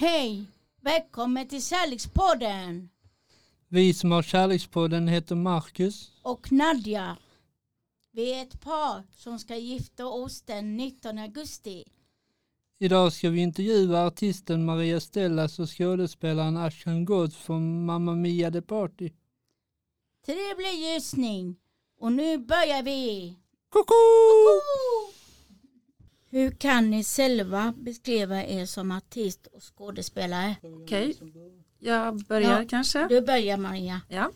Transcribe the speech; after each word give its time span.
Hej! 0.00 0.46
Välkommen 0.80 1.48
till 1.48 1.64
Kärlekspodden! 1.64 2.88
Vi 3.68 3.94
som 3.94 4.12
har 4.12 4.22
Kärlekspodden 4.22 5.08
heter 5.08 5.34
Marcus. 5.34 6.12
Och 6.22 6.52
Nadja. 6.52 7.16
Vi 8.12 8.32
är 8.32 8.42
ett 8.42 8.60
par 8.60 9.02
som 9.16 9.38
ska 9.38 9.56
gifta 9.56 10.06
oss 10.06 10.42
den 10.42 10.76
19 10.76 11.18
augusti. 11.18 11.84
Idag 12.78 13.12
ska 13.12 13.30
vi 13.30 13.40
intervjua 13.40 14.06
artisten 14.06 14.64
Maria 14.64 15.00
Stellas 15.00 15.58
och 15.58 15.78
skådespelaren 15.78 16.56
Ashkan 16.56 17.04
Gods 17.04 17.36
från 17.36 17.84
Mamma 17.86 18.14
Mia 18.14 18.50
The 18.50 18.62
Party. 18.62 19.10
Trevlig 20.26 20.74
ljusning! 20.74 21.56
Och 22.00 22.12
nu 22.12 22.38
börjar 22.38 22.82
vi! 22.82 23.36
Koko! 23.68 23.94
Hur 26.30 26.50
kan 26.50 26.90
ni 26.90 27.04
själva 27.04 27.74
beskriva 27.76 28.44
er 28.44 28.66
som 28.66 28.90
artist 28.92 29.46
och 29.46 29.62
skådespelare? 29.62 30.56
Okej, 30.62 31.16
jag 31.78 32.24
börjar 32.24 32.60
Ja. 32.62 32.68
kanske. 32.68 33.06
Du 33.08 33.20
börjar 33.20 33.56
Maria. 33.56 34.00
Ja. 34.08 34.30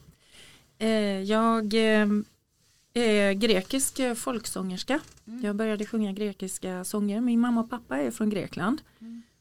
Eh, 0.79 1.23
jag 1.23 1.75
eh, 1.75 2.09
är 2.95 3.33
grekisk 3.33 3.99
eh, 3.99 4.15
folksångerska. 4.15 5.01
Jag 5.43 5.57
började 5.57 5.87
sjunga 5.87 6.13
grekiska 6.13 6.85
sånger. 6.85 7.21
Min 7.21 7.41
mamma 7.41 7.61
och 7.61 7.71
pappa 7.71 7.97
är 7.99 8.11
från 8.11 8.31
Grekland. 8.31 8.83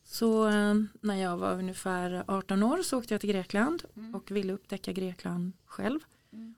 Så 0.05 0.47
eh, 0.47 0.73
när 1.01 1.15
jag 1.15 1.37
var 1.37 1.53
ungefär 1.53 2.23
18 2.27 2.63
år 2.63 2.81
så 2.83 2.97
åkte 2.97 3.13
jag 3.13 3.21
till 3.21 3.29
Grekland 3.31 3.83
och 4.13 4.31
ville 4.31 4.53
upptäcka 4.53 4.91
Grekland 4.91 5.51
själv. 5.65 5.99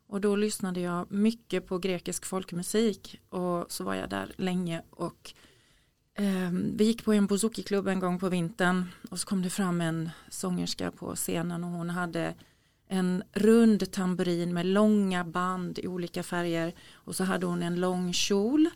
Och 0.07 0.21
då 0.21 0.35
lyssnade 0.35 0.79
jag 0.79 1.11
mycket 1.11 1.67
på 1.67 1.77
grekisk 1.77 2.25
folkmusik 2.25 3.21
och 3.29 3.71
så 3.71 3.83
var 3.83 3.95
jag 3.95 4.09
där 4.09 4.31
länge 4.37 4.81
och 4.89 5.33
Ehm, 6.15 6.77
vi 6.77 6.83
gick 6.83 7.05
på 7.05 7.13
en 7.13 7.27
bouzouki-klubb 7.27 7.87
en 7.87 7.99
gång 7.99 8.19
på 8.19 8.29
vintern 8.29 8.85
och 9.09 9.19
så 9.19 9.27
kom 9.27 9.41
det 9.41 9.49
fram 9.49 9.81
en 9.81 10.09
sångerska 10.29 10.91
på 10.91 11.15
scenen 11.15 11.63
och 11.63 11.69
hon 11.69 11.89
hade 11.89 12.33
en 12.87 13.23
rund 13.33 13.91
tamburin 13.91 14.53
med 14.53 14.65
långa 14.65 15.23
band 15.23 15.79
i 15.79 15.87
olika 15.87 16.23
färger 16.23 16.73
och 16.93 17.15
så 17.15 17.23
hade 17.23 17.45
hon 17.45 17.63
en 17.63 17.79
lång 17.79 18.13
kjol 18.13 18.69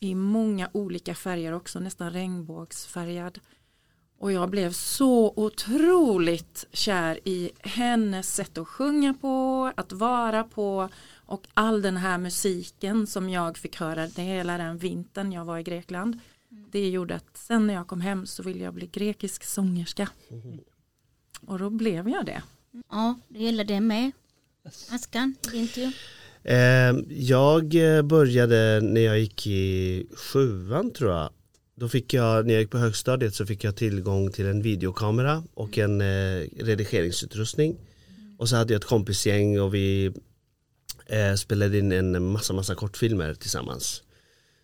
i 0.00 0.14
många 0.14 0.68
olika 0.72 1.14
färger 1.14 1.52
också, 1.52 1.80
nästan 1.80 2.10
regnbågsfärgad. 2.10 3.38
Och 4.18 4.32
jag 4.32 4.50
blev 4.50 4.72
så 4.72 5.32
otroligt 5.36 6.66
kär 6.72 7.28
i 7.28 7.50
hennes 7.60 8.34
sätt 8.34 8.58
att 8.58 8.68
sjunga 8.68 9.14
på, 9.14 9.72
att 9.76 9.92
vara 9.92 10.44
på 10.44 10.88
och 11.14 11.48
all 11.54 11.82
den 11.82 11.96
här 11.96 12.18
musiken 12.18 13.06
som 13.06 13.28
jag 13.28 13.58
fick 13.58 13.76
höra 13.76 14.06
hela 14.06 14.58
den 14.58 14.78
vintern 14.78 15.32
jag 15.32 15.44
var 15.44 15.58
i 15.58 15.62
Grekland. 15.62 16.20
Det 16.70 16.88
gjorde 16.88 17.14
att 17.14 17.36
sen 17.36 17.66
när 17.66 17.74
jag 17.74 17.86
kom 17.86 18.00
hem 18.00 18.26
så 18.26 18.42
ville 18.42 18.64
jag 18.64 18.74
bli 18.74 18.86
grekisk 18.86 19.44
sångerska. 19.44 20.08
Och 21.46 21.58
då 21.58 21.70
blev 21.70 22.08
jag 22.08 22.26
det. 22.26 22.42
Ja, 22.90 23.18
det 23.28 23.38
gäller 23.38 23.64
det 23.64 23.80
med. 23.80 24.10
Askan, 24.90 25.34
din 25.52 25.68
tur. 25.68 25.92
Eh, 26.44 26.94
jag 27.08 27.74
eh, 27.74 28.02
började 28.02 28.80
när 28.80 29.00
jag 29.00 29.20
gick 29.20 29.46
i 29.46 30.06
sjuan 30.16 30.90
tror 30.90 31.10
jag. 31.10 31.30
Då 31.74 31.88
fick 31.88 32.14
jag, 32.14 32.46
när 32.46 32.54
jag 32.54 32.60
gick 32.60 32.70
på 32.70 32.78
högstadiet 32.78 33.34
så 33.34 33.46
fick 33.46 33.64
jag 33.64 33.76
tillgång 33.76 34.32
till 34.32 34.46
en 34.46 34.62
videokamera 34.62 35.44
och 35.54 35.78
en 35.78 36.00
eh, 36.00 36.46
redigeringsutrustning. 36.58 37.76
Och 38.38 38.48
så 38.48 38.56
hade 38.56 38.72
jag 38.72 38.80
ett 38.80 38.88
kompisgäng 38.88 39.60
och 39.60 39.74
vi 39.74 40.12
eh, 41.06 41.34
spelade 41.34 41.78
in 41.78 41.92
en 41.92 42.32
massa, 42.32 42.52
massa 42.52 42.74
kortfilmer 42.74 43.34
tillsammans. 43.34 44.02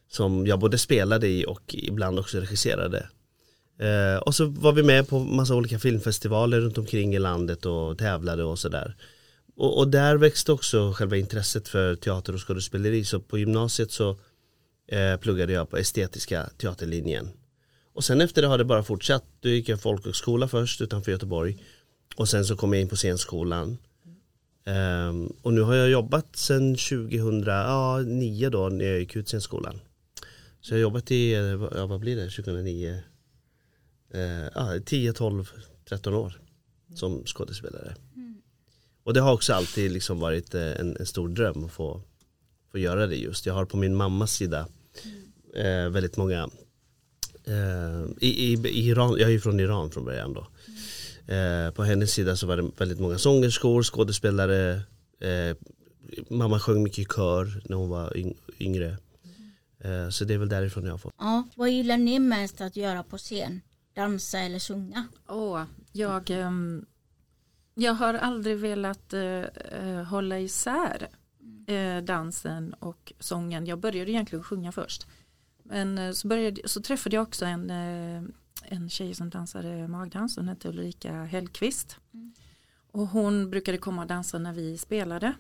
Som 0.09 0.47
jag 0.47 0.59
både 0.59 0.78
spelade 0.78 1.28
i 1.28 1.45
och 1.47 1.75
ibland 1.75 2.19
också 2.19 2.39
regisserade. 2.39 3.09
Eh, 3.78 4.17
och 4.17 4.34
så 4.34 4.45
var 4.45 4.73
vi 4.73 4.83
med 4.83 5.09
på 5.09 5.19
massa 5.19 5.55
olika 5.55 5.78
filmfestivaler 5.78 6.61
runt 6.61 6.78
omkring 6.78 7.15
i 7.15 7.19
landet 7.19 7.67
och 7.67 7.98
tävlade 7.98 8.45
och 8.45 8.59
sådär. 8.59 8.97
Och, 9.56 9.78
och 9.78 9.89
där 9.89 10.17
växte 10.17 10.53
också 10.53 10.92
själva 10.92 11.17
intresset 11.17 11.69
för 11.69 11.97
teater 11.97 12.34
och 12.34 12.49
skådespeleri. 12.49 13.05
Så 13.05 13.21
på 13.21 13.38
gymnasiet 13.38 13.93
så 13.93 14.16
eh, 14.88 15.16
pluggade 15.21 15.53
jag 15.53 15.71
på 15.71 15.77
estetiska 15.77 16.50
teaterlinjen. 16.59 17.28
Och 17.93 18.04
sen 18.04 18.21
efter 18.21 18.43
det 18.43 18.49
har 18.49 18.59
det 18.59 18.65
bara 18.65 18.83
fortsatt. 18.83 19.25
Då 19.41 19.49
gick 19.49 19.69
jag 19.69 19.81
folkhögskola 19.81 20.49
först 20.49 20.81
utanför 20.81 21.12
Göteborg. 21.12 21.56
Och 22.16 22.28
sen 22.28 22.44
så 22.44 22.56
kom 22.56 22.72
jag 22.72 22.83
in 22.83 22.88
på 22.88 22.97
scenskolan. 22.97 23.78
Um, 25.09 25.33
och 25.43 25.53
nu 25.53 25.60
har 25.60 25.75
jag 25.75 25.91
jobbat 25.91 26.37
sen 26.37 26.77
2009 26.77 28.50
då 28.50 28.69
när 28.69 28.84
jag 28.84 28.99
gick 28.99 29.16
ut 29.16 29.28
scenskolan. 29.28 29.81
Så 30.61 30.75
jag 30.75 30.79
har 30.79 30.83
jobbat 30.83 31.11
i, 31.11 31.33
ja, 31.75 31.87
vad 31.87 32.01
blir 32.01 32.17
det, 32.17 32.31
2009? 32.31 33.03
Eh, 34.11 34.21
ja, 34.55 34.81
10, 34.85 35.13
12, 35.13 35.51
13 35.89 36.15
år 36.15 36.41
som 36.95 37.25
skådespelare. 37.27 37.95
Och 39.03 39.15
det 39.15 39.21
har 39.21 39.33
också 39.33 39.53
alltid 39.53 39.93
liksom 39.93 40.21
varit 40.21 40.55
eh, 40.55 40.81
en, 40.81 40.97
en 40.97 41.07
stor 41.07 41.29
dröm 41.29 41.65
att 41.65 41.73
få, 41.73 42.03
få 42.73 42.79
göra 42.79 43.07
det 43.07 43.17
just. 43.17 43.47
Jag 43.47 43.55
har 43.55 43.65
på 43.65 43.77
min 43.77 43.95
mammas 43.95 44.33
sida 44.33 44.69
eh, 45.55 45.89
väldigt 45.89 46.17
många 46.17 46.51
eh, 47.45 48.05
i, 48.21 48.53
i, 48.53 48.69
i 48.69 48.89
Iran, 48.89 49.11
jag 49.11 49.29
är 49.29 49.33
ju 49.33 49.41
från 49.41 49.61
Iran 49.61 49.91
från 49.91 50.05
början 50.05 50.33
då. 50.33 50.47
Eh, 51.35 51.71
på 51.71 51.85
hennes 51.85 52.13
sida 52.13 52.37
så 52.37 52.47
var 52.47 52.57
det 52.57 52.71
väldigt 52.77 53.01
många 53.01 53.19
sångerskor, 53.19 53.83
skådespelare. 53.83 54.81
Eh, 55.21 55.57
mamma 56.29 56.61
sjöng 56.61 56.83
mycket 56.83 56.99
i 56.99 57.05
kör 57.05 57.61
när 57.65 57.77
hon 57.77 57.89
var 57.89 58.17
yng, 58.17 58.35
yngre. 58.59 58.97
Eh, 59.81 60.09
så 60.09 60.25
det 60.25 60.34
är 60.34 60.39
väl 60.39 60.49
därifrån 60.49 60.84
jag 60.84 60.93
har 60.93 60.99
fått. 60.99 61.15
Ja, 61.19 61.44
vad 61.55 61.71
gillar 61.71 61.97
ni 61.97 62.19
mest 62.19 62.61
att 62.61 62.77
göra 62.77 63.03
på 63.03 63.19
scen? 63.19 63.61
Dansa 63.94 64.39
eller 64.39 64.59
sjunga? 64.59 65.06
Åh, 65.28 65.65
jag, 65.93 66.31
ehm, 66.31 66.87
jag 67.75 67.94
har 67.94 68.15
aldrig 68.15 68.59
velat 68.59 69.12
eh, 69.12 69.22
eh, 69.22 70.03
hålla 70.03 70.39
isär 70.39 71.09
eh, 71.66 71.99
dansen 72.05 72.75
och 72.75 73.12
sången. 73.19 73.66
Jag 73.66 73.78
började 73.78 74.11
egentligen 74.11 74.44
sjunga 74.44 74.72
först. 74.72 75.06
Men 75.62 76.15
så, 76.15 76.28
började, 76.28 76.69
så 76.69 76.83
träffade 76.83 77.16
jag 77.16 77.22
också 77.22 77.45
en, 77.45 77.71
en 78.62 78.91
tjej 78.91 79.15
som 79.15 79.31
dansade 79.31 79.89
magdans. 79.89 80.37
Hon 80.37 80.49
hette 80.49 80.69
Ulrika 80.69 81.25
Hellqvist. 81.25 81.97
Och 82.93 83.06
hon 83.06 83.50
brukade 83.50 83.78
komma 83.78 84.03
och 84.03 84.09
dansa 84.09 84.39
när 84.39 84.53
vi 84.53 84.78
spelade. 84.78 85.34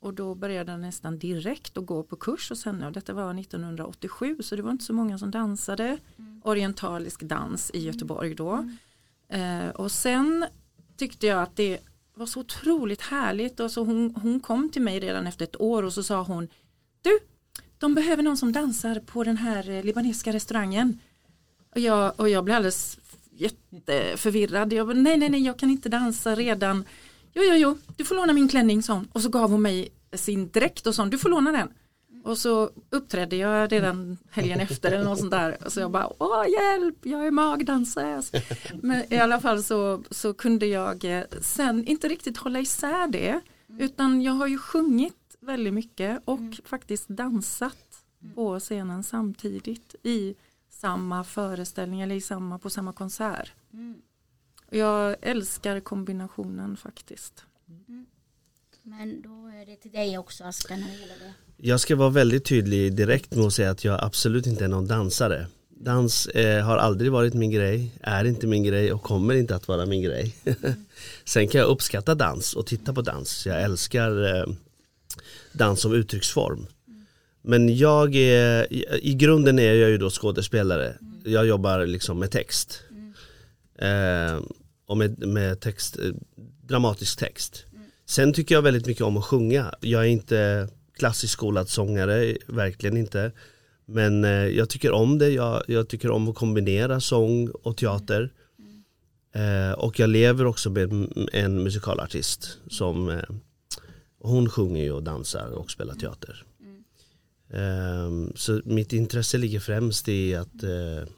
Och 0.00 0.14
då 0.14 0.34
började 0.34 0.72
jag 0.72 0.80
nästan 0.80 1.18
direkt 1.18 1.76
att 1.78 1.86
gå 1.86 2.02
på 2.02 2.16
kurs 2.16 2.50
hos 2.50 2.64
henne. 2.64 2.86
Och 2.86 2.92
detta 2.92 3.12
var 3.12 3.40
1987 3.40 4.38
så 4.40 4.56
det 4.56 4.62
var 4.62 4.70
inte 4.70 4.84
så 4.84 4.92
många 4.92 5.18
som 5.18 5.30
dansade 5.30 5.98
orientalisk 6.42 7.22
dans 7.22 7.70
i 7.74 7.78
Göteborg 7.78 8.34
då. 8.34 8.70
Eh, 9.28 9.68
och 9.68 9.92
sen 9.92 10.46
tyckte 10.96 11.26
jag 11.26 11.42
att 11.42 11.56
det 11.56 11.78
var 12.14 12.26
så 12.26 12.40
otroligt 12.40 13.00
härligt 13.00 13.60
och 13.60 13.70
så 13.70 13.84
hon, 13.84 14.14
hon 14.22 14.40
kom 14.40 14.70
till 14.70 14.82
mig 14.82 15.00
redan 15.00 15.26
efter 15.26 15.44
ett 15.44 15.60
år 15.60 15.82
och 15.82 15.92
så 15.92 16.02
sa 16.02 16.22
hon 16.22 16.48
Du, 17.02 17.18
de 17.78 17.94
behöver 17.94 18.22
någon 18.22 18.36
som 18.36 18.52
dansar 18.52 19.00
på 19.00 19.24
den 19.24 19.36
här 19.36 19.70
eh, 19.70 19.84
libanesiska 19.84 20.32
restaurangen. 20.32 20.98
Och 21.74 21.80
jag, 21.80 22.20
och 22.20 22.28
jag 22.28 22.44
blev 22.44 22.56
alldeles 22.56 22.98
jätteförvirrad. 23.30 24.72
Jag 24.72 24.86
bara, 24.86 24.96
nej, 24.96 25.16
nej, 25.16 25.28
nej, 25.28 25.42
jag 25.42 25.58
kan 25.58 25.70
inte 25.70 25.88
dansa 25.88 26.34
redan. 26.34 26.84
Jo, 27.34 27.42
jo, 27.42 27.54
jo, 27.54 27.78
du 27.96 28.04
får 28.04 28.14
låna 28.14 28.32
min 28.32 28.48
klänning, 28.48 28.82
sa 28.82 28.92
hon. 28.92 29.08
Och 29.12 29.22
så 29.22 29.28
gav 29.28 29.50
hon 29.50 29.62
mig 29.62 29.88
sin 30.12 30.50
dräkt 30.50 30.86
och 30.86 30.94
sa, 30.94 31.04
du 31.04 31.18
får 31.18 31.28
låna 31.28 31.52
den. 31.52 31.68
Och 32.24 32.38
så 32.38 32.70
uppträdde 32.90 33.36
jag 33.36 33.72
redan 33.72 34.18
helgen 34.30 34.60
efter 34.60 34.92
eller 34.92 35.04
något 35.04 35.18
sånt 35.18 35.30
där. 35.30 35.58
Och 35.64 35.72
så 35.72 35.80
jag 35.80 35.90
bara, 35.90 36.08
åh 36.18 36.44
hjälp, 36.48 36.96
jag 37.02 37.26
är 37.26 37.30
magdansös. 37.30 38.32
Men 38.82 39.12
i 39.12 39.16
alla 39.18 39.40
fall 39.40 39.62
så, 39.62 40.02
så 40.10 40.34
kunde 40.34 40.66
jag 40.66 41.04
eh, 41.04 41.24
sen 41.40 41.86
inte 41.86 42.08
riktigt 42.08 42.36
hålla 42.36 42.60
isär 42.60 43.08
det. 43.08 43.40
Utan 43.78 44.22
jag 44.22 44.32
har 44.32 44.46
ju 44.46 44.58
sjungit 44.58 45.36
väldigt 45.40 45.74
mycket 45.74 46.22
och 46.24 46.40
faktiskt 46.64 47.08
dansat 47.08 48.04
på 48.34 48.60
scenen 48.60 49.02
samtidigt 49.02 49.94
i 50.02 50.34
samma 50.70 51.24
föreställning 51.24 52.00
eller 52.00 52.14
i 52.14 52.20
samma, 52.20 52.58
på 52.58 52.70
samma 52.70 52.92
konsert. 52.92 53.52
Och 53.70 54.13
Jag 54.74 55.16
älskar 55.22 55.80
kombinationen 55.80 56.76
faktiskt. 56.76 57.44
Men 58.82 59.22
då 59.22 59.46
är 59.62 59.66
det 59.66 59.76
till 59.76 59.90
dig 59.90 60.18
också 60.18 60.44
det 60.44 61.24
det. 61.24 61.34
Jag 61.56 61.80
ska 61.80 61.96
vara 61.96 62.10
väldigt 62.10 62.44
tydlig 62.44 62.96
direkt 62.96 63.34
med 63.34 63.46
att 63.46 63.52
säga 63.52 63.70
att 63.70 63.84
jag 63.84 64.04
absolut 64.04 64.46
inte 64.46 64.64
är 64.64 64.68
någon 64.68 64.86
dansare. 64.86 65.46
Dans 65.68 66.26
eh, 66.26 66.64
har 66.64 66.76
aldrig 66.76 67.12
varit 67.12 67.34
min 67.34 67.50
grej, 67.50 67.92
är 68.00 68.24
inte 68.24 68.46
min 68.46 68.64
grej 68.64 68.92
och 68.92 69.02
kommer 69.02 69.34
inte 69.34 69.56
att 69.56 69.68
vara 69.68 69.86
min 69.86 70.02
grej. 70.02 70.36
Sen 71.24 71.48
kan 71.48 71.60
jag 71.60 71.68
uppskatta 71.68 72.14
dans 72.14 72.54
och 72.54 72.66
titta 72.66 72.92
på 72.92 73.02
dans. 73.02 73.46
Jag 73.46 73.62
älskar 73.62 74.36
eh, 74.36 74.54
dans 75.52 75.80
som 75.80 75.94
uttrycksform. 75.94 76.66
Men 77.42 77.76
jag 77.76 78.14
är, 78.14 78.72
i, 78.72 78.86
i 79.02 79.14
grunden 79.14 79.58
är 79.58 79.74
jag 79.74 79.90
ju 79.90 79.98
då 79.98 80.10
skådespelare. 80.10 80.96
Jag 81.24 81.46
jobbar 81.46 81.86
liksom 81.86 82.18
med 82.18 82.30
text. 82.30 82.82
Eh, 83.78 84.40
och 84.86 84.96
med, 84.96 85.26
med 85.26 85.60
text, 85.60 85.98
eh, 85.98 86.12
dramatisk 86.62 87.18
text. 87.18 87.64
Sen 88.06 88.32
tycker 88.32 88.54
jag 88.54 88.62
väldigt 88.62 88.86
mycket 88.86 89.02
om 89.02 89.16
att 89.16 89.24
sjunga. 89.24 89.74
Jag 89.80 90.02
är 90.02 90.08
inte 90.08 90.68
klassisk 90.96 91.32
skolad 91.32 91.68
sångare, 91.68 92.36
verkligen 92.46 92.96
inte. 92.96 93.32
Men 93.86 94.24
eh, 94.24 94.30
jag 94.30 94.68
tycker 94.68 94.92
om 94.92 95.18
det, 95.18 95.28
jag, 95.28 95.62
jag 95.68 95.88
tycker 95.88 96.10
om 96.10 96.28
att 96.28 96.34
kombinera 96.34 97.00
sång 97.00 97.48
och 97.48 97.76
teater. 97.76 98.32
Eh, 99.32 99.72
och 99.72 99.98
jag 99.98 100.10
lever 100.10 100.46
också 100.46 100.70
med 100.70 101.08
en 101.32 101.62
musikalartist 101.62 102.58
som 102.68 103.08
eh, 103.08 103.22
hon 104.18 104.50
sjunger 104.50 104.92
och 104.92 105.02
dansar 105.02 105.48
och 105.48 105.70
spelar 105.70 105.94
teater. 105.94 106.44
Eh, 107.48 108.34
så 108.34 108.60
mitt 108.64 108.92
intresse 108.92 109.38
ligger 109.38 109.60
främst 109.60 110.08
i 110.08 110.34
att 110.34 110.62
eh, 110.62 111.08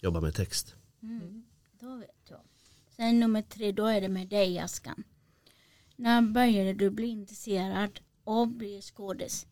jobba 0.00 0.20
med 0.20 0.34
text. 0.34 0.74
Mm. 1.02 1.39
Sen 3.00 3.20
nummer 3.20 3.42
tre, 3.42 3.72
då 3.72 3.86
är 3.86 4.00
det 4.00 4.08
med 4.08 4.28
dig 4.28 4.58
Askan. 4.58 5.04
När 5.96 6.22
började 6.22 6.72
du 6.72 6.90
bli 6.90 7.06
intresserad 7.06 8.00
av 8.24 8.42
att 8.42 8.58
bli 8.58 8.80
skådis? 8.82 9.46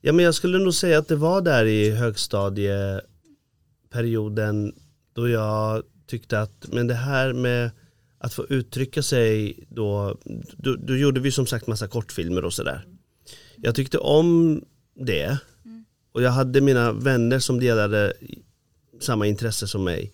Ja 0.00 0.12
men 0.12 0.24
jag 0.24 0.34
skulle 0.34 0.58
nog 0.58 0.74
säga 0.74 0.98
att 0.98 1.08
det 1.08 1.16
var 1.16 1.40
där 1.40 1.64
i 1.64 1.90
högstadieperioden 1.90 4.74
då 5.12 5.28
jag 5.28 5.82
tyckte 6.06 6.40
att 6.40 6.68
men 6.72 6.86
det 6.86 6.94
här 6.94 7.32
med 7.32 7.70
att 8.18 8.34
få 8.34 8.46
uttrycka 8.46 9.02
sig 9.02 9.58
då, 9.68 10.18
då, 10.56 10.76
då 10.76 10.96
gjorde 10.96 11.20
vi 11.20 11.32
som 11.32 11.46
sagt 11.46 11.66
massa 11.66 11.88
kortfilmer 11.88 12.44
och 12.44 12.52
sådär. 12.52 12.86
Jag 13.56 13.74
tyckte 13.74 13.98
om 13.98 14.60
det 14.94 15.38
och 16.12 16.22
jag 16.22 16.30
hade 16.30 16.60
mina 16.60 16.92
vänner 16.92 17.38
som 17.38 17.60
delade 17.60 18.12
samma 19.00 19.26
intresse 19.26 19.68
som 19.68 19.84
mig. 19.84 20.12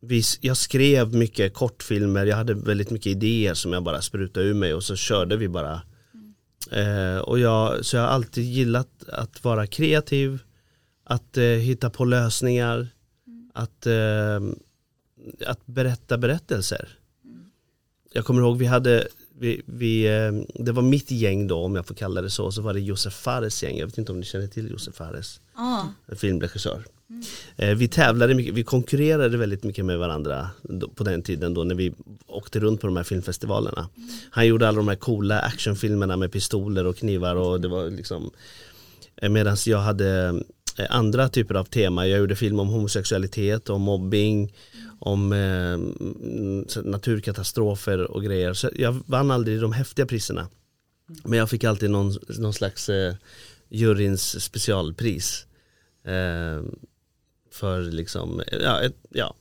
Vi, 0.00 0.22
jag 0.40 0.56
skrev 0.56 1.14
mycket 1.14 1.54
kortfilmer, 1.54 2.26
jag 2.26 2.36
hade 2.36 2.54
väldigt 2.54 2.90
mycket 2.90 3.06
idéer 3.06 3.54
som 3.54 3.72
jag 3.72 3.82
bara 3.82 4.02
sprutade 4.02 4.46
ur 4.46 4.54
mig 4.54 4.74
och 4.74 4.84
så 4.84 4.96
körde 4.96 5.36
vi 5.36 5.48
bara. 5.48 5.82
Eh, 6.70 7.18
och 7.18 7.38
jag, 7.38 7.84
så 7.84 7.96
jag 7.96 8.02
har 8.02 8.08
alltid 8.08 8.44
gillat 8.44 9.08
att 9.08 9.44
vara 9.44 9.66
kreativ, 9.66 10.38
att 11.04 11.36
eh, 11.36 11.44
hitta 11.44 11.90
på 11.90 12.04
lösningar, 12.04 12.88
att, 13.54 13.86
eh, 13.86 14.40
att 15.46 15.66
berätta 15.66 16.18
berättelser. 16.18 16.88
Jag 18.12 18.24
kommer 18.24 18.40
ihåg 18.40 18.58
vi 18.58 18.66
hade, 18.66 19.08
vi, 19.38 19.62
vi, 19.66 20.06
eh, 20.06 20.62
det 20.64 20.72
var 20.72 20.82
mitt 20.82 21.10
gäng 21.10 21.46
då 21.46 21.58
om 21.58 21.76
jag 21.76 21.86
får 21.86 21.94
kalla 21.94 22.22
det 22.22 22.30
så, 22.30 22.52
så 22.52 22.62
var 22.62 22.74
det 22.74 22.80
Josef 22.80 23.14
Fares 23.14 23.62
gäng, 23.62 23.78
jag 23.78 23.86
vet 23.86 23.98
inte 23.98 24.12
om 24.12 24.20
ni 24.20 24.26
känner 24.26 24.46
till 24.46 24.70
Josef 24.70 24.94
Fares, 24.94 25.40
ah. 25.58 26.14
filmregissör. 26.16 26.84
Mm. 27.10 27.78
Vi 27.78 27.88
tävlade 27.88 28.34
mycket, 28.34 28.54
vi 28.54 28.64
konkurrerade 28.64 29.36
väldigt 29.36 29.64
mycket 29.64 29.84
med 29.84 29.98
varandra 29.98 30.50
på 30.94 31.04
den 31.04 31.22
tiden 31.22 31.54
då 31.54 31.64
när 31.64 31.74
vi 31.74 31.92
åkte 32.26 32.60
runt 32.60 32.80
på 32.80 32.86
de 32.86 32.96
här 32.96 33.04
filmfestivalerna. 33.04 33.88
Han 34.30 34.46
gjorde 34.46 34.68
alla 34.68 34.76
de 34.76 34.88
här 34.88 34.96
coola 34.96 35.40
actionfilmerna 35.40 36.16
med 36.16 36.32
pistoler 36.32 36.86
och 36.86 36.96
knivar 36.96 37.36
och 37.36 37.60
det 37.60 37.68
var 37.68 37.90
liksom 37.90 38.30
eh, 39.16 39.28
Medan 39.28 39.56
jag 39.66 39.78
hade 39.78 40.42
eh, 40.78 40.86
andra 40.90 41.28
typer 41.28 41.54
av 41.54 41.64
tema. 41.64 42.06
Jag 42.06 42.18
gjorde 42.18 42.36
film 42.36 42.60
om 42.60 42.68
homosexualitet, 42.68 43.70
om 43.70 43.82
mobbing, 43.82 44.52
om 44.98 45.32
eh, 45.32 45.72
mm, 45.72 46.66
naturkatastrofer 46.84 48.10
och 48.10 48.24
grejer. 48.24 48.54
Så 48.54 48.70
jag 48.74 48.96
vann 49.06 49.30
aldrig 49.30 49.60
de 49.60 49.72
häftiga 49.72 50.06
priserna. 50.06 50.48
Men 51.24 51.38
jag 51.38 51.50
fick 51.50 51.64
alltid 51.64 51.90
någon, 51.90 52.12
någon 52.38 52.54
slags 52.54 52.88
eh, 52.88 53.14
juryns 53.68 54.44
specialpris. 54.44 55.46
Eh, 56.08 56.62
för 57.50 57.82
liksom, 57.82 58.42
ja, 58.52 58.82
ett, 58.82 58.96
ja 59.10 59.34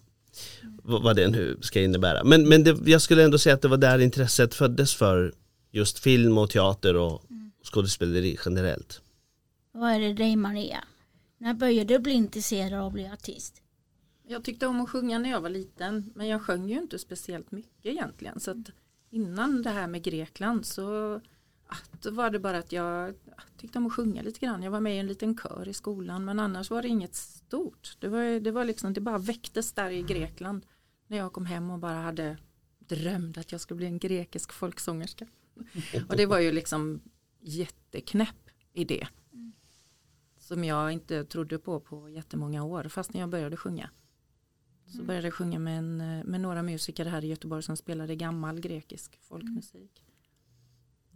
vad, 0.84 1.04
vad 1.04 1.16
det 1.16 1.28
nu 1.28 1.58
ska 1.62 1.82
innebära. 1.82 2.24
Men, 2.24 2.50
men 2.50 2.64
det, 2.64 2.78
jag 2.86 3.02
skulle 3.02 3.24
ändå 3.24 3.38
säga 3.38 3.56
att 3.56 3.62
det 3.62 3.68
var 3.68 3.78
där 3.78 4.00
intresset 4.00 4.56
föddes 4.56 4.96
för 4.96 5.34
just 5.72 6.00
film 6.00 6.38
och 6.38 6.50
teater 6.50 6.96
och 6.96 7.22
skådespeleri 7.64 8.38
generellt. 8.46 9.02
vad 9.72 9.92
är 9.92 10.00
det 10.00 10.14
dig 10.14 10.36
Maria? 10.36 10.84
När 11.38 11.54
började 11.54 11.94
du 11.94 12.00
bli 12.00 12.14
intresserad 12.14 12.74
av 12.74 12.88
att 12.88 12.94
bli 12.94 13.08
artist? 13.08 13.62
Jag 14.28 14.44
tyckte 14.44 14.68
om 14.68 14.82
att 14.82 14.90
sjunga 14.90 15.20
när 15.20 15.30
jag 15.30 15.42
var 15.42 15.50
liten 15.50 16.12
men 16.16 16.28
jag 16.28 16.42
sjöng 16.42 16.70
ju 16.70 16.78
inte 16.78 17.00
speciellt 17.00 17.52
mycket 17.52 17.86
egentligen. 17.86 18.40
Så 18.40 18.52
att 18.52 18.72
innan 19.10 19.62
det 19.62 19.70
här 19.70 19.88
med 19.88 20.04
Grekland 20.04 20.66
så 20.66 21.16
ah, 21.68 22.10
var 22.12 22.30
det 22.30 22.40
bara 22.40 22.58
att 22.58 22.72
jag 22.72 23.14
tyckte 23.58 23.78
om 23.78 23.86
att 23.86 23.94
sjunga 23.94 24.22
lite 24.22 24.40
grann. 24.40 24.64
Jag 24.64 24.72
var 24.72 24.80
med 24.80 24.96
i 24.96 25.00
en 25.00 25.08
liten 25.08 25.38
kör 25.38 25.68
i 25.68 25.74
skolan 25.74 26.26
men 26.26 26.40
annars 26.40 26.70
var 26.70 26.82
det 26.82 26.88
inget 26.88 27.16
stort. 27.16 27.98
Det, 28.00 28.08
var, 28.08 28.40
det, 28.40 28.52
var 28.52 28.66
liksom, 28.66 28.94
det 28.94 29.02
bara 29.02 29.18
väcktes 29.18 29.74
där 29.74 29.90
i 29.90 30.02
Grekland 30.02 30.66
när 31.08 31.18
jag 31.18 31.34
kom 31.34 31.46
hem 31.46 31.72
och 31.72 31.80
bara 31.80 31.98
hade 31.98 32.38
drömt 32.80 33.38
att 33.38 33.52
jag 33.52 33.62
skulle 33.62 33.78
bli 33.78 33.86
en 33.86 34.00
grekisk 34.00 34.54
folksångerska. 34.54 35.28
Och 36.10 36.18
det 36.18 36.26
var 36.26 36.40
ju 36.40 36.52
liksom 36.52 37.02
jätteknäpp 37.40 38.50
idé. 38.74 39.08
Som 40.40 40.64
jag 40.64 40.92
inte 40.92 41.26
trodde 41.26 41.60
på 41.60 41.80
på 41.80 42.10
jättemånga 42.10 42.64
år 42.64 42.84
fast 42.84 43.14
när 43.14 43.20
jag 43.20 43.30
började 43.30 43.58
sjunga. 43.58 43.90
Så 44.86 45.04
började 45.04 45.28
jag 45.28 45.34
sjunga 45.34 45.60
med, 45.60 45.78
en, 45.78 45.98
med 46.26 46.42
några 46.42 46.64
musiker 46.64 47.06
här 47.06 47.26
i 47.26 47.28
Göteborg 47.28 47.64
som 47.64 47.78
spelade 47.78 48.16
gammal 48.16 48.60
grekisk 48.60 49.20
folkmusik. 49.22 50.04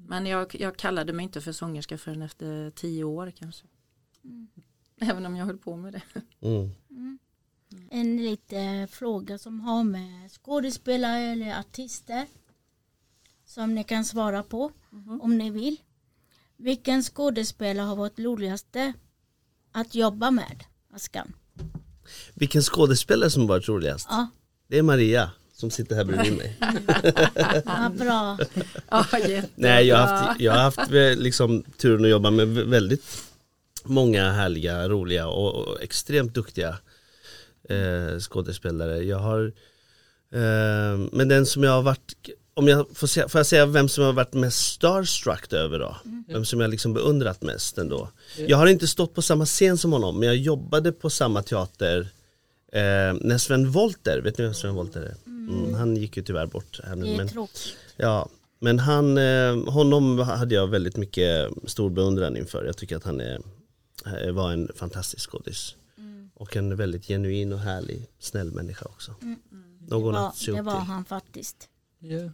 Men 0.07 0.25
jag, 0.25 0.55
jag 0.59 0.77
kallade 0.77 1.13
mig 1.13 1.23
inte 1.23 1.41
för 1.41 1.51
sångerska 1.51 1.97
förrän 1.97 2.21
efter 2.21 2.71
tio 2.71 3.03
år 3.03 3.31
kanske. 3.31 3.67
Även 5.01 5.25
om 5.25 5.35
jag 5.35 5.45
höll 5.45 5.57
på 5.57 5.75
med 5.75 5.93
det. 5.93 6.01
Mm. 6.41 6.71
En 7.89 8.17
liten 8.17 8.87
fråga 8.87 9.37
som 9.37 9.61
har 9.61 9.83
med 9.83 10.31
skådespelare 10.31 11.19
eller 11.19 11.59
artister 11.59 12.27
som 13.45 13.75
ni 13.75 13.83
kan 13.83 14.05
svara 14.05 14.43
på 14.43 14.71
om 15.21 15.37
ni 15.37 15.49
vill. 15.49 15.77
Vilken 16.57 17.03
skådespelare 17.03 17.85
har 17.85 17.95
varit 17.95 18.19
roligaste 18.19 18.93
att 19.71 19.95
jobba 19.95 20.31
med? 20.31 20.63
Askan. 20.93 21.33
Vilken 22.33 22.61
skådespelare 22.61 23.29
som 23.29 23.47
varit 23.47 23.67
roligast? 23.67 24.07
Ja, 24.09 24.27
Det 24.67 24.77
är 24.77 24.83
Maria 24.83 25.31
som 25.61 25.71
sitter 25.71 25.95
här 25.95 26.03
bredvid 26.03 26.37
mig. 26.37 26.57
ja 27.65 27.91
bra. 27.97 28.37
Nej, 29.55 29.87
jag 29.87 29.97
har 29.97 30.07
haft, 30.07 30.39
jag 30.41 30.51
har 30.53 30.59
haft 30.59 30.79
eh, 30.79 31.15
liksom, 31.15 31.63
turen 31.77 32.05
att 32.05 32.11
jobba 32.11 32.31
med 32.31 32.47
vä- 32.47 32.69
väldigt 32.69 33.03
många 33.83 34.31
härliga, 34.31 34.89
roliga 34.89 35.27
och, 35.27 35.55
och 35.55 35.81
extremt 35.81 36.33
duktiga 36.35 36.77
eh, 37.69 38.19
skådespelare. 38.19 38.97
Jag 39.03 39.17
har, 39.19 39.45
eh, 40.33 40.97
men 41.11 41.27
den 41.27 41.45
som 41.45 41.63
jag 41.63 41.71
har 41.71 41.81
varit, 41.81 42.15
om 42.53 42.67
jag 42.67 42.85
får, 42.93 43.07
säga, 43.07 43.27
får 43.27 43.39
jag 43.39 43.45
säga 43.45 43.65
vem 43.65 43.89
som 43.89 44.01
jag 44.01 44.07
har 44.09 44.13
varit 44.15 44.33
mest 44.33 44.73
starstruck 44.73 45.53
över 45.53 45.79
då? 45.79 45.97
Vem 46.27 46.45
som 46.45 46.59
jag 46.61 46.69
liksom 46.69 46.93
beundrat 46.93 47.41
mest 47.41 47.77
ändå. 47.77 48.09
Jag 48.47 48.57
har 48.57 48.67
inte 48.67 48.87
stått 48.87 49.13
på 49.15 49.21
samma 49.21 49.45
scen 49.45 49.77
som 49.77 49.91
honom, 49.93 50.19
men 50.19 50.27
jag 50.27 50.37
jobbade 50.37 50.91
på 50.91 51.09
samma 51.09 51.43
teater 51.43 51.99
eh, 52.73 53.13
när 53.21 53.37
Sven 53.37 53.71
Wollter, 53.71 54.21
vet 54.21 54.37
ni 54.37 54.43
vem 54.43 54.53
Sven 54.53 54.73
Wollter 54.75 55.01
är? 55.01 55.15
Mm, 55.49 55.73
han 55.73 55.95
gick 55.95 56.17
ju 56.17 56.23
tyvärr 56.23 56.45
bort 56.47 56.79
här 56.83 56.95
nu. 56.95 57.05
Det 57.05 57.13
är 57.13 57.17
Men, 57.17 57.27
tråkigt. 57.27 57.75
Ja, 57.97 58.29
men 58.59 58.79
han, 58.79 59.17
eh, 59.17 59.69
honom 59.73 60.19
hade 60.19 60.55
jag 60.55 60.67
väldigt 60.67 60.97
mycket 60.97 61.49
stor 61.65 61.89
beundran 61.89 62.37
inför. 62.37 62.65
Jag 62.65 62.77
tycker 62.77 62.97
att 62.97 63.03
han 63.03 63.21
är, 63.21 63.41
eh, 64.25 64.31
var 64.31 64.51
en 64.51 64.69
fantastisk 64.75 65.29
skådis. 65.31 65.75
Och 66.33 66.55
en 66.55 66.75
väldigt 66.75 67.05
genuin 67.07 67.53
och 67.53 67.59
härlig, 67.59 68.07
snäll 68.19 68.51
människa 68.51 68.85
också. 68.85 69.15
Någon 69.87 70.13
Ja, 70.15 70.27
att 70.27 70.35
se 70.37 70.51
det 70.51 70.59
upp 70.59 70.65
var 70.65 70.79
till. 70.79 70.87
han 70.87 71.05
faktiskt. 71.05 71.69
Ja. 71.99 72.29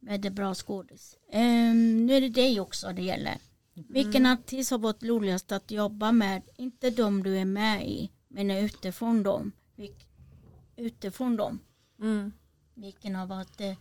Väldigt 0.00 0.32
bra 0.32 0.54
skådis. 0.54 1.16
Ehm, 1.32 2.06
nu 2.06 2.14
är 2.14 2.20
det 2.20 2.28
dig 2.28 2.60
också 2.60 2.92
det 2.96 3.02
gäller. 3.02 3.38
Vilken 3.74 4.26
artist 4.26 4.70
har 4.70 4.78
varit 4.78 5.02
roligast 5.02 5.52
att 5.52 5.70
jobba 5.70 6.12
med? 6.12 6.42
Inte 6.56 6.90
de 6.90 7.22
du 7.22 7.36
är 7.38 7.44
med 7.44 7.88
i, 7.88 8.10
men 8.28 8.50
utifrån 8.50 9.22
dem. 9.22 9.52
Utifrån 10.76 11.36
dem. 11.36 11.58
Mm. 12.00 12.32
Vilken 12.74 13.14
har 13.14 13.26
varit 13.26 13.60
eh, 13.60 13.74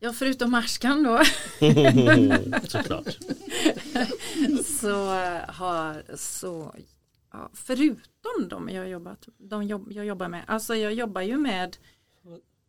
Ja, 0.00 0.12
förutom 0.12 0.54
Arskan 0.54 1.02
då. 1.02 1.22
Såklart. 2.68 3.18
så 4.64 5.14
eh, 5.14 5.40
har 5.48 6.16
så 6.16 6.74
ja, 7.32 7.50
förutom 7.52 8.48
de 8.48 8.68
jag 8.68 8.88
jobbat 8.88 9.28
de 9.38 9.62
jobb, 9.62 9.92
jag 9.92 10.06
jobbar 10.06 10.28
med 10.28 10.44
alltså 10.46 10.74
jag 10.74 10.92
jobbar 10.92 11.20
ju 11.20 11.38
med 11.38 11.76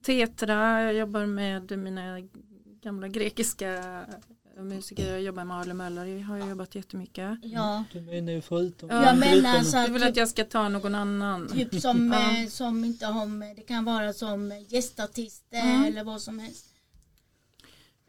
Tetra 0.04 0.84
jag 0.84 0.94
jobbar 0.94 1.26
med 1.26 1.80
mina 1.80 2.20
gamla 2.82 3.08
grekiska 3.08 4.06
musiker 4.63 5.12
jag 5.12 5.22
jobbar 5.22 5.46
med 5.46 5.58
Arle 5.58 5.74
Möller 5.74 6.06
jag 6.06 6.25
har 6.25 6.38
jag 6.38 6.50
jobbat 6.50 6.75
jättemycket 6.75 7.38
Ja, 7.44 7.84
Du 7.94 8.01
menar 8.01 8.32
ju 8.34 8.42
förutom... 8.42 8.89
Ja, 8.89 9.06
jag 9.06 9.18
menar 9.18 9.51
förutom- 9.54 9.66
så 9.72 9.86
du 9.88 9.94
vill 9.94 10.04
att 10.04 10.10
att 10.10 10.16
jag 10.18 10.28
ska 10.30 10.44
ta 10.44 10.70
någon 10.70 10.96
annan 10.96 11.48
typ, 11.48 11.72
typ 11.72 11.82
som, 11.82 12.12
Ja. 12.13 12.42
eh, 12.44 12.48
som 12.50 12.86
inte 12.86 13.06
har 13.06 13.25
med, 13.25 13.56
det 13.56 13.62
kan 13.62 13.86
vara 13.86 14.13
som 14.13 14.66
gästartister 14.68 15.60
Mm. 15.62 15.84
eller 15.86 16.04
vad 16.04 16.22
som 16.22 16.39
helst. 16.39 16.66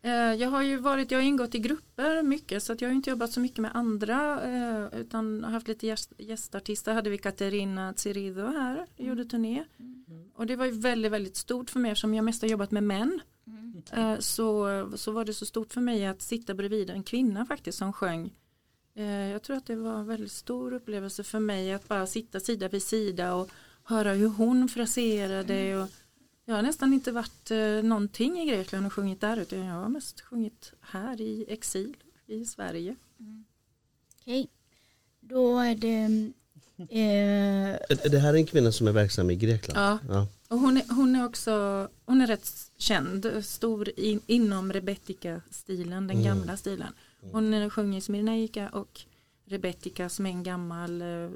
Eh, 0.02 0.12
Jag 0.12 0.50
har 0.50 0.62
ju 0.62 0.76
varit, 0.76 1.10
jag 1.10 1.18
har 1.18 1.24
ingått 1.24 1.54
i 1.54 1.58
grupper 1.58 2.22
mycket 2.22 2.62
så 2.62 2.72
att 2.72 2.80
jag 2.80 2.88
har 2.88 2.94
inte 2.94 3.10
jobbat 3.10 3.32
så 3.32 3.40
mycket 3.40 3.58
med 3.58 3.70
andra 3.76 4.42
eh, 4.42 5.00
utan 5.00 5.44
har 5.44 5.50
haft 5.50 5.68
lite 5.68 5.86
gäst, 5.86 6.12
gästartister. 6.18 6.94
Hade 6.94 7.10
vi 7.10 7.18
Katerina 7.18 7.92
Tsirido 7.92 8.46
här, 8.46 8.86
gjorde 8.96 9.24
turné. 9.24 9.64
Och 10.34 10.46
det 10.46 10.56
var 10.56 10.64
ju 10.64 10.72
väldigt, 10.72 11.12
väldigt 11.12 11.36
stort 11.36 11.70
för 11.70 11.80
mig 11.80 11.90
eftersom 11.90 12.14
jag 12.14 12.24
mest 12.24 12.42
har 12.42 12.48
jobbat 12.48 12.70
med 12.70 12.82
män. 12.82 13.20
Eh, 13.92 14.18
Så, 14.18 14.90
så 14.96 15.12
var 15.12 15.24
det 15.24 15.34
så 15.34 15.46
stort 15.46 15.72
för 15.72 15.80
mig 15.80 16.06
att 16.06 16.22
sitta 16.22 16.54
bredvid 16.54 16.90
en 16.90 17.02
kvinna 17.02 17.46
faktiskt 17.46 17.78
som 17.78 17.92
sjöng. 17.92 18.30
Jag 19.32 19.42
tror 19.42 19.56
att 19.56 19.66
det 19.66 19.76
var 19.76 19.98
en 19.98 20.06
väldigt 20.06 20.32
stor 20.32 20.72
upplevelse 20.72 21.24
för 21.24 21.38
mig 21.38 21.72
att 21.72 21.88
bara 21.88 22.06
sitta 22.06 22.40
sida 22.40 22.68
vid 22.68 22.82
sida 22.82 23.34
och 23.34 23.50
höra 23.84 24.12
hur 24.12 24.28
hon 24.28 24.68
fraserade 24.68 25.76
och 25.76 25.88
Jag 26.50 26.56
har 26.56 26.62
nästan 26.62 26.92
inte 26.92 27.12
varit 27.12 27.50
eh, 27.50 27.58
någonting 27.82 28.38
i 28.40 28.46
Grekland 28.46 28.86
och 28.86 28.92
sjungit 28.92 29.20
där 29.20 29.36
utan 29.36 29.58
jag 29.58 29.74
har 29.74 29.88
mest 29.88 30.20
sjungit 30.20 30.72
här 30.80 31.20
i 31.20 31.44
exil 31.48 31.96
i 32.26 32.44
Sverige. 32.44 32.96
Okej. 34.20 34.48
Då 35.20 35.58
är 35.58 35.74
det 35.74 35.96
eh, 36.78 38.10
Det 38.10 38.18
här 38.18 38.34
är 38.34 38.38
en 38.38 38.46
kvinna 38.46 38.72
som 38.72 38.86
är 38.88 38.92
verksam 38.92 39.30
i 39.30 39.36
Grekland? 39.36 39.78
Ja. 39.78 39.98
Ja. 40.14 40.26
Och 40.48 40.58
hon, 40.58 40.76
är, 40.76 40.94
hon 40.94 41.16
är 41.16 41.24
också 41.26 41.88
hon 42.04 42.20
är 42.20 42.26
rätt 42.26 42.70
känd, 42.76 43.44
stor 43.44 44.00
in, 44.00 44.20
inom 44.26 44.72
Rebettica-stilen, 44.72 46.06
den 46.06 46.16
Mm. 46.16 46.24
gamla 46.24 46.56
stilen. 46.56 46.92
Hon 47.20 47.54
eh, 47.54 47.70
sjunger 47.70 47.98
i 47.98 48.00
Smirnaika 48.00 48.68
och 48.68 49.00
Rebettica 49.44 50.08
som 50.08 50.26
är 50.26 50.30
en 50.30 50.42
gammal 50.42 51.02
eh, 51.02 51.30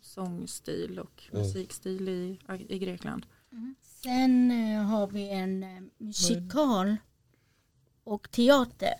sångstil 0.00 0.98
och 0.98 1.22
Mm. 1.32 1.42
musikstil 1.46 2.08
i, 2.08 2.38
i 2.68 2.78
Grekland. 2.78 3.26
Sen 4.02 4.50
eh, 4.50 4.82
har 4.82 5.06
vi 5.06 5.30
en 5.30 5.62
eh, 5.62 5.68
musikal 5.98 6.96
och 8.04 8.30
teater. 8.30 8.94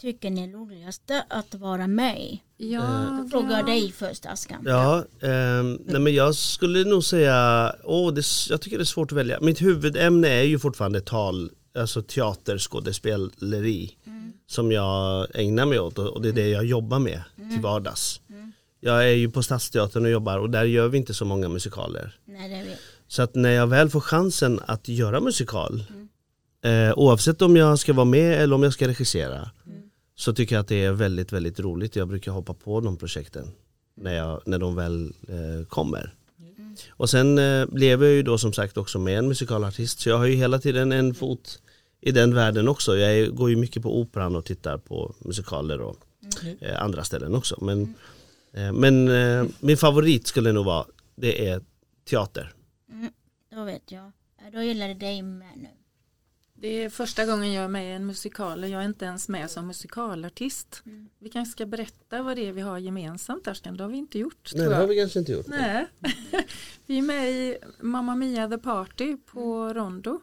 Tycker 0.00 0.30
ni 0.30 0.42
är 0.44 0.48
roligast 0.48 1.02
att 1.28 1.54
vara 1.54 1.86
med 1.86 2.20
i? 2.20 2.42
Ja, 2.56 3.18
Då 3.22 3.28
frågar 3.28 3.50
jag 3.56 3.66
dig 3.66 3.92
först 3.92 4.26
Askan. 4.26 4.62
Ja, 4.66 5.04
ehm, 5.22 5.78
nej 5.86 6.00
men 6.00 6.14
jag 6.14 6.34
skulle 6.34 6.84
nog 6.84 7.04
säga, 7.04 7.74
åh, 7.84 8.12
det, 8.12 8.20
är- 8.20 8.50
jag 8.50 8.60
tycker 8.60 8.78
det 8.78 8.82
är 8.82 8.84
svårt 8.84 9.12
att 9.12 9.18
välja. 9.18 9.40
Mitt 9.40 9.62
huvudämne 9.62 10.28
är 10.28 10.42
ju 10.42 10.58
fortfarande 10.58 11.00
tal, 11.00 11.50
alltså 11.74 12.02
teaterskådespeleri 12.02 13.96
som 14.46 14.72
jag 14.72 15.26
ägnar 15.34 15.66
mig 15.66 15.80
åt 15.80 15.98
och 15.98 16.22
det 16.22 16.28
är 16.28 16.32
det 16.32 16.48
jag 16.48 16.64
jobbar 16.64 16.98
med 16.98 17.22
till 17.52 17.60
vardags. 17.62 18.20
Jag 18.80 19.04
är 19.08 19.12
ju 19.14 19.30
på 19.30 19.42
Stadsteatern 19.42 20.04
och 20.04 20.10
jobbar 20.10 20.38
och 20.38 20.50
där 20.50 20.64
gör 20.64 20.88
vi 20.88 20.98
inte 20.98 21.14
så 21.14 21.24
många 21.24 21.48
musikaler. 21.48 22.18
Nej, 22.24 22.48
det 22.48 22.70
vet. 22.70 22.78
Så 23.08 23.22
att 23.22 23.34
när 23.34 23.50
jag 23.50 23.66
väl 23.66 23.90
får 23.90 24.00
chansen 24.00 24.60
att 24.66 24.88
göra 24.88 25.20
musikal, 25.20 25.84
eh, 26.64 26.98
oavsett 26.98 27.42
om 27.42 27.56
jag 27.56 27.78
ska 27.78 27.92
vara 27.92 28.04
med 28.04 28.42
eller 28.42 28.54
om 28.54 28.62
jag 28.62 28.72
ska 28.72 28.88
regissera, 28.88 29.50
så 30.16 30.34
tycker 30.34 30.54
jag 30.54 30.60
att 30.60 30.68
det 30.68 30.84
är 30.84 30.92
väldigt, 30.92 31.32
väldigt 31.32 31.60
roligt. 31.60 31.96
Jag 31.96 32.08
brukar 32.08 32.32
hoppa 32.32 32.54
på 32.54 32.80
de 32.80 32.96
projekten 32.96 33.50
när, 33.94 34.14
jag, 34.14 34.42
när 34.46 34.58
de 34.58 34.74
väl 34.74 35.12
eh, 35.28 35.66
kommer. 35.68 36.14
Och 36.90 37.10
sen 37.10 37.38
eh, 37.38 37.66
lever 37.72 38.06
jag 38.06 38.14
ju 38.14 38.22
då 38.22 38.38
som 38.38 38.52
sagt 38.52 38.76
också 38.76 38.98
med 38.98 39.18
en 39.18 39.28
musikalartist, 39.28 40.00
så 40.00 40.08
jag 40.08 40.18
har 40.18 40.26
ju 40.26 40.34
hela 40.34 40.58
tiden 40.58 40.92
en 40.92 41.14
fot 41.14 41.58
i 42.00 42.12
den 42.12 42.34
världen 42.34 42.68
också. 42.68 42.96
Jag 42.96 43.12
är, 43.12 43.26
går 43.26 43.50
ju 43.50 43.56
mycket 43.56 43.82
på 43.82 44.00
operan 44.00 44.36
och 44.36 44.44
tittar 44.44 44.78
på 44.78 45.14
musikaler 45.18 45.80
och 45.80 45.96
eh, 46.60 46.82
andra 46.82 47.04
ställen 47.04 47.34
också. 47.34 47.64
Men, 47.64 47.94
eh, 48.52 48.72
men 48.72 49.08
eh, 49.08 49.46
min 49.60 49.76
favorit 49.76 50.26
skulle 50.26 50.52
nog 50.52 50.64
vara, 50.64 50.86
det 51.16 51.48
är 51.48 51.60
teater. 52.10 52.52
Då 53.58 53.64
vet 53.64 53.92
jag. 53.92 54.12
Ja, 54.38 54.50
Då 54.52 54.62
gillar 54.62 54.88
det 54.88 54.94
dig 54.94 55.22
med 55.22 55.56
nu. 55.56 55.68
Det 56.54 56.68
är 56.68 56.90
första 56.90 57.26
gången 57.26 57.52
jag 57.52 57.64
är 57.64 57.68
med 57.68 57.90
i 57.90 57.92
en 57.92 58.06
musikal 58.06 58.62
och 58.62 58.68
jag 58.68 58.80
är 58.80 58.84
inte 58.84 59.04
ens 59.04 59.28
med 59.28 59.50
som 59.50 59.66
musikalartist. 59.66 60.82
Mm. 60.86 61.08
Vi 61.18 61.28
kanske 61.28 61.52
ska 61.52 61.66
berätta 61.66 62.22
vad 62.22 62.36
det 62.36 62.48
är 62.48 62.52
vi 62.52 62.60
har 62.60 62.78
gemensamt 62.78 63.48
Arskan, 63.48 63.76
det 63.76 63.82
har 63.82 63.90
vi 63.90 63.96
inte 63.96 64.18
gjort. 64.18 64.50
Nej 64.54 64.62
tror 64.62 64.74
det 64.74 64.80
har 64.80 64.86
vi 64.86 64.96
kanske 64.96 65.18
inte 65.18 65.32
gjort. 65.32 65.46
Nej. 65.46 65.86
vi 66.86 66.98
är 66.98 67.02
med 67.02 67.30
i 67.30 67.58
Mamma 67.80 68.14
Mia 68.14 68.48
The 68.48 68.58
Party 68.58 69.16
på 69.16 69.74
Rondo 69.74 70.20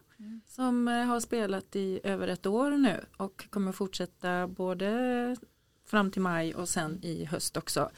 som 0.48 0.88
eh, 0.88 0.94
har 0.94 1.20
spelat 1.20 1.76
i 1.76 2.00
över 2.04 2.28
ett 2.28 2.46
år 2.46 2.72
nu 2.72 3.06
och 3.18 3.46
kommer 3.50 3.72
fortsätta 3.72 4.48
både 4.48 5.38
fram 5.86 6.12
till 6.12 6.22
maj 6.22 6.56
och 6.56 6.70
sen 6.70 7.00
i 7.04 7.26
höst 7.26 7.58
också 7.58 7.92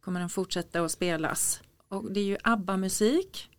kommer 0.00 0.20
den 0.20 0.30
fortsätta 0.30 0.80
att 0.80 0.90
spelas. 0.90 1.60
Och 1.88 2.12
det 2.12 2.20
är 2.20 2.24
ju 2.24 2.36
ABBA-musik. 2.42 3.50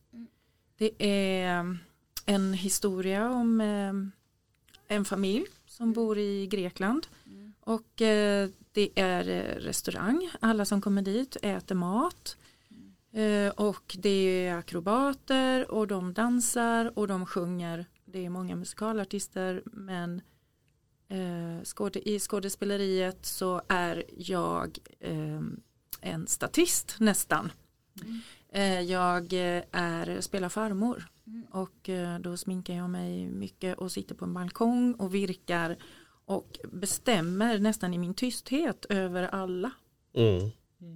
Det 0.77 0.91
är 0.99 1.77
en 2.25 2.53
historia 2.53 3.29
om 3.31 3.61
eh, 3.61 4.95
en 4.97 5.05
familj 5.05 5.45
som 5.67 5.93
bor 5.93 6.17
i 6.17 6.47
Grekland 6.47 7.07
och 7.65 8.01
eh, 8.01 8.49
det 8.71 8.89
är 8.95 9.29
eh, 9.29 9.55
restaurang. 9.59 10.29
Alla 10.39 10.65
som 10.65 10.81
kommer 10.81 11.01
dit 11.01 11.37
äter 11.41 11.75
mat. 11.75 12.37
Eh, 13.11 13.49
och 13.49 13.95
det 13.99 14.47
är 14.47 14.55
akrobater 14.55 15.71
och 15.71 15.87
de 15.87 16.13
dansar 16.13 16.99
och 16.99 17.07
de 17.07 17.25
sjunger. 17.25 17.85
Det 18.05 18.25
är 18.25 18.29
många 18.29 18.55
musikalartister 18.55 19.63
men 19.65 20.21
i 22.03 22.19
skådespeleriet 22.19 23.25
så 23.25 23.61
är 23.67 24.03
jag 24.17 24.77
en 26.01 26.27
statist 26.27 26.95
nästan. 26.99 27.51
Eh, 28.05 28.44
jag 28.63 29.33
eh, 29.33 29.63
är, 29.71 30.21
spelar 30.21 30.49
farmor 30.49 31.07
och 31.51 31.89
eh, 31.89 32.19
då 32.19 32.37
sminkar 32.37 32.73
jag 32.73 32.89
mig 32.89 33.29
mycket 33.29 33.77
och 33.77 33.91
sitter 33.91 34.15
på 34.15 34.25
en 34.25 34.33
balkong 34.33 34.93
och 34.93 35.15
virkar 35.15 35.77
och 36.25 36.59
bestämmer 36.71 37.59
nästan 37.59 37.93
i 37.93 37.97
min 37.97 38.13
tysthet 38.13 38.85
över 38.89 39.23
alla 39.23 39.71
Mm. 40.17 40.51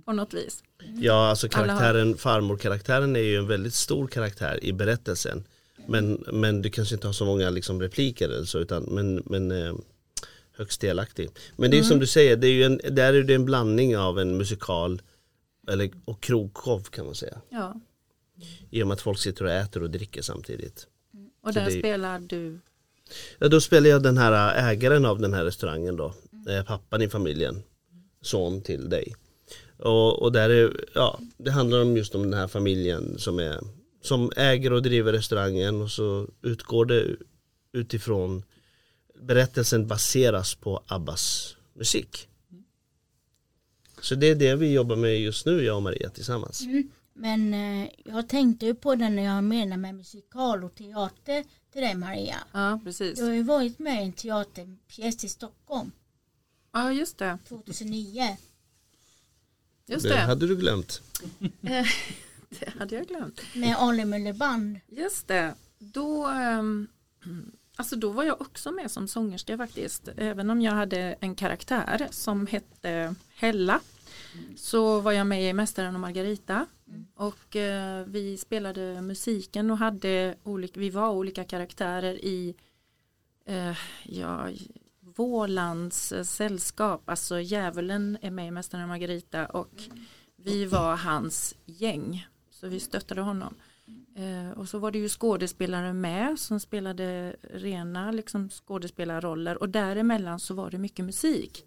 på 0.06 0.12
något 0.14 0.34
vis. 0.34 0.64
Ja, 0.96 1.30
alltså 1.30 1.50
karaktären, 1.50 2.18
farmor-karaktären 2.18 3.16
är 3.16 3.20
ju 3.20 3.38
en 3.38 3.48
väldigt 3.48 3.74
stor 3.74 4.08
karaktär 4.08 4.64
i 4.64 4.74
berättelsen. 4.74 5.44
Men, 5.88 6.24
men 6.34 6.62
du 6.62 6.70
kanske 6.70 6.96
inte 6.96 7.08
har 7.08 7.14
så 7.14 7.26
många 7.26 7.50
liksom, 7.50 7.82
repliker 7.82 8.30
eller 8.30 8.46
så, 8.46 8.60
utan, 8.60 8.84
men, 8.84 9.24
men 9.26 9.52
eh, 9.52 9.74
högst 10.58 10.82
delaktig. 10.82 11.30
Men 11.56 11.72
det 11.72 11.78
är 11.78 11.84
som 11.84 12.00
du 12.00 12.08
säger, 12.08 12.36
det 12.36 12.48
är 12.48 12.52
ju 12.52 12.64
en, 12.64 12.82
där 12.90 13.14
är 13.14 13.24
det 13.24 13.36
en 13.36 13.46
blandning 13.46 13.98
av 13.98 14.20
en 14.20 14.38
musikal 14.38 15.02
eller, 15.70 15.92
och 16.06 16.22
krogshow 16.22 16.80
kan 16.84 17.06
man 17.06 17.16
säga. 17.16 17.42
Ja. 17.50 17.80
I 18.70 18.84
och 18.84 18.88
med 18.88 18.94
att 18.96 19.02
folk 19.02 19.20
sitter 19.20 19.46
och 19.46 19.52
äter 19.52 19.84
och 19.84 19.90
dricker 19.90 20.22
samtidigt. 20.22 20.88
Och 21.42 21.54
Så 21.54 21.60
där 21.60 21.66
det- 21.66 21.80
spelar 21.80 22.20
du 22.20 22.60
Ja, 23.40 23.48
då 23.48 23.62
spelar 23.62 23.90
jag 23.90 24.04
den 24.04 24.18
här 24.18 24.72
ägaren 24.72 25.06
av 25.06 25.20
den 25.20 25.34
här 25.34 25.44
restaurangen 25.46 25.96
då. 25.96 26.14
Eh, 26.50 26.64
Pappan 26.66 27.02
i 27.02 27.10
familjen. 27.10 27.64
Son 28.22 28.62
till 28.62 28.90
dig. 28.90 29.16
Och, 29.78 30.22
och 30.22 30.32
där 30.32 30.50
är, 30.50 30.86
ja, 30.96 31.20
det 31.38 31.52
handlar 31.52 31.82
om 31.82 31.98
just 31.98 32.16
om 32.16 32.22
den 32.24 32.34
här 32.40 32.48
familjen 32.48 33.20
som, 33.20 33.40
är, 33.40 33.60
som 34.02 34.32
äger 34.36 34.74
och 34.74 34.82
driver 34.82 35.12
restaurangen 35.14 35.82
och 35.82 35.92
så 35.92 36.28
utgår 36.42 36.86
det 36.86 37.06
utifrån 37.74 38.44
berättelsen 39.22 39.88
baseras 39.88 40.56
på 40.56 40.84
Abbas 40.88 41.56
musik. 41.74 42.29
Så 44.02 44.16
det 44.16 44.28
är 44.28 44.36
det 44.36 44.56
vi 44.56 44.74
jobbar 44.74 44.96
med 44.96 45.20
just 45.22 45.46
nu, 45.46 45.64
jag 45.64 45.76
och 45.76 45.84
Maria 45.84 46.10
tillsammans. 46.10 46.64
Men 47.14 47.54
eh, 47.54 47.90
jag 48.06 48.30
tänkte 48.30 48.66
ju 48.66 48.76
på 48.76 48.96
det 48.96 49.10
när 49.10 49.24
jag 49.24 49.44
menar 49.44 49.78
med 49.78 49.96
musikal 49.96 50.64
och 50.64 50.76
teater 50.76 51.44
till 51.74 51.82
dig 51.82 51.96
Maria. 51.96 52.36
Ja, 52.52 52.80
precis. 52.84 53.20
Du 53.20 53.26
har 53.26 53.34
ju 53.34 53.44
varit 53.44 53.80
med 53.80 54.02
i 54.02 54.06
en 54.06 54.14
teaterpjäs 54.14 55.24
i 55.24 55.30
Stockholm 55.30 55.92
Ja, 56.72 56.92
just 56.94 57.18
det. 57.18 57.38
2009. 57.48 58.38
Just 59.88 60.04
Det 60.04 60.10
det. 60.10 60.20
hade 60.20 60.48
du 60.48 60.56
glömt. 60.56 61.02
Det 62.50 62.70
hade 62.80 62.96
jag 62.96 63.08
glömt. 63.08 63.42
Med 63.56 63.76
Ali 63.78 64.06
Möller 64.06 64.34
Band. 64.34 64.80
Just 64.88 65.28
det. 65.28 65.54
Då, 65.80 66.28
ehm, 66.28 66.88
alltså 67.80 67.96
då 67.96 68.10
var 68.10 68.24
jag 68.24 68.42
också 68.42 68.72
med 68.72 68.92
som 68.92 69.08
sångerska 69.08 69.58
faktiskt. 69.58 70.10
Även 70.18 70.50
om 70.50 70.62
jag 70.62 70.72
hade 70.72 71.16
en 71.20 71.36
karaktär 71.36 72.08
som 72.12 72.48
hette 72.48 73.16
Hella. 73.34 73.80
Så 74.56 75.00
var 75.00 75.12
jag 75.12 75.28
med 75.28 75.50
i 75.50 75.54
Mästaren 75.54 75.96
och 75.96 76.02
Margarita. 76.02 76.66
Och 77.16 77.56
eh, 77.56 78.06
vi 78.06 78.38
spelade 78.38 79.02
musiken 79.02 79.72
och 79.72 79.78
hade 79.78 80.36
olika, 80.44 80.80
vi 80.80 80.90
var 80.90 81.10
olika 81.10 81.44
karaktärer 81.44 82.14
i 82.14 82.56
eh, 83.46 83.78
ja, 84.04 84.50
Vålands 85.00 86.14
sällskap. 86.24 87.10
Alltså 87.10 87.40
djävulen 87.40 88.18
är 88.22 88.32
med 88.32 88.48
i 88.48 88.52
Mästaren 88.52 88.84
och 88.84 88.90
Margarita 88.90 89.46
och 89.46 89.84
vi 90.36 90.66
var 90.66 90.96
hans 90.96 91.56
gäng. 91.66 92.28
Så 92.50 92.68
vi 92.68 92.80
stöttade 92.80 93.22
honom. 93.22 93.56
Eh, 94.16 94.58
och 94.58 94.70
så 94.70 94.80
var 94.80 94.92
det 94.92 95.00
ju 95.00 95.10
skådespelare 95.10 95.94
med 95.94 96.40
som 96.40 96.60
spelade 96.60 97.36
rena 97.42 98.12
liksom, 98.12 98.50
skådespelarroller. 98.50 99.58
Och 99.58 99.70
däremellan 99.70 100.40
så 100.40 100.54
var 100.54 100.72
det 100.72 100.78
mycket 100.78 101.06
musik. 101.06 101.66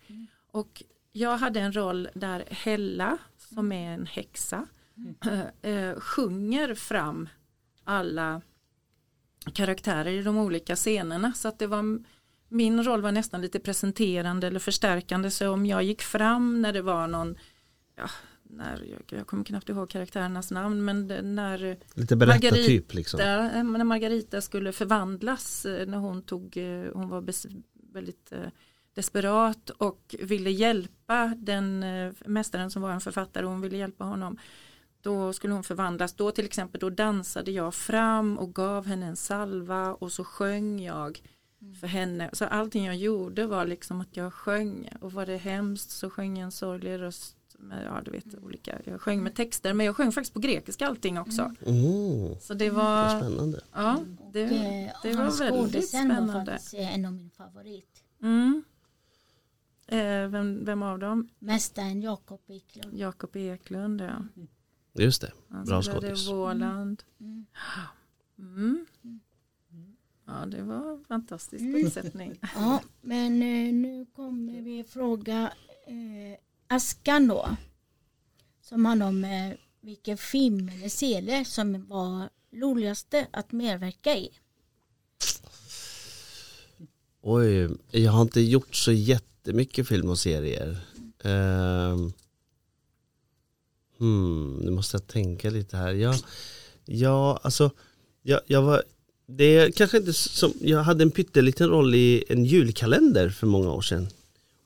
Och 0.52 0.82
jag 1.12 1.37
hade 1.37 1.61
en 1.61 1.72
roll 1.72 2.08
där 2.14 2.44
Hella 2.50 3.18
som 3.37 3.72
är 3.72 3.94
en 3.94 4.06
häxa 4.06 4.66
eh, 5.26 5.70
eh, 5.72 6.00
sjunger 6.00 6.75
fram 6.75 7.28
alla 7.84 8.42
karaktärer 9.52 10.11
i 10.11 10.22
de 10.22 10.38
olika 10.38 10.76
scenerna. 10.76 11.32
Så 11.32 11.49
att 11.49 11.58
det 11.58 11.66
var 11.66 12.02
min 12.49 12.84
roll 12.84 13.02
var 13.02 13.12
nästan 13.12 13.42
lite 13.42 13.61
presenterande 13.61 14.46
eller 14.46 14.61
förstärkande. 14.61 15.30
Så 15.30 15.50
om 15.50 15.66
jag 15.66 15.82
gick 15.82 16.02
fram 16.02 16.62
när 16.62 16.72
det 16.72 16.82
var 16.82 17.06
någon 17.06 17.37
ja, 17.96 18.11
när, 18.52 18.85
jag, 18.90 19.18
jag 19.18 19.26
kommer 19.26 19.44
knappt 19.44 19.68
ihåg 19.68 19.90
karaktärernas 19.90 20.50
namn 20.50 20.85
men 20.85 21.06
när 21.35 21.59
Lite 21.94 22.16
Margarita, 22.16 22.50
berättartyp 22.50 22.94
liksom. 22.94 23.21
när 23.21 23.85
Margarita 23.85 24.40
skulle 24.40 24.73
förvandlas 24.73 25.64
eh, 25.64 25.87
när 25.87 25.99
hon 25.99 26.23
tog, 26.23 26.56
eh, 26.56 26.92
hon 26.94 27.09
var 27.09 27.21
bes, 27.21 27.47
väldigt 27.92 28.32
eh, 28.32 28.38
desperat 28.94 29.71
och 29.71 30.14
ville 30.18 30.50
hjälpa 30.50 31.35
den 31.37 31.85
mästaren 32.26 32.71
som 32.71 32.82
var 32.82 32.90
en 32.90 33.00
författare, 33.00 33.47
hon 33.47 33.61
ville 33.61 33.76
hjälpa 33.76 34.04
honom. 34.04 34.38
då 35.00 35.32
skulle 35.32 35.54
hon 35.54 35.64
förvandlas. 35.64 36.14
Då 36.14 36.30
till 36.30 36.44
exempel 36.44 36.80
då 36.80 36.90
dansade 36.90 37.50
jag 37.50 37.75
fram 37.75 38.38
och 38.38 38.54
gav 38.54 38.87
henne 38.87 39.06
en 39.06 39.16
salva 39.16 39.94
och 39.94 40.12
så 40.12 40.25
sjöng 40.25 40.80
jag 40.80 41.23
för 41.80 41.87
henne. 41.87 42.30
Så 42.32 42.44
allting 42.44 42.85
jag 42.85 42.97
gjorde 42.97 43.47
var 43.47 43.66
liksom 43.66 44.00
att 44.00 44.16
jag 44.16 44.32
sjöng 44.32 44.88
och 45.00 45.12
var 45.12 45.26
det 45.26 45.37
hemskt 45.37 45.90
så 45.90 46.11
sjöng 46.11 46.37
jag 46.38 46.44
en 46.44 46.52
sorglig 46.52 47.00
röst. 47.00 47.37
Med, 47.62 47.85
ja, 47.87 48.00
du 48.04 48.11
vet, 48.11 48.35
olika. 48.42 48.78
Jag 48.85 49.00
sjöng 49.00 49.23
med 49.23 49.35
texter 49.35 49.75
men 49.75 49.87
jag 49.87 49.97
sjöng 49.97 50.12
faktiskt 50.12 50.35
på 50.35 50.40
grekiska 50.40 50.87
allting 50.87 51.19
också. 51.19 51.54
Mm. 51.66 52.40
Så 52.40 52.54
det 52.54 52.71
var, 52.71 53.09
spännande. 53.21 53.61
ja, 53.73 54.00
det, 54.33 54.42
Eh, 54.42 54.92
det 55.02 55.12
var 55.16 55.38
väldigt 55.38 55.75
var 55.75 55.81
spännande. 55.83 56.33
faktiskt 56.33 56.75
eh, 56.75 56.95
en 56.95 57.04
av 57.04 57.12
min 57.12 57.31
favorit. 57.31 58.04
Mm. 58.23 58.64
Eh, 59.87 60.28
vem, 60.28 60.64
vem 60.64 60.83
av 60.83 60.99
dem? 60.99 61.28
Mästaren 61.38 62.02
Jakob 62.02 62.40
Wiklund. 62.47 62.99
Jakob 62.99 63.37
Eklund, 63.37 64.00
ja. 64.00 64.23
Just 64.95 65.21
det. 65.23 65.33
Han 65.49 65.64
Bra 65.64 65.83
skådis. 65.83 66.28
Våland. 66.28 67.02
Mm. 67.21 67.47
Mm. 68.38 68.87
Ja, 70.26 70.47
det 70.47 70.62
var 70.62 71.04
fantastisk 71.09 71.62
Mm. 71.62 71.87
uppsättning. 71.87 72.38
Ja, 72.54 72.81
men 73.00 73.33
eh, 73.42 73.73
nu 73.75 74.07
kommer 74.16 74.61
vi 74.62 74.85
fråga 74.85 75.52
eh, 75.87 76.38
Askan 76.72 77.28
då. 77.28 77.56
Som 78.68 78.84
handlar 78.84 79.08
om 79.08 79.24
eh, 79.24 79.52
vilken 79.80 80.18
film 80.18 80.68
eller 80.68 80.88
serie 80.88 81.44
som 81.44 81.86
var 81.88 82.28
roligaste 82.52 83.26
att 83.30 83.52
medverka 83.52 84.16
i. 84.16 84.30
Oj, 87.22 87.68
jag 87.90 88.12
har 88.12 88.22
inte 88.22 88.40
gjort 88.40 88.74
så 88.74 88.92
jättemycket 88.92 89.88
film 89.88 90.08
och 90.08 90.18
serier. 90.18 90.70
Uh, 91.24 92.08
hmm, 93.98 94.56
nu 94.56 94.70
måste 94.70 94.96
jag 94.96 95.06
tänka 95.06 95.50
lite 95.50 95.76
här. 95.76 95.92
Ja, 95.92 96.14
ja 96.84 97.40
alltså, 97.42 97.70
jag, 98.22 98.40
jag 98.46 98.62
var, 98.62 98.82
det 99.26 99.56
är 99.56 99.70
kanske 99.70 99.96
inte 99.96 100.12
som, 100.12 100.52
jag 100.60 100.82
hade 100.82 101.02
en 101.02 101.10
pytteliten 101.10 101.68
roll 101.68 101.94
i 101.94 102.24
en 102.28 102.44
julkalender 102.44 103.30
för 103.30 103.46
många 103.46 103.72
år 103.72 103.82
sedan. 103.82 104.08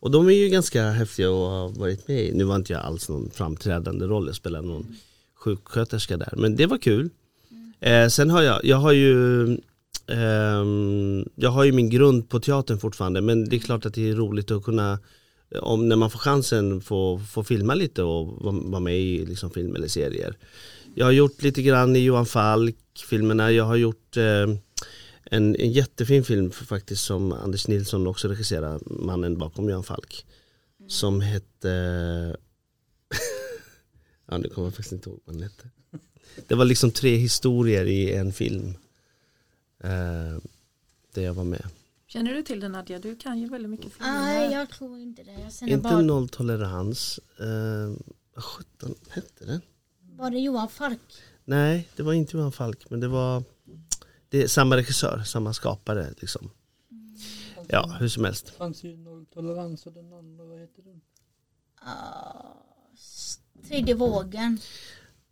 Och 0.00 0.10
de 0.10 0.28
är 0.28 0.32
ju 0.32 0.48
ganska 0.48 0.90
häftiga 0.90 1.28
att 1.28 1.34
ha 1.34 1.68
varit 1.68 2.08
med 2.08 2.24
i. 2.24 2.32
Nu 2.34 2.44
var 2.44 2.56
inte 2.56 2.72
jag 2.72 2.82
alls 2.82 3.08
någon 3.08 3.30
framträdande 3.30 4.06
roll, 4.06 4.26
jag 4.26 4.36
spelade 4.36 4.68
någon 4.68 4.96
sjuksköterska 5.34 6.16
där. 6.16 6.34
Men 6.36 6.56
det 6.56 6.66
var 6.66 6.78
kul. 6.78 7.10
Eh, 7.80 8.08
sen 8.08 8.30
har 8.30 8.42
jag, 8.42 8.64
jag 8.64 8.76
har 8.76 8.92
ju 8.92 9.44
eh, 10.06 10.64
jag 11.34 11.50
har 11.50 11.64
ju 11.64 11.72
min 11.72 11.90
grund 11.90 12.28
på 12.28 12.40
teatern 12.40 12.78
fortfarande 12.78 13.20
men 13.20 13.48
det 13.48 13.56
är 13.56 13.60
klart 13.60 13.86
att 13.86 13.94
det 13.94 14.10
är 14.10 14.14
roligt 14.14 14.50
att 14.50 14.64
kunna 14.64 14.98
eh, 15.50 15.62
om 15.62 15.88
när 15.88 15.96
man 15.96 16.10
får 16.10 16.18
chansen 16.18 16.80
få, 16.80 17.20
få 17.30 17.44
filma 17.44 17.74
lite 17.74 18.02
och 18.02 18.26
vara 18.26 18.54
vara 18.64 18.80
med 18.80 19.00
i 19.00 19.26
liksom 19.26 19.50
film 19.50 19.76
eller 19.76 19.88
serier. 19.88 20.36
Jag 20.94 21.06
har 21.06 21.12
gjort 21.12 21.42
lite 21.42 21.62
grann 21.62 21.96
i 21.96 21.98
Johan 21.98 22.26
Falk 22.26 22.76
filmerna, 23.10 23.52
jag 23.52 23.64
har 23.64 23.76
gjort 23.76 24.16
eh, 24.16 24.56
en, 25.30 25.56
en 25.56 25.72
jättefin 25.72 26.24
film 26.24 26.50
faktiskt 26.50 27.04
som 27.04 27.32
Anders 27.32 27.68
Nilsson 27.68 28.06
också 28.06 28.28
regisserar, 28.28 28.80
mannen 28.86 29.38
bakom 29.38 29.68
Johan 29.68 29.84
Falk. 29.84 30.26
Som 30.88 31.20
hette, 31.20 31.68
ja 34.26 34.38
nu 34.38 34.48
kommer 34.48 34.66
jag 34.66 34.74
faktiskt 34.74 34.92
inte 34.92 35.10
ihåg 35.10 35.20
vad 35.24 35.34
den 35.34 35.42
hette. 35.42 35.68
Det 36.46 36.54
var 36.54 36.64
liksom 36.64 36.90
tre 36.90 37.16
historier 37.16 37.86
i 37.86 38.12
en 38.12 38.32
film. 38.32 38.74
Eh, 39.80 40.38
där 41.14 41.22
jag 41.22 41.34
var 41.34 41.44
med. 41.44 41.68
Känner 42.06 42.34
du 42.34 42.42
till 42.42 42.60
det 42.60 42.68
Nadja? 42.68 42.98
Du 42.98 43.16
kan 43.16 43.38
ju 43.38 43.48
väldigt 43.48 43.70
mycket 43.70 43.92
filmer. 43.92 44.20
Nej, 44.20 44.52
jag 44.52 44.70
tror 44.70 44.98
inte 44.98 45.22
det. 45.22 45.50
Jag 45.60 45.68
Inte 45.68 45.82
bara, 45.82 46.00
nolltolerans. 46.00 47.20
Eh, 47.38 47.96
vad 48.34 48.44
sjutton 48.44 48.94
hette 49.08 49.44
den? 49.44 49.60
var 50.16 50.30
det 50.30 50.38
Johan 50.38 50.68
Falk? 50.68 51.00
Nej, 51.44 51.88
det 51.96 52.02
var 52.02 52.12
inte 52.12 52.36
Johan 52.36 52.52
Falk 52.52 52.90
men 52.90 53.00
det 53.00 53.08
var 53.08 53.42
det 54.28 54.42
är 54.42 54.48
samma 54.48 54.76
regissör, 54.76 55.22
samma 55.26 55.52
skapare 55.54 56.14
liksom. 56.20 56.50
Ja, 57.68 57.96
hur 58.00 58.08
som 58.08 58.24
helst. 58.24 58.46
Det 58.46 58.52
fanns 58.52 58.84
ju 58.84 58.96
nolltolerans 58.96 59.86
och 59.86 59.92
den 59.92 60.12
andra, 60.12 60.44
vad 60.44 60.58
heter 60.60 60.82
den? 60.82 61.00
S- 62.94 63.40
tredje 63.68 63.94
vågen. 63.94 64.58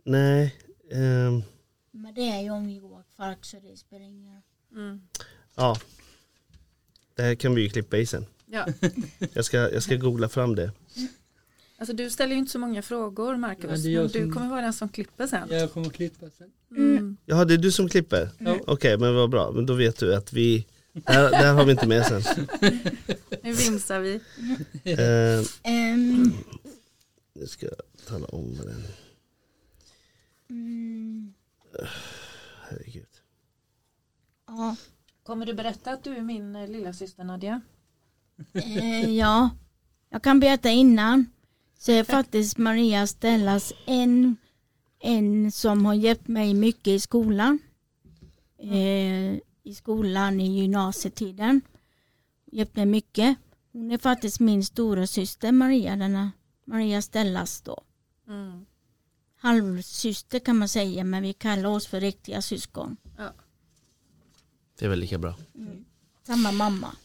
Nej, 0.05 0.57
ehm, 0.93 1.43
Men 1.91 2.15
det 2.15 2.21
är 2.21 2.43
ju 2.43 2.51
om 2.51 2.71
Johan 2.71 3.05
Falk 3.17 3.45
så 3.45 3.57
det 3.61 3.77
spelar 3.77 4.05
ingen 4.05 4.33
roll. 4.33 4.43
Mm. 4.83 5.09
ja. 5.55 5.77
Det 7.15 7.23
här 7.23 7.35
kan 7.35 7.55
vi 7.55 7.63
ju 7.63 7.69
klippa 7.69 7.97
i 7.97 8.07
sen. 8.07 8.27
Ja. 8.47 8.67
Jag 9.33 9.45
ska, 9.45 9.57
jag 9.57 9.83
ska 9.83 9.97
googla 9.97 10.29
fram 10.29 10.55
det. 10.55 10.73
Alltså 11.85 11.97
du 11.97 12.11
ställer 12.11 12.33
ju 12.33 12.39
inte 12.39 12.53
så 12.53 12.59
många 12.59 12.83
frågor 12.83 13.37
Marcus. 13.37 13.85
jag 13.85 14.03
men 14.03 14.11
du 14.13 14.19
som- 14.23 14.33
kommer 14.33 14.49
vara 14.49 14.61
den 14.61 14.73
som 14.73 14.89
klipper 14.89 15.27
sen. 15.27 15.49
Jag 15.51 15.73
kommer 15.73 15.91
klippa 15.91 16.31
sen. 16.31 16.51
Mm. 16.71 17.17
Jaha, 17.27 17.45
det 17.45 17.55
är 17.55 17.59
du 17.59 17.73
som 17.73 17.89
klipper? 17.89 18.29
Ja. 18.39 18.59
Okej, 18.67 18.99
men 18.99 19.15
vad 19.15 19.31
bra. 19.31 19.51
Men 19.53 19.67
då 19.67 19.75
vet 19.75 19.99
du 19.99 20.15
att 20.15 20.33
vi, 20.33 20.67
där, 20.93 21.31
där 21.31 21.53
har 21.53 21.65
vi 21.65 21.71
inte 21.73 21.87
med 21.87 22.07
sen. 22.07 22.23
Nu 23.43 23.53
vimsar 23.53 24.01
vi. 24.01 24.21
Eh, 24.85 25.73
Ehm, 25.73 26.33
nu 27.35 27.47
ska 27.47 27.67
jag 27.67 28.07
tala 28.07 28.27
om 28.27 28.55
vad 28.59 28.67
den, 28.67 28.83
mm, 30.51 31.35
herregud. 32.69 33.07
ja, 34.47 34.77
Kommer 35.23 35.47
du 35.47 35.55
berätta 35.55 35.93
att 35.93 36.05
du 36.05 36.17
är 36.17 36.23
min 36.23 36.57
eh, 36.57 36.69
lilla 36.69 36.93
syster 36.93 37.25
Nadja? 37.25 37.61
eh, 38.53 39.11
ja, 39.11 39.51
jag 40.11 40.23
kan 40.23 40.41
berätta 40.41 40.71
innan. 40.71 41.27
Så 41.79 41.93
är 41.93 42.05
faktiskt 42.05 42.59
Maria 42.59 43.07
Stellas 43.07 43.73
en, 43.87 44.37
en 45.01 45.53
som 45.53 45.87
har 45.87 45.95
hjälpt 45.95 46.29
mig 46.29 46.55
mycket 46.55 46.87
i 46.87 47.01
skolan. 47.01 47.59
Eh, 48.59 49.39
I 49.63 49.75
skolan 49.75 50.41
i 50.41 50.61
gymnasietiden. 50.61 51.61
Hjälpt 52.53 52.77
mig 52.77 52.87
mycket. 52.87 53.37
Hon 53.73 53.91
är 53.91 53.99
faktiskt 53.99 54.41
min 54.41 54.65
stora 54.65 55.07
syster 55.07 55.53
Maria, 55.53 55.97
denna 55.97 56.33
Maria 56.65 57.03
Stellas 57.03 57.61
då. 57.61 57.81
Mm. 58.29 58.67
halvsyster 59.37 60.39
kan 60.39 60.59
man 60.59 60.69
säga 60.69 61.05
men 61.05 61.23
vi 61.23 61.33
kallar 61.33 61.69
oss 61.71 61.87
för 61.87 62.01
riktiga 62.01 62.43
syskon. 62.43 62.97
Det 64.79 64.85
är 64.85 64.89
väl 64.89 64.99
lika 64.99 65.19
bra. 65.19 65.35
Samma 66.27 66.53
mamma. 66.53 66.97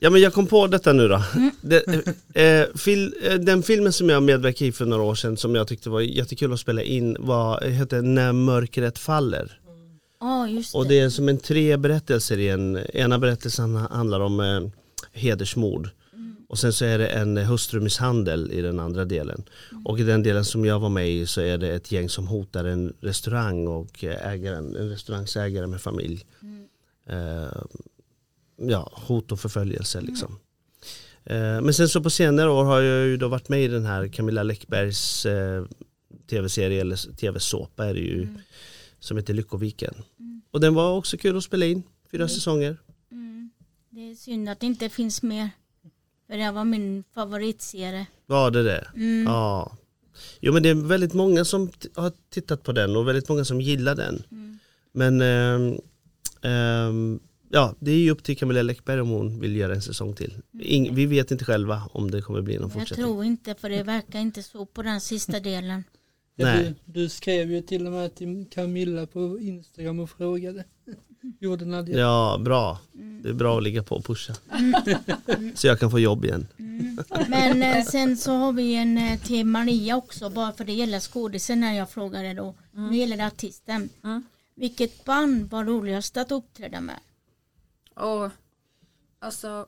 Ja 0.00 0.10
men 0.10 0.20
jag 0.20 0.34
kom 0.34 0.46
på 0.46 0.66
detta 0.66 0.92
nu 0.92 1.08
då. 1.08 1.22
Det, 1.60 1.86
eh, 2.34 2.66
fil, 2.74 3.14
eh, 3.22 3.34
den 3.34 3.62
filmen 3.62 3.92
som 3.92 4.08
jag 4.08 4.22
medverkade 4.22 4.68
i 4.68 4.72
för 4.72 4.86
några 4.86 5.02
år 5.02 5.14
sedan 5.14 5.36
som 5.36 5.54
jag 5.54 5.68
tyckte 5.68 5.90
var 5.90 6.00
jättekul 6.00 6.52
att 6.52 6.60
spela 6.60 6.82
in 6.82 7.16
var, 7.18 7.60
hette 7.60 8.02
När 8.02 8.32
mörkret 8.32 8.98
faller. 8.98 9.60
Ja 10.20 10.48
just 10.48 10.72
det. 10.72 10.78
Och 10.78 10.88
det 10.88 11.00
är 11.00 11.08
som 11.10 11.28
en 11.28 11.38
tre 11.38 11.76
berättelser 11.76 12.38
i 12.38 12.48
en, 12.48 12.78
ena 12.92 13.18
berättelsen 13.18 13.76
handlar 13.76 14.20
om 14.20 14.40
eh, 14.40 14.60
hedersmord. 15.12 15.88
Och 16.48 16.58
sen 16.58 16.72
så 16.72 16.84
är 16.84 16.98
det 16.98 17.06
en 17.06 17.36
hustrumisshandel 17.36 18.52
i 18.52 18.60
den 18.60 18.80
andra 18.80 19.04
delen. 19.04 19.44
Och 19.84 20.00
i 20.00 20.02
den 20.02 20.22
delen 20.22 20.44
som 20.44 20.64
jag 20.64 20.80
var 20.80 20.88
med 20.88 21.10
i 21.10 21.26
så 21.26 21.40
är 21.40 21.58
det 21.58 21.68
ett 21.68 21.92
gäng 21.92 22.08
som 22.08 22.26
hotar 22.26 22.64
en 22.64 22.94
restaurang 23.00 23.66
och 23.66 24.04
ägaren, 24.04 24.76
en 24.76 24.88
restaurangsägare 24.88 25.66
med 25.66 25.80
familj. 25.80 26.24
Eh, 27.08 27.62
ja, 28.58 28.92
hot 28.94 29.32
och 29.32 29.40
förföljelse 29.40 30.00
liksom. 30.00 30.38
Eh, 31.24 31.60
men 31.60 31.74
sen 31.74 31.88
så 31.88 32.02
på 32.02 32.10
senare 32.10 32.50
år 32.50 32.64
har 32.64 32.80
jag 32.80 33.06
ju 33.06 33.16
då 33.16 33.28
varit 33.28 33.48
med 33.48 33.64
i 33.64 33.68
den 33.68 33.84
här 33.86 34.08
Camilla 34.08 34.42
Läckbergs 34.42 35.26
eh, 35.26 35.64
tv-serie 36.30 36.80
eller 36.80 37.16
tv-såpa 37.16 37.86
är 37.86 37.94
det 37.94 38.00
ju 38.00 38.28
som 39.00 39.16
heter 39.16 39.34
Lyckoviken. 39.34 39.94
Och 40.50 40.60
den 40.60 40.74
var 40.74 40.96
också 40.96 41.16
kul 41.16 41.36
att 41.36 41.44
spela 41.44 41.66
in, 41.66 41.82
fyra 42.10 42.28
säsonger. 42.28 42.76
Mm. 43.12 43.50
Det 43.90 44.10
är 44.10 44.14
synd 44.14 44.48
att 44.48 44.60
det 44.60 44.66
inte 44.66 44.88
finns 44.88 45.22
mer. 45.22 45.50
För 46.26 46.36
det 46.36 46.50
var 46.50 46.64
min 46.64 47.04
favoritserie. 47.14 48.06
Var 48.26 48.50
det 48.50 48.62
det? 48.62 48.88
Mm. 48.94 49.24
Ja. 49.24 49.76
Jo 50.40 50.52
men 50.52 50.62
det 50.62 50.68
är 50.68 50.74
väldigt 50.74 51.14
många 51.14 51.44
som 51.44 51.70
har 51.94 52.12
tittat 52.30 52.62
på 52.62 52.72
den 52.72 52.96
och 52.96 53.08
väldigt 53.08 53.28
många 53.28 53.44
som 53.44 53.60
gillar 53.60 53.94
den. 53.94 54.22
Mm. 54.30 54.58
Men 54.92 55.20
ehm, 55.20 55.80
ehm, 56.42 57.20
ja, 57.48 57.74
det 57.78 57.90
är 57.90 57.98
ju 57.98 58.10
upp 58.10 58.22
till 58.22 58.36
Camilla 58.36 58.62
Läckberg 58.62 59.00
om 59.00 59.08
hon 59.08 59.40
vill 59.40 59.56
göra 59.56 59.74
en 59.74 59.82
säsong 59.82 60.14
till. 60.14 60.34
Ing, 60.60 60.94
vi 60.94 61.06
vet 61.06 61.30
inte 61.30 61.44
själva 61.44 61.82
om 61.92 62.10
det 62.10 62.22
kommer 62.22 62.40
bli 62.40 62.54
någon 62.54 62.62
Jag 62.62 62.72
fortsättning. 62.72 63.06
tror 63.06 63.24
inte 63.24 63.54
för 63.54 63.70
det 63.70 63.82
verkar 63.82 64.18
inte 64.18 64.42
så 64.42 64.66
på 64.66 64.82
den 64.82 65.00
sista 65.00 65.40
delen. 65.40 65.84
Nej. 66.36 66.74
du, 66.84 66.92
du 67.02 67.08
skrev 67.08 67.52
ju 67.52 67.60
till 67.62 67.86
och 67.86 67.92
med 67.92 68.14
till 68.14 68.46
Camilla 68.50 69.06
på 69.06 69.38
Instagram 69.40 70.00
och 70.00 70.10
frågade. 70.10 70.64
Gjorde 71.40 71.64
Nadja. 71.64 71.98
Ja, 71.98 72.40
bra. 72.44 72.78
Det 73.22 73.28
är 73.28 73.32
bra 73.32 73.56
att 73.56 73.62
ligga 73.62 73.82
på 73.82 73.96
och 73.96 74.04
pusha. 74.04 74.34
Så 75.54 75.66
jag 75.66 75.80
kan 75.80 75.90
få 75.90 75.98
jobb 75.98 76.24
igen. 76.24 76.46
Men 77.28 77.62
eh, 77.62 77.84
sen 77.84 78.16
så 78.16 78.32
har 78.32 78.52
vi 78.52 78.74
en 78.74 78.98
eh, 78.98 79.18
till 79.18 79.46
Maria 79.46 79.96
också 79.96 80.30
bara 80.30 80.52
för 80.52 80.64
det 80.64 80.72
gäller 80.72 81.00
skådisen 81.00 81.60
när 81.60 81.72
jag 81.76 81.90
frågade 81.90 82.34
då. 82.34 82.54
Nu 82.72 82.96
gäller 82.96 83.16
det 83.16 83.26
artisten. 83.26 83.88
Mm. 84.04 84.24
Vilket 84.54 85.04
band 85.04 85.50
var 85.50 85.64
roligast 85.64 86.16
att 86.16 86.32
uppträda 86.32 86.80
med? 86.80 86.96
Och 87.98 88.30
alltså, 89.18 89.66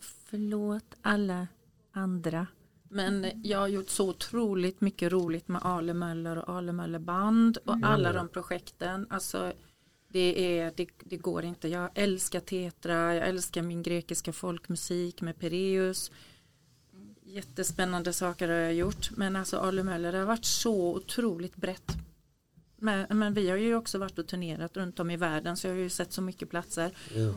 förlåt 0.00 0.94
alla 1.02 1.46
andra 1.92 2.46
Men 2.88 3.42
jag 3.42 3.58
har 3.58 3.68
gjort 3.68 3.88
så 3.88 4.08
otroligt 4.08 4.80
mycket 4.80 5.12
roligt 5.12 5.48
med 5.48 5.62
Ale 5.64 5.94
Möller 5.94 6.38
och 6.38 6.56
Ale 6.56 6.72
Möller 6.72 6.98
band 6.98 7.56
och 7.64 7.76
alla 7.82 8.12
de 8.12 8.28
projekten. 8.28 9.06
Alltså 9.10 9.52
det, 10.08 10.58
är, 10.58 10.72
det, 10.76 10.88
det 10.98 11.16
går 11.16 11.44
inte. 11.44 11.68
Jag 11.68 11.90
älskar 11.94 12.40
Tetra, 12.40 13.14
jag 13.14 13.28
älskar 13.28 13.62
min 13.62 13.82
grekiska 13.82 14.32
folkmusik 14.32 15.22
med 15.22 15.38
Pireus. 15.38 16.10
Jättespännande 17.22 18.12
saker 18.12 18.48
har 18.48 18.56
jag 18.56 18.74
gjort. 18.74 19.10
Men 19.16 19.36
alltså 19.36 19.58
Ale 19.58 19.82
Möller 19.82 20.12
det 20.12 20.18
har 20.18 20.26
varit 20.26 20.44
så 20.44 20.96
otroligt 20.96 21.56
brett. 21.56 21.92
Men, 22.80 23.18
men 23.18 23.34
vi 23.34 23.50
har 23.50 23.56
ju 23.56 23.74
också 23.74 23.98
varit 23.98 24.18
och 24.18 24.26
turnerat 24.26 24.76
runt 24.76 25.00
om 25.00 25.10
i 25.10 25.16
världen 25.16 25.56
så 25.56 25.66
jag 25.66 25.74
har 25.74 25.80
ju 25.80 25.90
sett 25.90 26.12
så 26.12 26.22
mycket 26.22 26.50
platser. 26.50 26.92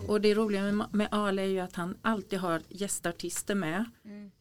Och 0.08 0.22
det 0.22 0.34
roliga 0.34 0.72
med, 0.72 0.88
med 0.92 1.08
Ale 1.12 1.42
är 1.42 1.46
ju 1.46 1.60
att 1.60 1.76
han 1.76 1.98
alltid 2.02 2.40
har 2.40 2.62
gästartister 2.70 3.56
med. 3.56 3.86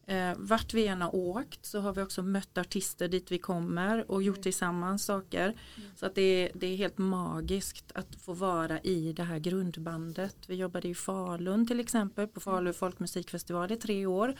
Eh, 0.06 0.32
vart 0.36 0.74
vi 0.74 0.86
än 0.86 1.02
har 1.02 1.14
åkt 1.14 1.66
så 1.66 1.80
har 1.80 1.94
vi 1.94 2.02
också 2.02 2.22
mött 2.22 2.58
artister 2.58 3.08
dit 3.08 3.32
vi 3.32 3.38
kommer 3.38 4.10
och 4.10 4.22
gjort 4.22 4.42
tillsammans 4.42 5.04
saker. 5.04 5.54
Så 5.96 6.06
att 6.06 6.14
det 6.14 6.22
är, 6.22 6.50
det 6.54 6.66
är 6.66 6.76
helt 6.76 6.98
magiskt 6.98 7.92
att 7.94 8.16
få 8.16 8.32
vara 8.32 8.80
i 8.80 9.12
det 9.12 9.22
här 9.22 9.38
grundbandet. 9.38 10.36
Vi 10.46 10.54
jobbade 10.54 10.88
i 10.88 10.94
Falun 10.94 11.66
till 11.66 11.80
exempel 11.80 12.28
på 12.28 12.40
Falu 12.40 12.72
folkmusikfestival 12.72 13.72
i 13.72 13.76
tre 13.76 14.06
år. 14.06 14.34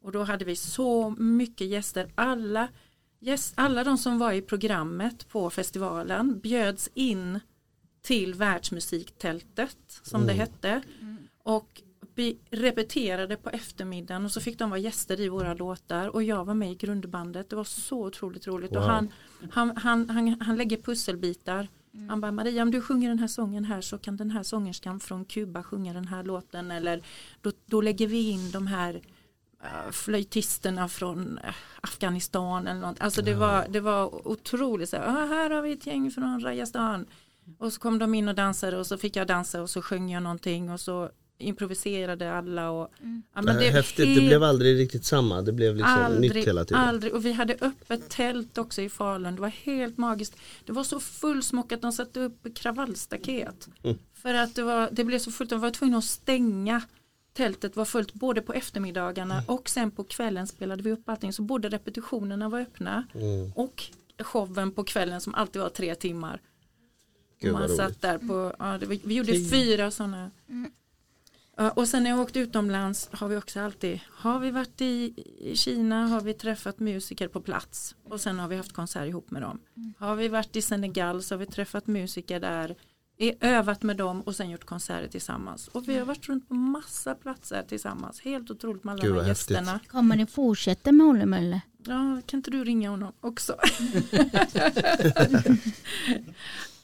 Och 0.00 0.12
då 0.12 0.22
hade 0.22 0.44
vi 0.44 0.56
så 0.56 1.10
mycket 1.10 1.66
gäster. 1.66 2.12
Alla, 2.14 2.68
gäst, 3.24 3.54
alla 3.56 3.84
de 3.84 3.98
som 3.98 4.18
var 4.18 4.32
i 4.32 4.42
programmet 4.42 5.28
på 5.28 5.50
festivalen 5.50 6.38
bjöds 6.38 6.90
in 6.94 7.40
till 8.02 8.34
världsmusiktältet 8.34 10.00
som 10.02 10.26
det 10.26 10.32
hette. 10.32 10.82
Och 11.42 11.82
vi 12.14 12.38
repeterade 12.50 13.36
på 13.36 13.50
eftermiddagen 13.50 14.24
och 14.24 14.30
så 14.30 14.40
fick 14.40 14.58
de 14.58 14.70
vara 14.70 14.80
gäster 14.80 15.20
i 15.20 15.28
våra 15.28 15.54
låtar 15.54 16.08
och 16.08 16.22
jag 16.22 16.44
var 16.44 16.54
med 16.54 16.72
i 16.72 16.74
grundbandet. 16.74 17.50
Det 17.50 17.56
var 17.56 17.64
så 17.64 18.06
otroligt 18.06 18.46
roligt 18.46 18.70
och 18.70 18.82
Wow. 18.82 18.90
han, 18.90 19.12
han, 19.50 19.76
han, 19.76 20.10
han, 20.10 20.40
han 20.40 20.56
lägger 20.56 20.76
pusselbitar. 20.76 21.68
Han 22.08 22.20
bara 22.20 22.32
Maria 22.32 22.62
om 22.62 22.70
du 22.70 22.80
sjunger 22.80 23.08
den 23.08 23.18
här 23.18 23.26
sången 23.26 23.64
här 23.64 23.80
så 23.80 23.98
kan 23.98 24.16
den 24.16 24.30
här 24.30 24.42
sångerskan 24.42 25.00
från 25.00 25.24
Kuba 25.24 25.62
sjunga 25.62 25.92
den 25.92 26.08
här 26.08 26.22
låten 26.22 26.70
eller 26.70 27.02
då, 27.42 27.52
då 27.66 27.80
lägger 27.80 28.06
vi 28.06 28.30
in 28.30 28.50
de 28.50 28.66
här 28.66 29.00
flöjtisterna 29.90 30.88
från 30.88 31.38
eh, 31.38 31.54
Afghanistan 31.80 32.66
eller 32.66 32.80
något. 32.80 33.00
Alltså 33.00 33.22
det 33.22 33.34
var, 33.34 33.66
det 33.68 33.80
var 33.80 34.28
otroligt 34.28 34.88
så 34.90 34.96
här, 34.96 35.06
"Ah, 35.08 35.26
här 35.26 35.50
har 35.50 35.62
vi 35.62 35.72
ett 35.72 35.86
gäng 35.86 36.10
från 36.10 36.40
Rajasthan. 36.40 37.06
Och 37.58 37.72
så 37.72 37.80
kom 37.80 37.98
de 37.98 38.14
in 38.14 38.28
och 38.28 38.34
dansade 38.34 38.76
och 38.78 38.86
så 38.86 38.98
fick 38.98 39.16
jag 39.16 39.26
dansa 39.26 39.62
och 39.62 39.70
så 39.70 39.82
sjöng 39.82 40.10
jag 40.10 40.22
någonting 40.22 40.70
och 40.70 40.80
så 40.80 41.10
improviserade 41.38 42.32
alla 42.32 42.70
och 42.70 42.88
ja, 43.34 43.42
men 43.42 43.56
det, 43.56 43.70
häftigt, 43.70 44.06
det 44.06 44.12
helt- 44.12 44.26
blev 44.26 44.42
aldrig 44.42 44.78
riktigt 44.78 45.04
samma, 45.04 45.42
det 45.42 45.52
blev 45.52 45.76
liksom 45.76 46.14
nytt 46.18 46.34
hela 46.34 46.64
tiden. 46.64 46.82
Aldrig, 46.82 47.14
och 47.14 47.24
vi 47.24 47.32
hade 47.32 47.54
öppet 47.60 48.08
tält 48.08 48.58
också 48.58 48.82
i 48.82 48.88
Falun, 48.88 49.34
det 49.34 49.40
var 49.40 49.48
helt 49.48 49.98
magiskt. 49.98 50.36
Det 50.64 50.72
var 50.72 50.84
så 50.84 51.00
fullsmockat, 51.00 51.82
de 51.82 51.92
satte 51.92 52.20
upp 52.20 52.46
kravallstaket. 52.54 53.68
Mm. 53.82 53.98
För 54.14 54.34
att 54.34 54.54
det, 54.54 54.62
var, 54.62 54.88
det 54.92 55.04
blev 55.04 55.18
så 55.18 55.30
fullt, 55.30 55.50
de 55.50 55.60
var 55.60 55.70
tvungna 55.70 55.98
att 55.98 56.04
stänga 56.04 56.82
Tältet 57.34 57.76
var 57.76 57.84
fullt 57.84 58.14
både 58.14 58.42
på 58.42 58.52
eftermiddagarna 58.52 59.34
Mm. 59.34 59.44
och 59.48 59.68
sen 59.68 59.90
på 59.90 60.04
kvällen 60.04 60.46
spelade 60.46 60.82
vi 60.82 60.92
upp 60.92 61.08
allting. 61.08 61.32
Så 61.32 61.42
både 61.42 61.68
repetitionerna 61.68 62.48
var 62.48 62.60
öppna 62.60 63.04
Mm. 63.14 63.52
och 63.56 63.84
showen 64.18 64.72
på 64.72 64.84
kvällen 64.84 65.20
som 65.20 65.34
alltid 65.34 65.62
var 65.62 65.68
tre 65.68 65.94
timmar. 65.94 66.40
Gud, 67.40 67.52
man 67.52 67.62
roligt. 67.62 67.76
satt 67.76 68.00
där 68.00 68.18
på, 68.18 68.54
ja, 68.58 68.78
det 68.78 68.86
var, 68.86 68.98
vi 69.04 69.14
gjorde 69.14 69.32
Tio. 69.32 69.50
fyra 69.50 69.90
sådana. 69.90 70.30
Ja, 71.56 71.70
och 71.70 71.88
sen 71.88 72.02
när 72.02 72.10
jag 72.10 72.20
åkt 72.20 72.36
utomlands 72.36 73.08
har 73.12 73.28
vi 73.28 73.36
också 73.36 73.60
alltid, 73.60 74.00
har 74.10 74.38
vi 74.38 74.50
varit 74.50 74.80
i, 74.80 75.14
i 75.38 75.56
Kina 75.56 76.06
har 76.06 76.20
vi 76.20 76.34
träffat 76.34 76.78
musiker 76.78 77.28
på 77.28 77.40
plats 77.40 77.94
och 78.04 78.20
sen 78.20 78.38
har 78.38 78.48
vi 78.48 78.56
haft 78.56 78.72
konsert 78.72 79.08
ihop 79.08 79.30
med 79.30 79.42
dem. 79.42 79.60
Har 79.98 80.16
vi 80.16 80.28
varit 80.28 80.56
i 80.56 80.62
Senegal 80.62 81.22
så 81.22 81.34
har 81.34 81.38
vi 81.38 81.46
träffat 81.46 81.86
musiker 81.86 82.40
där, 82.40 82.50
är, 82.70 82.76
övat 83.40 83.82
med 83.82 83.96
dem 83.96 84.20
och 84.20 84.36
sen 84.36 84.50
gjort 84.50 84.64
konserter 84.64 85.08
tillsammans. 85.08 85.68
Och 85.68 85.88
vi 85.88 85.98
har 85.98 86.04
varit 86.06 86.28
runt 86.28 86.48
på 86.48 86.54
massa 86.54 87.14
platser 87.14 87.62
tillsammans, 87.68 88.20
helt 88.20 88.50
otroligt 88.50 88.84
med 88.84 88.92
alla 88.92 89.02
Gud, 89.02 89.10
de 89.10 89.14
här 89.14 89.20
vad 89.20 89.26
häftigt. 89.26 89.56
gästerna. 89.56 89.80
Kommer 89.88 90.16
ni 90.16 90.26
fortsätta 90.26 90.92
med 90.92 91.06
Olle 91.06 91.26
Möller? 91.26 91.60
Ja, 91.86 92.20
kan 92.26 92.38
inte 92.38 92.50
du 92.50 92.64
ringa 92.64 92.90
honom 92.90 93.12
också? 93.20 93.56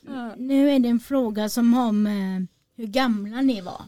Ja. 0.06 0.34
Nu 0.36 0.70
är 0.70 0.78
det 0.78 0.88
en 0.88 1.00
fråga 1.00 1.48
som 1.48 1.74
har 1.74 1.92
med 1.92 2.46
hur 2.76 2.86
gamla 2.86 3.40
ni 3.40 3.60
var. 3.60 3.82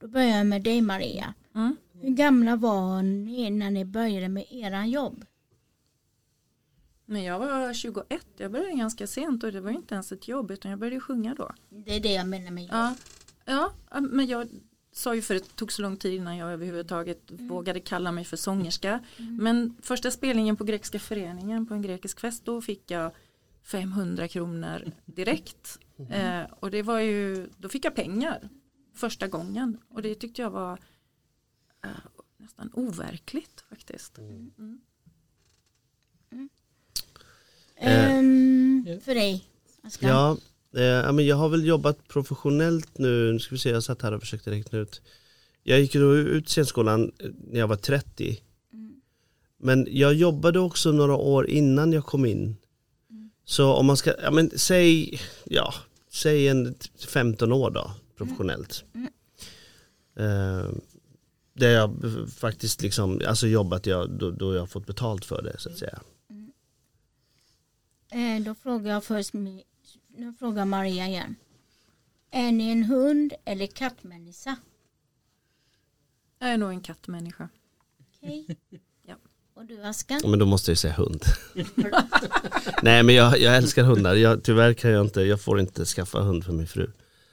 Då 0.00 0.08
börjar 0.08 0.36
jag 0.36 0.46
med 0.46 0.62
dig 0.62 0.80
Maria. 0.80 1.34
Mm. 1.54 1.76
Hur 2.00 2.10
gamla 2.10 2.56
var 2.56 3.02
ni 3.02 3.50
när 3.50 3.70
ni 3.70 3.84
började 3.84 4.28
med 4.28 4.44
eran 4.50 4.90
jobb? 4.90 5.24
Men 7.12 7.24
jag 7.24 7.38
var 7.38 7.72
21, 7.72 8.26
jag 8.36 8.52
började 8.52 8.72
ganska 8.72 9.06
sent 9.06 9.44
och 9.44 9.52
det 9.52 9.60
var 9.60 9.70
inte 9.70 9.94
ens 9.94 10.12
ett 10.12 10.28
jobb 10.28 10.50
utan 10.50 10.70
jag 10.70 10.80
började 10.80 11.00
sjunga 11.00 11.34
då. 11.34 11.50
Det 11.68 11.96
är 11.96 12.00
det 12.00 12.12
jag 12.12 12.28
menar 12.28 12.50
med 12.50 12.64
jobb. 12.64 12.72
Ja, 13.44 13.72
ja 13.90 14.00
men 14.00 14.26
jag 14.26 14.48
sa 14.92 15.14
ju 15.14 15.22
för 15.22 15.34
det 15.34 15.56
tog 15.56 15.72
så 15.72 15.82
lång 15.82 15.96
tid 15.96 16.14
innan 16.14 16.36
jag 16.36 16.52
överhuvudtaget 16.52 17.22
vågade 17.28 17.80
kalla 17.80 18.12
mig 18.12 18.24
för 18.24 18.36
sångerska. 18.36 19.00
Men 19.16 19.76
första 19.82 20.10
spelningen 20.10 20.56
på 20.56 20.64
Grekiska 20.64 20.98
föreningen 20.98 21.66
på 21.66 21.74
en 21.74 21.82
grekisk 21.82 22.20
fest 22.20 22.44
då 22.44 22.60
fick 22.60 22.90
jag 22.90 23.12
500 23.62 24.28
kronor 24.28 24.92
direkt. 25.04 25.78
Eh, 26.10 26.42
och 26.60 26.70
det 26.70 26.82
var 26.82 26.98
ju, 26.98 27.48
då 27.56 27.68
fick 27.68 27.84
jag 27.84 27.94
pengar 27.94 28.48
första 28.94 29.28
gången 29.28 29.78
och 29.88 30.02
det 30.02 30.14
tyckte 30.14 30.42
jag 30.42 30.50
var 30.50 30.78
eh, 31.84 31.90
nästan 32.36 32.70
overkligt 32.74 33.60
faktiskt. 33.68 34.18
Mm. 34.18 34.80
Ehm, 37.82 38.86
Ja. 38.86 39.00
För 39.00 39.14
dig, 39.14 39.44
Askan? 39.82 40.10
Ja, 40.10 40.30
eh, 40.80 41.12
men 41.12 41.26
jag 41.26 41.36
har 41.36 41.48
väl 41.48 41.66
jobbat 41.66 42.08
professionellt 42.08 42.98
nu, 42.98 43.32
nu 43.32 43.38
ska 43.38 43.54
vi 43.54 43.58
se, 43.58 43.70
jag 43.70 43.82
satt 43.82 44.02
här 44.02 44.12
och 44.12 44.20
försökte 44.20 44.50
räkna 44.50 44.78
ut. 44.78 45.00
Jag 45.62 45.80
gick 45.80 45.92
då 45.92 46.16
ut 46.16 46.48
scenskolan 46.48 47.12
eh, 47.18 47.30
när 47.50 47.58
jag 47.58 47.68
var 47.68 47.76
30. 47.76 48.40
Men 49.58 49.86
jag 49.90 50.14
jobbade 50.14 50.58
också 50.58 50.92
några 50.92 51.14
år 51.16 51.46
innan 51.46 51.92
jag 51.92 52.04
kom 52.06 52.24
in. 52.24 52.56
Så 53.44 53.72
om 53.72 53.86
man 53.86 53.96
ska, 53.96 54.14
ja 54.22 54.30
men 54.30 54.50
säg, 54.56 55.20
ja, 55.44 55.74
säg 56.12 56.48
en 56.48 56.74
15 57.08 57.52
år 57.52 57.70
då, 57.70 57.90
professionellt. 58.16 58.84
Eh, 60.16 60.70
där 61.54 61.70
jag 61.70 61.96
faktiskt 62.36 62.82
liksom, 62.82 63.20
alltså 63.26 63.46
jobbat 63.46 63.86
jag, 63.86 64.10
då, 64.10 64.30
då 64.30 64.54
jag 64.54 64.70
fått 64.70 64.86
betalt 64.86 65.24
för 65.24 65.42
det 65.42 65.54
så 65.58 65.68
att 65.70 65.78
säga. 65.78 66.00
Eh, 68.12 68.42
då 68.44 68.54
frågar 68.54 68.92
jag 68.92 69.04
först, 69.04 69.32
nu 69.32 69.62
frågar 70.38 70.64
Maria 70.64 71.06
igen. 71.08 71.36
Är 72.30 72.52
ni 72.52 72.70
en 72.70 72.84
hund 72.84 73.32
eller 73.44 73.66
kattmänniska? 73.66 74.56
Jag 76.38 76.48
är 76.50 76.58
nog 76.58 76.70
en 76.70 76.80
kattmänniska. 76.80 77.48
Okej. 78.16 78.46
Ja. 79.06 79.14
Och 79.54 79.64
du 79.64 79.82
Askan? 79.82 80.20
Ja, 80.22 80.28
men 80.28 80.38
då 80.38 80.46
måste 80.46 80.70
jag 80.70 80.78
säga 80.78 80.94
hund. 80.94 81.22
Nej 82.82 83.02
men 83.02 83.14
jag, 83.14 83.38
jag 83.38 83.56
älskar 83.56 83.84
hundar. 83.84 84.14
Jag, 84.14 84.44
tyvärr 84.44 84.74
kan 84.74 84.90
jag 84.90 85.06
inte, 85.06 85.20
jag 85.20 85.40
får 85.40 85.60
inte 85.60 85.84
skaffa 85.84 86.20
hund 86.20 86.44
för 86.44 86.52
min 86.52 86.66
fru. 86.66 86.90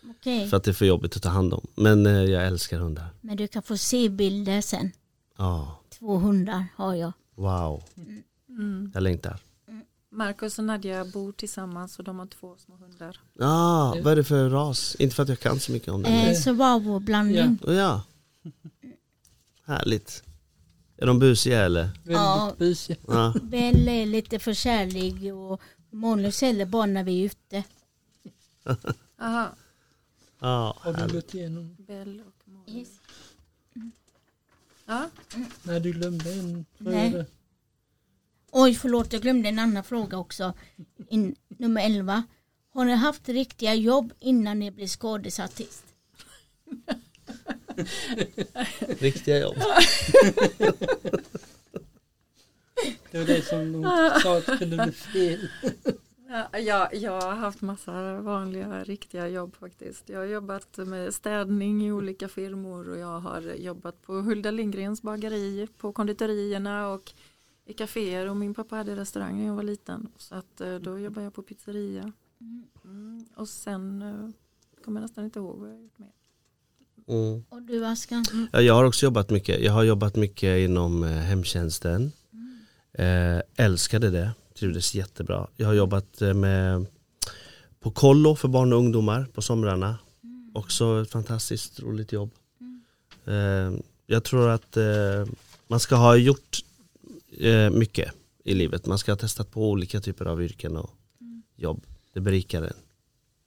Okej, 0.09 0.49
För 0.49 0.57
att 0.57 0.63
det 0.63 0.71
är 0.71 0.73
för 0.73 0.85
jobbigt 0.85 1.15
att 1.15 1.23
ta 1.23 1.29
hand 1.29 1.53
om. 1.53 1.67
Men 1.75 2.05
eh, 2.05 2.11
jag 2.23 2.47
älskar 2.47 2.79
hundar. 2.79 3.05
men 3.21 3.37
du 3.37 3.47
kan 3.47 3.63
få 3.63 3.77
se 3.77 4.09
bilder 4.09 4.61
sen. 4.61 4.91
Ja, 5.37 5.79
Två 5.89 6.17
hundar 6.17 6.65
har 6.75 6.95
jag. 6.95 7.11
wow. 7.35 7.83
Mm. 8.49 8.91
Jag 8.93 9.03
längtar. 9.03 9.39
Marcus 10.19 10.59
och 10.59 10.65
Nadja 10.65 11.05
bor 11.05 11.31
tillsammans 11.31 11.97
och 11.99 12.03
de 12.05 12.19
har 12.19 12.25
två 12.27 12.55
små 12.57 12.75
hundar. 12.75 13.19
Ah, 13.39 13.95
vad 14.03 14.07
är 14.07 14.15
det 14.15 14.23
för 14.23 14.49
ras? 14.49 14.95
Inte 14.99 15.15
för 15.15 15.23
att 15.23 15.29
jag 15.29 15.39
kan 15.39 15.59
så 15.59 15.71
mycket 15.71 15.89
om 15.89 16.03
det. 16.03 16.09
Eh, 16.09 16.35
så 16.37 16.53
var 16.53 16.79
vår 16.79 16.99
blandning. 16.99 17.59
Oh, 17.63 17.73
ja. 17.75 18.01
Härligt. 19.65 20.23
Är 20.97 21.05
de 21.05 21.19
busiga 21.19 21.65
eller? 21.65 21.89
Ja. 22.03 22.53
busiga. 22.57 22.97
Ja. 23.07 23.33
Bell 23.43 23.87
är 23.87 24.05
lite 24.05 24.39
för 24.39 24.53
kärlig 24.53 25.33
och 25.35 25.61
Månlös 25.89 26.41
heller 26.41 26.65
bara 26.65 26.85
när 26.85 27.03
vi 27.03 27.21
är 27.21 27.25
ute. 27.25 27.63
Aha, 29.21 29.49
Ja, 30.39 30.77
Har 30.79 30.93
du 30.93 30.99
härligt. 30.99 31.13
gått 31.15 31.33
igenom? 31.33 31.75
Bell 31.79 32.21
och 32.27 32.49
Molly. 32.51 32.85
Ja, 34.85 35.09
Nej, 35.63 35.79
du 35.79 35.91
glömde 35.91 36.33
en. 36.33 36.65
Nej. 36.77 37.11
där. 37.11 37.25
Oj, 38.51 38.73
förlåt, 38.73 39.13
jag 39.13 39.21
glömde 39.21 39.49
en 39.49 39.59
annan 39.59 39.83
fråga 39.83 40.17
också. 40.17 40.53
In, 41.09 41.35
nummer 41.47 41.85
11. 41.85 42.23
Har 42.73 42.85
ni 42.85 42.93
haft 42.93 43.29
riktiga 43.29 43.73
jobb 43.73 44.13
innan 44.19 44.59
ni 44.59 44.71
blev 44.71 44.87
skådisartist? 44.87 45.83
Riktiga 48.99 49.39
jobb. 49.39 49.55
Det 53.11 53.17
var 53.17 53.25
det 53.25 53.45
som 53.45 53.71
de 53.71 53.83
sa 54.23 54.37
att 54.37 54.55
skulle 54.55 54.85
bli 54.85 54.91
fel. 54.91 55.49
Ja, 56.31 56.59
jag, 56.59 56.95
jag 56.95 57.21
har 57.21 57.35
haft 57.35 57.61
massa 57.61 58.21
vanliga 58.21 58.83
riktiga 58.83 59.27
jobb 59.27 59.55
faktiskt. 59.55 60.09
Jag 60.09 60.19
har 60.19 60.25
jobbat 60.25 60.77
med 60.77 61.13
städning 61.13 61.85
i 61.87 61.91
olika 61.91 62.27
firmor 62.27 62.89
och 62.89 62.97
jag 62.97 63.19
har 63.19 63.41
jobbat 63.41 64.01
på 64.01 64.13
Hulda 64.13 64.51
Lindgrens 64.51 65.01
bageri 65.01 65.67
på 65.77 65.93
konditorierna 65.93 66.89
och 66.89 67.11
i 67.69 67.73
kaféer 67.73 68.29
och 68.29 68.37
min 68.37 68.53
pappa 68.53 68.75
hade 68.75 68.95
restaurang 68.95 69.37
när 69.37 69.45
jag 69.45 69.55
var 69.55 69.63
liten. 69.63 70.07
Så 70.17 70.35
att 70.35 70.61
eh, 70.61 70.75
då 70.75 70.99
jobbade 70.99 71.23
jag 71.23 71.33
på 71.33 71.41
pizzeria. 71.41 72.11
Mm. 72.85 73.25
Och 73.35 73.49
sen 73.49 74.01
eh, 74.01 74.29
kommer 74.85 74.99
jag 74.99 75.03
nästan 75.03 75.23
inte 75.23 75.39
ihåg 75.39 75.59
vad 75.59 75.69
jag 75.69 75.81
gjort 75.81 75.97
mer. 75.97 76.11
Mm. 77.07 77.43
Och 77.49 77.61
du 77.61 77.85
Askan? 77.85 78.25
Ja, 78.51 78.61
jag 78.61 78.73
har 78.73 78.83
också 78.83 79.05
jobbat 79.05 79.29
mycket. 79.29 79.61
Jag 79.61 79.73
har 79.73 79.83
jobbat 79.83 80.15
mycket 80.15 80.59
inom 80.59 81.03
eh, 81.03 81.09
hemtjänsten. 81.09 82.11
Eh, 82.93 83.41
älskade 83.55 84.09
det, 84.09 84.31
trivdes 84.59 84.95
jättebra. 84.95 85.47
Jag 85.55 85.67
har 85.67 85.73
jobbat 85.73 86.21
med 86.35 86.85
på 87.79 87.91
kollo 87.91 88.35
för 88.35 88.47
barn 88.47 88.73
och 88.73 88.79
ungdomar 88.79 89.27
på 89.33 89.41
somrarna. 89.41 89.97
Också 90.53 91.01
ett 91.01 91.11
fantastiskt 91.11 91.79
roligt 91.79 92.11
jobb. 92.11 92.31
Eh, 93.25 93.73
jag 94.05 94.23
tror 94.23 94.49
att 94.49 94.77
eh, 94.77 95.25
man 95.67 95.79
ska 95.79 95.95
ha 95.95 96.15
gjort 96.15 96.63
eh, 97.39 97.69
mycket 97.69 98.13
i 98.43 98.53
livet. 98.53 98.85
Man 98.85 98.97
ska 98.97 99.11
ha 99.11 99.17
testat 99.17 99.51
på 99.51 99.69
olika 99.69 99.99
typer 100.01 100.25
av 100.25 100.43
yrken 100.43 100.77
och 100.77 100.89
jobb. 101.55 101.85
Det 102.13 102.19
berikar 102.21 102.61
en. 102.61 102.73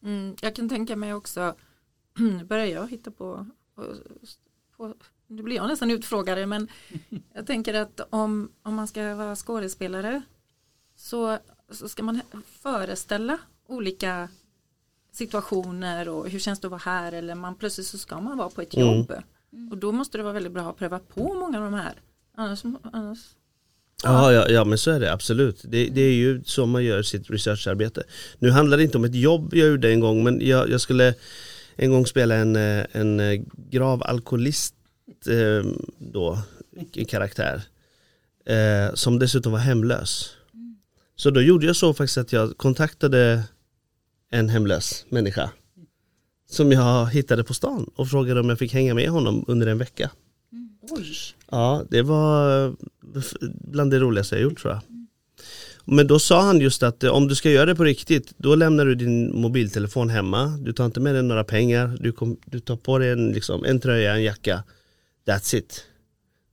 Mm, 0.02 0.36
jag 0.40 0.56
kan 0.56 0.68
tänka 0.68 0.96
mig 0.96 1.14
också, 1.14 1.54
börjar 2.48 2.66
jag 2.66 2.90
hitta 2.90 3.10
på, 3.10 3.46
på, 3.74 3.84
på 4.76 4.94
nu 5.26 5.42
blir 5.42 5.56
jag 5.56 5.68
nästan 5.68 5.90
utfrågare 5.90 6.46
men 6.46 6.68
jag 7.34 7.46
tänker 7.46 7.74
att 7.74 8.00
om, 8.10 8.52
om 8.62 8.74
man 8.74 8.88
ska 8.88 9.14
vara 9.14 9.36
skådespelare 9.36 10.22
så, 10.96 11.38
så 11.70 11.88
ska 11.88 12.02
man 12.02 12.20
föreställa 12.44 13.38
olika 13.66 14.28
situationer 15.12 16.08
och 16.08 16.28
hur 16.28 16.38
känns 16.38 16.60
det 16.60 16.66
att 16.66 16.70
vara 16.70 16.82
här 16.84 17.12
eller 17.12 17.34
man 17.34 17.54
plötsligt 17.54 17.86
så 17.86 17.98
ska 17.98 18.20
man 18.20 18.38
vara 18.38 18.50
på 18.50 18.62
ett 18.62 18.74
Mm. 18.74 18.86
jobb 18.86 19.12
och 19.70 19.78
då 19.78 19.92
måste 19.92 20.18
det 20.18 20.22
vara 20.22 20.32
väldigt 20.32 20.52
bra 20.52 20.70
att 20.70 20.76
pröva 20.76 20.98
på 20.98 21.34
många 21.34 21.58
av 21.58 21.64
de 21.64 21.74
här 21.74 22.00
annars, 22.34 22.62
annars 22.92 23.34
Ja, 24.02 24.32
ja, 24.32 24.48
ja 24.48 24.64
men 24.64 24.78
så 24.78 24.90
är 24.90 25.00
det 25.00 25.12
absolut. 25.12 25.60
Det, 25.64 25.86
det 25.86 26.00
är 26.00 26.12
ju 26.12 26.42
så 26.44 26.66
man 26.66 26.84
gör 26.84 27.02
sitt 27.02 27.30
researcharbete. 27.30 28.02
Nu 28.38 28.50
handlar 28.50 28.76
det 28.76 28.82
inte 28.82 28.98
om 28.98 29.04
ett 29.04 29.14
jobb 29.14 29.54
jag 29.54 29.68
gjorde 29.68 29.90
en 29.90 30.00
gång 30.00 30.24
men 30.24 30.46
jag, 30.46 30.70
jag 30.70 30.80
skulle 30.80 31.14
en 31.76 31.90
gång 31.90 32.06
spela 32.06 32.34
en, 32.34 32.56
eh, 32.56 32.84
en 32.92 33.20
eh, 33.20 33.40
grav 33.70 34.02
alkoholist 34.02 34.74
eh, 35.26 35.70
då, 35.98 36.38
en 36.94 37.04
karaktär. 37.04 37.62
Som 38.94 39.18
dessutom 39.18 39.52
var 39.52 39.58
hemlös. 39.58 40.30
Så 41.16 41.30
då 41.30 41.40
gjorde 41.40 41.66
jag 41.66 41.76
så 41.76 41.94
faktiskt 41.94 42.18
att 42.18 42.32
jag 42.32 42.56
kontaktade 42.56 43.42
en 44.30 44.48
hemlös 44.48 45.04
människa. 45.08 45.50
Som 46.50 46.72
jag 46.72 47.06
hittade 47.06 47.44
på 47.44 47.54
stan 47.54 47.90
och 47.94 48.08
frågade 48.08 48.40
om 48.40 48.48
jag 48.48 48.58
fick 48.58 48.72
hänga 48.72 48.94
med 48.94 49.08
honom 49.08 49.44
under 49.48 49.66
en 49.66 49.78
vecka 49.78 50.10
oj, 50.90 51.14
Ja, 51.50 51.84
det 51.90 52.02
var 52.02 52.74
bland 53.70 53.90
det 53.90 53.98
roligaste 53.98 54.34
jag 54.34 54.42
gjort 54.42 54.58
tror 54.58 54.72
jag. 54.72 54.82
Men 55.84 56.06
då 56.06 56.18
sa 56.18 56.42
han 56.42 56.60
just 56.60 56.82
att 56.82 57.04
eh, 57.04 57.10
om 57.10 57.28
du 57.28 57.34
ska 57.34 57.50
göra 57.50 57.66
det 57.66 57.74
på 57.74 57.84
riktigt, 57.84 58.32
då 58.36 58.54
lämnar 58.54 58.84
du 58.84 58.94
din 58.94 59.40
mobiltelefon 59.40 60.10
hemma, 60.10 60.58
du 60.60 60.72
tar 60.72 60.86
inte 60.86 61.00
med 61.00 61.14
dig 61.14 61.22
några 61.22 61.44
pengar, 61.44 61.96
du, 62.00 62.12
kom, 62.12 62.36
du 62.44 62.60
tar 62.60 62.76
på 62.76 62.98
dig 62.98 63.10
en, 63.10 63.32
liksom, 63.32 63.64
en 63.64 63.80
tröja, 63.80 64.14
en 64.14 64.22
jacka, 64.22 64.64
that's 65.26 65.56
it. 65.56 65.84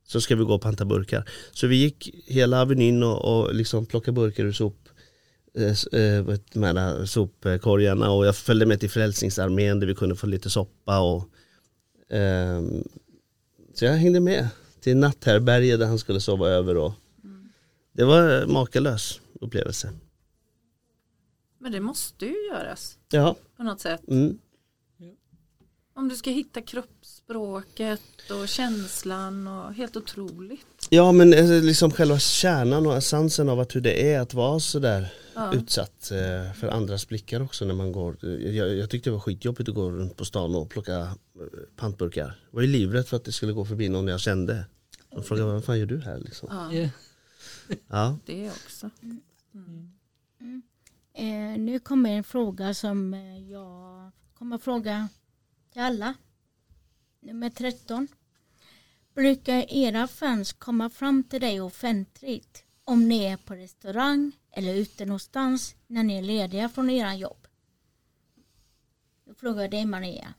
Så 0.06 0.20
ska 0.20 0.36
vi 0.36 0.44
gå 0.44 0.54
och 0.54 0.62
panta 0.62 0.84
burkar. 0.84 1.28
Så 1.52 1.66
vi 1.66 1.76
gick 1.76 2.10
hela 2.26 2.62
Avenyn 2.62 3.02
och, 3.02 3.24
och 3.24 3.54
liksom 3.54 3.86
plockade 3.86 4.12
burkar 4.12 4.44
ur 4.44 4.52
sop, 4.52 4.88
eh, 5.92 6.36
med 6.52 6.76
eh, 6.76 7.04
sopkorgarna 7.04 8.10
och 8.10 8.26
jag 8.26 8.36
följde 8.36 8.66
med 8.66 8.80
till 8.80 8.90
Frälsningsarmén 8.90 9.80
där 9.80 9.86
vi 9.86 9.94
kunde 9.94 10.16
få 10.16 10.26
lite 10.26 10.50
soppa 10.50 11.00
och 11.00 11.28
eh, 12.16 12.62
så 13.80 13.86
jag 13.86 13.92
hängde 13.92 14.20
med 14.20 14.48
till 14.80 14.96
natthärbärge 14.96 15.76
där 15.76 15.86
han 15.86 15.98
skulle 15.98 16.20
sova 16.20 16.48
över 16.48 16.76
och 16.76 16.92
det 17.92 18.04
var 18.04 18.22
en 18.22 18.52
makalös 18.52 19.20
upplevelse. 19.40 19.92
men 21.58 21.72
det 21.72 21.80
måste 21.80 22.26
ju 22.26 22.46
göras 22.50 22.98
Ja, 23.10 23.36
på 23.56 23.62
något 23.62 23.80
sätt 23.80 24.00
mm. 24.08 24.38
om 25.94 26.08
du 26.08 26.16
ska 26.16 26.30
hitta 26.30 26.60
kroppsspråket 26.60 28.30
och 28.30 28.48
känslan 28.48 29.48
och 29.48 29.74
helt 29.74 29.96
otroligt 29.96 30.86
ja 30.90 31.12
men 31.12 31.34
eh, 31.34 31.62
liksom 31.62 31.90
själva 31.90 32.18
kärnan 32.18 32.86
och 32.86 32.96
essensen 32.96 33.48
av 33.48 33.60
att 33.60 33.76
hur 33.76 33.80
det 33.80 34.12
är 34.12 34.20
att 34.20 34.34
vara 34.34 34.60
sådär 34.60 35.12
ja. 35.34 35.54
utsatt 35.54 36.10
eh, 36.10 36.52
för 36.52 36.68
andras 36.68 37.08
blickar 37.08 37.42
också 37.42 37.64
när 37.64 37.74
man 37.74 37.92
går. 37.92 38.16
Jag, 38.40 38.76
jag 38.76 38.90
tyckte 38.90 39.10
det 39.10 39.14
var 39.14 39.20
skitjobbigt 39.20 39.68
att 39.68 39.74
gå 39.74 39.90
runt 39.90 40.16
på 40.16 40.24
stan 40.24 40.54
och 40.54 40.70
plocka 40.70 41.08
pantburkar. 41.76 42.40
Jag 42.50 42.54
var 42.54 42.62
ju 42.62 42.68
livrädd 42.68 43.06
för 43.06 43.16
att 43.16 43.24
det 43.24 43.32
skulle 43.32 43.52
gå 43.52 43.64
förbi 43.64 43.88
någon 43.88 44.08
jag 44.08 44.20
kände. 44.20 44.64
Och 45.10 45.26
frågade 45.26 45.52
vad 45.52 45.64
fan 45.64 45.78
gör 45.78 45.86
du 45.86 46.00
här 46.00 46.18
liksom? 46.18 46.48
ja, 46.50 46.74
Ja. 46.74 46.88
Ja, 47.88 48.18
det 48.26 48.50
också 48.50 48.90
Eh, 51.12 51.58
nu 51.58 51.78
kommer 51.78 52.10
en 52.10 52.24
fråga 52.24 52.74
som 52.74 53.14
eh, 53.14 53.50
jag 53.50 54.10
kommer 54.34 54.58
fråga 54.58 55.08
till 55.72 55.82
alla. 55.82 56.14
Nummer 57.20 57.50
13. 57.50 58.08
Brukar 59.14 59.72
era 59.72 60.06
fans 60.08 60.52
komma 60.52 60.90
fram 60.90 61.24
till 61.24 61.40
dig 61.40 61.60
offentligt 61.60 62.64
om 62.84 63.08
ni 63.08 63.24
är 63.24 63.36
på 63.36 63.54
restaurang 63.54 64.32
eller 64.50 64.74
ute 64.74 65.04
någonstans 65.04 65.76
när 65.86 66.02
ni 66.02 66.18
är 66.18 66.22
lediga 66.22 66.68
från 66.68 66.90
era 66.90 67.14
jobb? 67.14 67.46
Då 69.24 69.34
frågar 69.34 69.62
jag 69.62 69.70
dig 69.70 69.86
Maria. 69.86 70.34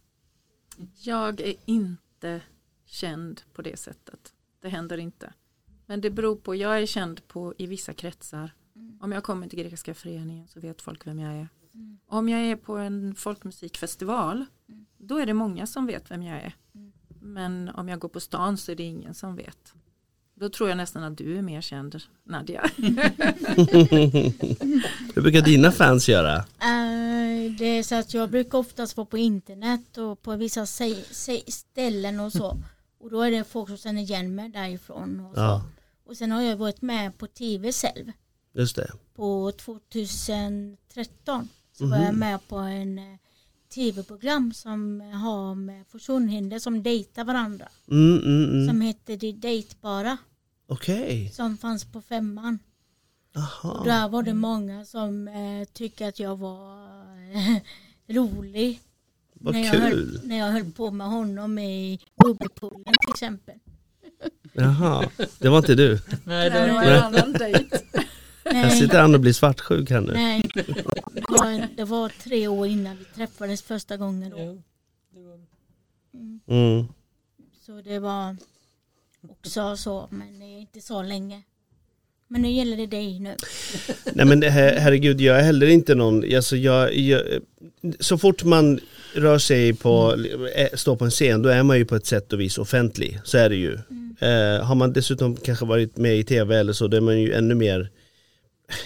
Jag 0.93 1.41
är 1.41 1.55
inte 1.65 2.41
känd 2.85 3.41
på 3.53 3.61
det 3.61 3.79
sättet. 3.79 4.33
Det 4.59 4.69
händer 4.69 4.97
inte. 4.97 5.33
Men 5.85 6.01
det 6.01 6.09
beror 6.09 6.35
på, 6.35 6.55
jag 6.55 6.81
är 6.81 6.85
känd 6.85 7.27
på 7.27 7.53
i 7.57 7.67
vissa 7.67 7.93
kretsar. 7.93 8.53
Om 8.99 9.11
jag 9.11 9.23
kommer 9.23 9.47
till 9.47 9.59
Grekiska 9.59 9.93
föreningen 9.93 10.47
så 10.47 10.59
vet 10.59 10.81
folk 10.81 11.07
vem 11.07 11.19
jag 11.19 11.33
är. 11.33 11.47
Om 12.05 12.29
jag 12.29 12.41
är 12.41 12.55
på 12.55 12.77
en 12.77 13.15
folkmusikfestival 13.15 14.45
då 14.97 15.17
är 15.17 15.25
det 15.25 15.33
många 15.33 15.67
som 15.67 15.85
vet 15.85 16.11
vem 16.11 16.23
jag 16.23 16.41
är. 16.41 16.55
Men 17.19 17.69
om 17.69 17.89
jag 17.89 17.99
går 17.99 18.09
på 18.09 18.19
stan 18.19 18.57
så 18.57 18.71
är 18.71 18.75
det 18.75 18.83
ingen 18.83 19.13
som 19.13 19.35
vet. 19.35 19.73
Då 20.41 20.49
tror 20.49 20.69
jag 20.69 20.77
nästan 20.77 21.03
att 21.03 21.17
du 21.17 21.37
är 21.37 21.41
mer 21.41 21.61
känd, 21.61 22.01
Nadja. 22.23 22.69
hur 25.15 25.21
brukar 25.21 25.41
dina 25.41 25.71
fans 25.71 26.09
göra? 26.09 26.35
Eh, 26.37 27.51
det 27.57 27.65
är 27.65 27.83
så 27.83 27.95
att 27.95 28.13
jag 28.13 28.29
brukar 28.29 28.57
oftast 28.57 28.97
vara 28.97 29.05
på 29.05 29.17
internet 29.17 29.97
och 29.97 30.21
på 30.21 30.35
vissa 30.35 30.65
se- 30.65 31.03
se- 31.11 31.51
ställen 31.51 32.19
och 32.19 32.31
så. 32.31 32.57
Och 32.99 33.09
då 33.11 33.21
är 33.21 33.31
det 33.31 33.43
folk 33.43 33.67
som 33.67 33.77
känner 33.77 34.01
igen 34.01 34.35
mig 34.35 34.49
därifrån. 34.49 35.19
Och, 35.19 35.35
så. 35.35 35.41
Ja, 35.41 35.63
och 36.05 36.17
sen 36.17 36.31
har 36.31 36.41
jag 36.41 36.57
varit 36.57 36.81
med 36.81 37.17
på 37.17 37.27
tv 37.27 37.71
själv. 37.71 38.11
just 38.53 38.75
det. 38.75 38.91
På 39.15 39.51
2013 39.51 41.47
så 41.77 41.87
var 41.87 41.97
jag 41.97 42.15
med 42.15 42.47
på 42.47 42.55
en 42.57 42.97
eh, 42.99 43.03
tv-program 43.75 44.53
som 44.53 45.01
har 45.01 45.55
med 45.55 45.87
funktionshinder 45.87 46.59
som 46.59 46.83
dejtar 46.83 47.23
varandra. 47.23 47.67
Mm, 47.91 48.17
mm, 48.19 48.43
mm. 48.49 48.67
Som 48.67 48.81
heter 48.81 49.17
Det 49.17 49.31
dejtbara. 49.31 50.17
Okej, 50.71 51.29
Som 51.33 51.57
fanns 51.57 51.85
på 51.85 52.01
femman. 52.01 52.59
Och 53.35 53.41
aha. 53.41 53.83
där 53.85 54.09
var 54.09 54.23
det 54.23 54.33
många 54.33 54.85
som 54.85 55.27
eh, 55.27 55.65
tyckte 55.73 56.07
att 56.07 56.19
jag 56.19 56.35
var 56.39 56.87
eh, 57.33 57.57
rolig. 58.15 58.79
Vad 59.33 59.53
när, 59.53 59.61
jag 59.61 59.79
höll, 59.79 59.91
kul. 59.91 60.21
när 60.23 60.37
jag 60.37 60.51
höll 60.51 60.71
på 60.71 60.91
med 60.91 61.07
honom 61.07 61.59
i 61.59 61.99
bubbelpoolen 62.23 62.83
till 63.01 63.09
exempel. 63.13 63.55
Jaha, 64.53 65.09
det 65.39 65.49
var 65.49 65.57
inte 65.57 65.75
du. 65.75 65.99
Nej, 66.25 66.49
Det 66.49 66.59
var 66.73 66.83
en 66.83 67.03
annan 67.03 67.33
dejt. 67.33 67.77
Jag 68.43 68.53
Nej, 68.53 68.79
sitter 68.79 69.01
han 69.01 69.15
och 69.15 69.21
blir 69.21 69.33
svartsjuk 69.33 69.89
här 69.89 70.01
nu. 70.01 70.13
nej. 70.13 70.49
Det, 71.13 71.25
var, 71.29 71.67
det 71.77 71.83
var 71.83 72.09
tre 72.09 72.47
år 72.47 72.67
innan 72.67 72.97
vi 72.97 73.05
träffades 73.05 73.61
första 73.61 73.97
gången. 73.97 74.29
Då. 74.29 74.37
Ja, 74.39 74.55
det 75.13 75.21
var 75.27 75.37
det. 75.37 76.53
Mm. 76.53 76.87
Så 77.65 77.81
det 77.81 77.99
var 77.99 78.37
också 79.29 79.77
så, 79.77 80.07
men 80.11 80.39
det 80.39 80.45
är 80.45 80.59
inte 80.59 80.81
så 80.81 81.01
länge. 81.01 81.41
Men 82.27 82.41
nu 82.41 82.51
gäller 82.51 82.77
det 82.77 82.87
dig 82.87 83.19
nu. 83.19 83.35
Nej 84.13 84.25
men 84.25 84.43
her- 84.43 84.77
herregud, 84.79 85.21
jag 85.21 85.39
är 85.39 85.43
heller 85.43 85.67
inte 85.67 85.95
någon, 85.95 86.35
alltså 86.35 86.55
jag, 86.57 86.95
jag, 86.95 87.21
så 87.99 88.17
fort 88.17 88.43
man 88.43 88.79
rör 89.15 89.37
sig 89.37 89.73
på, 89.73 90.15
eh, 90.55 90.67
står 90.73 90.95
på 90.95 91.05
en 91.05 91.11
scen, 91.11 91.41
då 91.41 91.49
är 91.49 91.63
man 91.63 91.77
ju 91.77 91.85
på 91.85 91.95
ett 91.95 92.05
sätt 92.05 92.33
och 92.33 92.39
vis 92.39 92.57
offentlig, 92.57 93.19
så 93.23 93.37
är 93.37 93.49
det 93.49 93.55
ju. 93.55 93.73
Eh, 94.19 94.63
har 94.65 94.75
man 94.75 94.93
dessutom 94.93 95.35
kanske 95.35 95.65
varit 95.65 95.97
med 95.97 96.17
i 96.19 96.23
tv 96.23 96.57
eller 96.59 96.73
så, 96.73 96.87
då 96.87 96.97
är 96.97 97.01
man 97.01 97.21
ju 97.21 97.33
ännu 97.33 97.55
mer 97.55 97.89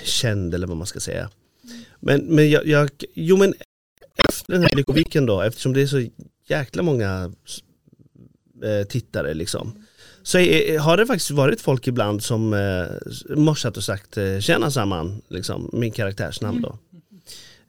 känd 0.03 0.55
eller 0.55 0.67
vad 0.67 0.77
man 0.77 0.87
ska 0.87 0.99
säga. 0.99 1.29
Men, 1.99 2.21
men 2.21 2.49
jag, 2.49 2.67
jag 2.67 2.89
jo 3.13 3.37
men 3.37 3.53
efter 4.29 4.53
den 4.53 4.61
här 4.63 4.75
Lyckoviken 4.75 5.25
då, 5.25 5.41
eftersom 5.41 5.73
det 5.73 5.81
är 5.81 5.87
så 5.87 6.07
jäkla 6.47 6.83
många 6.83 7.31
eh, 8.63 8.87
tittare 8.87 9.33
liksom. 9.33 9.84
Så 10.25 10.38
är, 10.38 10.79
har 10.79 10.97
det 10.97 11.05
faktiskt 11.05 11.31
varit 11.31 11.61
folk 11.61 11.88
ibland 11.88 12.23
som 12.23 12.53
eh, 12.53 13.35
morsat 13.38 13.77
och 13.77 13.83
sagt 13.83 14.17
eh, 14.17 14.39
tjena 14.39 14.71
samman, 14.71 15.21
liksom, 15.29 15.69
min 15.73 15.91
karaktärsnamn 15.91 16.61
då. 16.61 16.77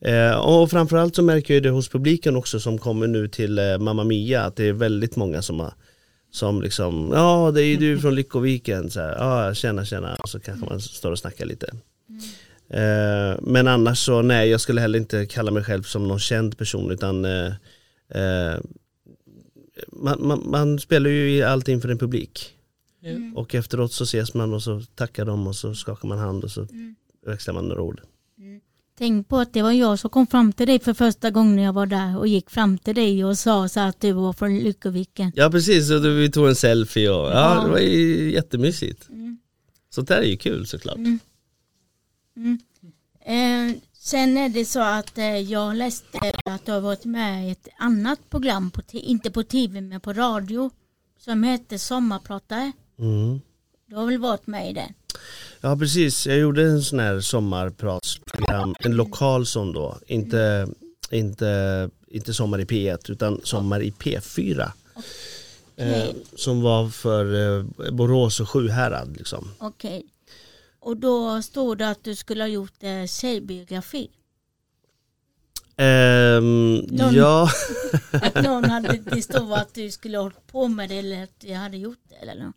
Eh, 0.09 0.33
och 0.37 0.71
framförallt 0.71 1.17
så 1.17 1.23
märker 1.23 1.55
jag 1.55 1.63
det 1.63 1.71
hos 1.71 1.89
publiken 1.89 2.37
också 2.37 2.61
som 2.61 2.79
kommer 2.79 3.07
nu 3.07 3.29
till 3.29 3.59
eh, 3.59 3.79
Mamma 3.79 4.05
Mia 4.05 4.43
att 4.43 4.57
det 4.57 4.65
är 4.65 4.73
väldigt 4.73 5.17
många 5.17 5.43
som 5.43 5.61
har 5.61 5.73
Som 6.31 6.63
liksom, 6.63 7.13
ja 7.15 7.51
det 7.55 7.63
är 7.63 7.67
ju 7.67 7.77
du 7.77 7.99
från 7.99 8.15
Lyckoviken, 8.15 8.91
så 8.91 9.01
här, 9.01 9.17
ja 9.19 9.55
tjena 9.55 9.85
tjena, 9.85 10.15
och 10.15 10.29
så 10.29 10.41
kanske 10.41 10.67
man 10.67 10.81
står 10.81 11.11
och 11.11 11.19
snackar 11.19 11.47
lite. 11.47 11.67
Eh, 12.71 13.39
men 13.41 13.69
annars 13.69 13.99
så 13.99 14.23
nej, 14.23 14.49
jag 14.49 14.61
skulle 14.61 14.81
heller 14.81 14.99
inte 14.99 15.27
kalla 15.27 15.51
mig 15.51 15.65
själv 15.65 15.83
som 15.83 16.09
någon 16.09 16.19
känd 16.19 16.59
person 16.59 16.91
utan 16.91 17.25
eh, 17.25 17.53
eh, 18.15 18.59
man, 19.93 20.27
man, 20.27 20.51
man 20.51 20.79
spelar 20.79 21.11
ju 21.11 21.31
i 21.31 21.43
allting 21.43 21.81
för 21.81 21.89
en 21.89 21.99
publik. 21.99 22.53
Mm. 23.03 23.37
Och 23.37 23.55
efteråt 23.55 23.93
så 23.93 24.05
ses 24.05 24.35
man 24.35 24.55
och 24.55 24.63
så 24.63 24.83
tackar 24.95 25.25
de 25.25 25.47
och 25.47 25.57
så 25.57 25.75
skakar 25.75 26.09
man 26.09 26.19
hand 26.19 26.45
och 26.45 26.51
så 26.51 26.67
växlar 27.27 27.55
man 27.55 27.65
några 27.69 27.83
ord. 27.83 28.01
Tänk 28.99 29.29
på 29.29 29.39
att 29.39 29.53
det 29.53 29.63
var 29.63 29.73
jag 29.73 29.99
som 29.99 30.11
kom 30.11 30.27
fram 30.27 30.53
till 30.53 30.67
dig 30.67 30.79
för 30.79 30.95
första 30.95 31.31
gången 31.31 31.59
jag 31.59 31.73
var 31.73 31.87
där 31.87 32.19
och 32.19 32.29
gick 32.29 32.51
fram 32.51 32.79
till 32.79 32.95
dig 32.95 33.25
och 33.25 33.39
sa 33.39 33.69
så 33.69 33.81
att 33.81 34.01
du 34.01 34.13
var 34.13 34.33
från 34.33 34.59
Lyckoviken. 34.59 35.33
Ja 35.35 35.51
precis, 35.51 35.91
och 35.91 36.03
då 36.03 36.11
vi 36.11 36.31
tog 36.31 36.49
en 36.49 36.55
selfie 36.55 37.11
och 37.11 37.31
ja, 37.31 37.55
Ja. 37.55 37.65
det 37.65 37.71
var 37.71 37.79
ju 37.79 38.33
jättemysigt. 38.33 39.09
Mm. 39.09 39.39
Sånt 39.91 40.09
där 40.09 40.19
är 40.19 40.27
ju 40.27 40.37
kul 40.37 40.67
såklart. 40.67 40.97
Mm. 40.97 41.19
Mm. 42.37 42.59
Eh, 43.25 43.77
sen 44.07 44.37
är 44.37 44.49
det 44.49 44.65
så 44.65 44.81
att 44.81 45.19
eh, 45.19 45.39
jag 45.39 45.77
läste 45.77 46.33
att 46.45 46.67
du 46.67 46.73
har 46.73 46.81
varit 46.81 47.05
med 47.05 47.49
i 47.49 47.51
ett 47.51 47.69
annat 47.79 48.31
program, 48.31 48.71
på 48.71 48.83
inte 48.93 49.31
på 49.31 49.43
tv 49.43 49.81
men 49.81 50.01
på 50.01 50.13
radio, 50.13 50.71
som 51.19 51.43
heter 51.43 51.79
Sommarpratare. 51.79 52.73
Mm. 52.99 53.41
Du 53.87 53.97
har 53.97 54.07
väl 54.07 54.19
varit 54.19 54.47
med 54.47 54.71
i 54.71 54.73
det? 54.73 54.89
Ja 55.61 55.77
precis, 55.77 56.27
jag 56.27 56.39
gjorde 56.39 56.63
en 56.63 56.83
sån 56.83 56.99
här 56.99 57.21
sommarpratsprogram, 57.21 58.75
en 58.81 58.97
lokal 58.97 59.47
sån 59.47 59.73
då, 59.73 59.99
inte, 60.07 60.69
inte, 61.11 61.91
inte 62.09 62.35
Sommar 62.35 62.59
i 62.59 62.65
P1 62.65 63.11
utan 63.11 63.41
Sommar 63.45 63.83
i 63.83 63.91
P4. 63.91 64.71
Eh, 65.77 66.09
som 66.37 66.63
var 66.63 66.89
för 66.89 67.59
eh, 67.59 67.91
Borås 67.93 68.41
och 68.41 68.51
Sjuhärad 68.51 69.17
liksom. 69.17 69.51
Okej. 69.59 70.07
Och 70.87 70.97
då 70.97 71.43
stod 71.43 71.79
det 71.79 71.89
att 71.89 72.05
du 72.05 72.15
skulle 72.15 72.43
ha 72.43 72.49
gjort 72.49 72.83
eh, 72.83 73.07
tjejbiografi. 73.07 74.11
Ehm, 75.77 76.75
Någon- 76.77 77.15
Ja, 77.15 77.49
Att 78.13 78.35
någon 78.45 78.65
hade, 78.65 78.93
det 79.13 79.23
stod 79.23 79.53
att 79.53 79.75
du 79.75 79.91
skulle 79.91 80.17
ha 80.19 80.23
hållit 80.23 80.47
på 80.47 80.69
med 80.69 80.89
det 80.89 80.95
eller 80.99 81.23
att 81.23 81.45
jag 81.45 81.57
hade 81.59 81.77
gjort 81.77 81.99
det 82.09 82.15
eller 82.15 82.45
något. 82.45 82.55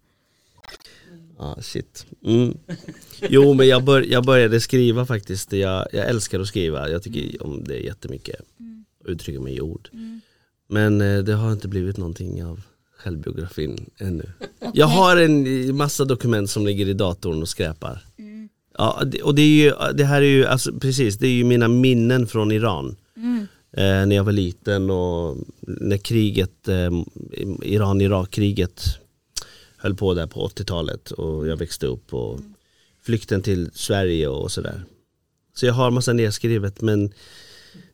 Ja, 1.38 1.58
shit. 1.62 2.06
Mm. 2.26 2.58
Jo, 3.30 3.54
men 3.54 3.68
jag, 3.68 3.84
bör, 3.84 4.02
jag 4.02 4.26
började 4.26 4.60
skriva 4.62 5.06
faktiskt. 5.06 5.52
Jag, 5.54 5.88
jag 5.94 6.08
älskar 6.10 6.40
att 6.40 6.48
skriva. 6.48 6.90
Jag 6.90 7.04
tycker 7.04 7.44
om 7.44 7.64
det 7.64 7.78
jättemycket. 7.78 8.42
Uttrycka 9.06 9.40
mig 9.42 9.56
i 9.56 9.62
ord. 9.62 9.90
Men 10.68 11.02
eh, 11.02 11.20
det 11.24 11.34
har 11.34 11.52
inte 11.52 11.68
blivit 11.68 11.98
någonting 11.98 12.44
av 12.46 12.62
självbiografin 13.00 13.90
ännu. 13.98 14.24
Jag 14.74 14.88
har 14.88 15.18
en 15.18 15.76
massa 15.76 16.06
dokument 16.06 16.50
som 16.50 16.66
ligger 16.66 16.90
i 16.90 16.94
datorn 16.94 17.42
och 17.42 17.50
skräpar. 17.50 18.06
Mm. 18.18 18.50
Ja, 18.78 19.04
och 19.24 19.36
det, 19.36 19.42
är 19.42 19.48
ju, 19.48 19.74
det 19.94 20.06
här 20.06 20.22
är 20.22 20.26
ju, 20.26 20.46
alltså, 20.46 20.74
precis, 20.74 21.18
det 21.18 21.28
är 21.28 21.32
ju 21.32 21.44
mina 21.44 21.68
minnen 21.68 22.28
från 22.28 22.52
Iran. 22.52 22.96
Mm. 23.18 23.48
Eh, 23.72 24.08
när 24.08 24.16
jag 24.16 24.24
var 24.24 24.32
liten 24.32 24.90
och 24.90 25.38
när 25.60 25.98
kriget, 25.98 26.68
eh, 26.68 26.92
Iran-Irak-kriget 27.62 28.82
höll 29.78 29.96
på 29.96 30.14
där 30.14 30.28
på 30.28 30.48
80-talet 30.48 31.12
och 31.12 31.48
jag 31.48 31.58
växte 31.58 31.88
upp 31.88 32.14
och 32.14 32.40
flykten 33.02 33.42
till 33.42 33.70
Sverige 33.74 34.28
och 34.28 34.52
sådär. 34.52 34.84
Så 35.56 35.66
jag 35.66 35.74
har 35.74 35.92
massa 35.92 36.14
nedskrivet 36.14 36.82
men 36.82 37.14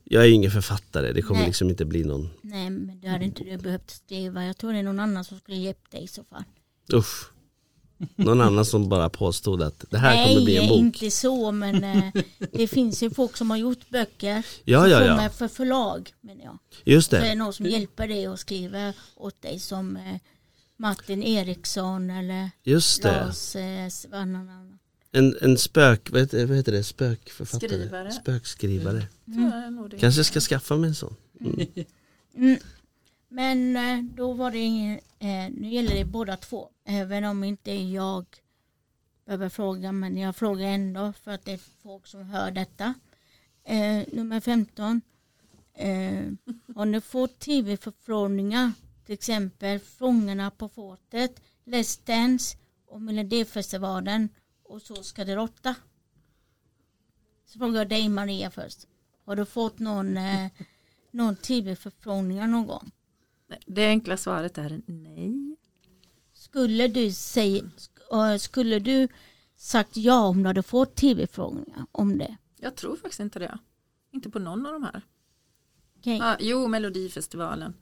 jag 0.06 0.24
är 0.24 0.28
ju 0.28 0.34
ingen 0.34 0.52
författare, 0.52 1.14
det 1.14 1.22
kommer 1.22 1.40
Nej. 1.40 1.48
liksom 1.48 1.70
inte 1.70 1.86
bli 1.86 2.04
någon, 2.04 2.30
Nej 2.42 2.70
men 2.70 3.00
det 3.00 3.08
hade 3.08 3.26
inte 3.26 3.44
du 3.44 3.58
behövt 3.58 3.92
skriva. 3.92 4.46
Jag 4.46 4.58
tror 4.58 4.74
det 4.74 4.80
är 4.80 4.84
någon 4.84 5.00
annan 5.00 5.24
som 5.26 5.38
skulle 5.40 5.58
hjälpt 5.58 5.92
dig 5.92 6.04
i 6.04 6.08
så 6.08 6.24
fall. 6.24 6.44
usch. 6.94 7.32
Någon 8.16 8.42
annan 8.42 8.66
som 8.66 8.90
bara 8.90 9.10
påstod 9.10 9.62
att 9.62 9.86
det 9.90 9.98
här 9.98 10.28
kommer 10.28 10.46
bli 10.46 10.56
en 10.58 10.62
Nej, 10.62 10.70
bok. 10.70 10.80
inte 10.80 11.12
så 11.12 11.52
men 11.52 11.84
eh, 11.84 12.12
det 12.52 12.68
finns 12.68 13.04
ju 13.04 13.10
folk 13.10 13.38
som 13.38 13.50
har 13.50 13.58
gjort 13.58 13.90
böcker. 13.90 14.46
Ja, 14.64 14.82
som 14.82 14.92
ja, 14.92 15.00
kommer 15.00 15.24
ja. 15.24 15.30
för 15.30 15.48
förlag 15.48 16.14
menar 16.22 16.44
jag. 16.44 16.58
Just 16.84 17.10
Så 17.10 17.16
är 17.16 17.22
det 17.22 17.28
det. 17.28 17.36
någon 17.36 17.54
som 17.54 17.66
hjälper 17.66 18.08
dig 18.08 18.28
och 18.30 18.40
skriver 18.40 18.94
åt 19.16 19.42
dig 19.42 19.60
som 19.60 19.98
eh, 19.98 20.18
Martin 20.78 21.24
Eriksson 21.24 22.10
eller 22.10 22.52
Just 22.64 23.04
det. 23.04 23.26
Lars 23.26 23.56
eh, 23.56 23.90
Svannan. 23.90 24.80
En, 25.16 25.38
en 25.42 25.58
spök, 25.58 26.10
vad 26.12 26.22
heter, 26.22 26.46
vad 26.46 26.58
heter 26.58 26.72
det? 26.72 26.84
Spökförfattare? 26.84 27.70
Skrivare. 27.70 28.12
Spökskrivare. 28.12 29.08
Nog 29.72 29.90
det. 29.90 29.98
Kanske 29.98 30.24
ska 30.24 30.40
skaffa 30.40 30.78
mig 30.78 30.88
en 30.88 30.96
sån. 30.96 31.16
Mm. 31.42 31.68
Mm. 32.36 32.60
Men 33.30 33.76
eh, 33.76 34.16
då 34.16 34.34
var 34.34 34.52
det 34.52 34.58
ingen, 34.58 35.00
eh, 35.20 35.50
nu 35.52 35.70
gäller 35.70 35.96
det 35.96 36.06
båda 36.06 36.38
två. 36.38 36.70
Även 36.86 37.24
om 37.24 37.44
inte 37.44 37.72
jag 37.72 38.26
behöver 39.26 39.50
fråga 39.50 39.92
men 39.92 40.18
jag 40.18 40.36
frågar 40.36 40.68
ändå 40.68 41.14
för 41.24 41.32
att 41.32 41.46
det 41.46 41.52
är 41.52 41.60
folk 41.84 42.08
som 42.08 42.24
hör 42.24 42.52
detta. 42.52 42.94
Eh, 43.64 44.04
nummer 44.14 44.40
15. 44.40 45.02
Eh, 45.74 46.24
har 46.76 46.86
ni 46.86 47.02
fått 47.02 47.40
tv-förfrågningar? 47.40 48.72
Till 49.06 49.14
exempel 49.14 49.80
Fångarna 49.80 50.52
på 50.52 50.70
fortet, 50.70 51.42
Let's 51.66 52.00
Dance 52.06 52.58
och 52.88 53.02
Melodifestivalen 53.02 54.30
och 54.66 54.82
Så 54.82 55.04
ska 55.04 55.26
det 55.26 55.36
råtta. 55.36 55.76
Så 57.46 57.60
frågar 57.60 57.78
jag 57.78 57.90
dig 57.90 58.10
Maria 58.10 58.52
först. 58.52 58.88
Har 59.26 59.36
du 59.36 59.46
fått 59.46 59.80
någon, 59.80 60.18
eh, 60.18 60.48
någon 61.12 61.36
tv-förfrågningar 61.36 62.48
någon 62.48 62.68
gång? 62.68 62.92
Det 63.66 63.88
enkla 63.88 64.18
svaret 64.18 64.58
är 64.58 64.82
nej. 64.86 65.56
Skulle 66.34 66.88
du 66.88 67.12
säga, 67.12 67.64
eh, 68.12 68.38
skulle 68.38 68.80
du 68.80 69.08
sagt 69.56 69.98
ja 69.98 70.28
om 70.28 70.44
du 70.44 70.48
hade 70.48 70.64
fått 70.64 70.96
tv-frågningar 70.96 71.86
om 71.92 72.18
det? 72.18 72.38
Jag 72.58 72.76
tror 72.76 72.96
faktiskt 72.96 73.20
inte 73.20 73.40
det. 73.40 73.58
Inte 74.12 74.30
på 74.30 74.40
någon 74.40 74.66
av 74.66 74.74
de 74.74 74.84
här. 74.84 75.02
Okej. 75.98 76.20
Ah, 76.22 76.38
jo, 76.40 76.68
Melodifestivalen. 76.68 77.74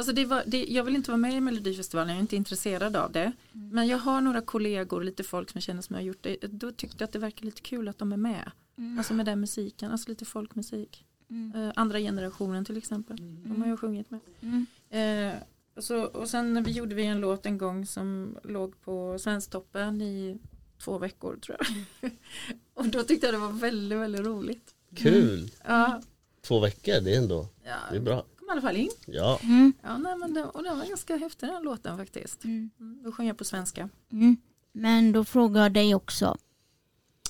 Alltså 0.00 0.12
det 0.12 0.24
var, 0.24 0.42
det, 0.46 0.66
jag 0.68 0.84
vill 0.84 0.96
inte 0.96 1.10
vara 1.10 1.18
med 1.18 1.34
i 1.34 1.40
Melodifestivalen, 1.40 2.08
jag 2.08 2.16
är 2.16 2.20
inte 2.20 2.36
intresserad 2.36 2.96
av 2.96 3.12
det. 3.12 3.32
Men 3.52 3.86
jag 3.86 3.98
har 3.98 4.20
några 4.20 4.40
kollegor, 4.40 5.02
lite 5.04 5.24
folk 5.24 5.50
som 5.50 5.58
jag 5.58 5.62
känner 5.62 5.82
som 5.82 5.94
har 5.94 6.02
gjort 6.02 6.22
det. 6.22 6.36
Då 6.40 6.72
tyckte 6.72 6.96
jag 6.98 7.06
att 7.06 7.12
det 7.12 7.18
verkar 7.18 7.44
lite 7.44 7.60
kul 7.60 7.88
att 7.88 7.98
de 7.98 8.12
är 8.12 8.16
med. 8.16 8.50
Alltså 8.98 9.14
med 9.14 9.26
den 9.26 9.40
musiken, 9.40 9.90
alltså 9.90 10.08
lite 10.08 10.24
folkmusik. 10.24 11.04
Mm. 11.30 11.54
Eh, 11.54 11.72
andra 11.76 11.98
generationen 11.98 12.64
till 12.64 12.76
exempel. 12.76 13.16
De 13.20 13.62
har 13.62 13.68
jag 13.68 13.80
sjungit 13.80 14.10
med. 14.10 14.20
Mm. 14.40 15.36
Och, 15.74 15.84
så, 15.84 16.02
och 16.02 16.28
sen 16.28 16.62
vi 16.62 16.70
gjorde 16.70 16.94
vi 16.94 17.04
en 17.04 17.20
låt 17.20 17.46
en 17.46 17.58
gång 17.58 17.86
som 17.86 18.38
låg 18.42 18.80
på 18.80 19.18
Svensktoppen 19.18 20.02
i 20.02 20.38
två 20.78 20.98
veckor 20.98 21.36
tror 21.36 21.56
jag. 21.58 22.10
och 22.74 22.86
då 22.86 23.02
tyckte 23.02 23.26
jag 23.26 23.34
det 23.34 23.38
var 23.38 23.52
väldigt, 23.52 23.98
väldigt 23.98 24.26
roligt. 24.26 24.74
Kul! 24.96 25.50
Ja, 25.66 26.02
Två 26.42 26.60
veckor, 26.60 27.00
det 27.00 27.14
är 27.14 27.18
ändå, 27.18 27.48
ja 27.64 27.76
det 27.90 27.96
är 27.96 28.00
bra. 28.00 28.24
I 28.50 28.52
alla 28.52 28.60
fall 28.60 28.76
in. 28.76 28.90
Ja. 29.06 29.38
Mm. 29.42 29.72
Ja, 29.82 29.98
nej, 29.98 30.16
men 30.16 30.34
det, 30.34 30.44
och 30.44 30.62
den 30.62 30.78
var 30.78 30.86
ganska 30.86 31.16
häftig 31.16 31.48
den 31.48 31.62
låten 31.62 31.98
faktiskt. 31.98 32.44
Mm. 32.44 32.70
Då 33.04 33.12
sjöng 33.12 33.26
jag 33.26 33.38
på 33.38 33.44
svenska. 33.44 33.88
Mm. 34.12 34.36
Men 34.72 35.12
då 35.12 35.24
frågar 35.24 35.62
jag 35.62 35.72
dig 35.72 35.94
också. 35.94 36.36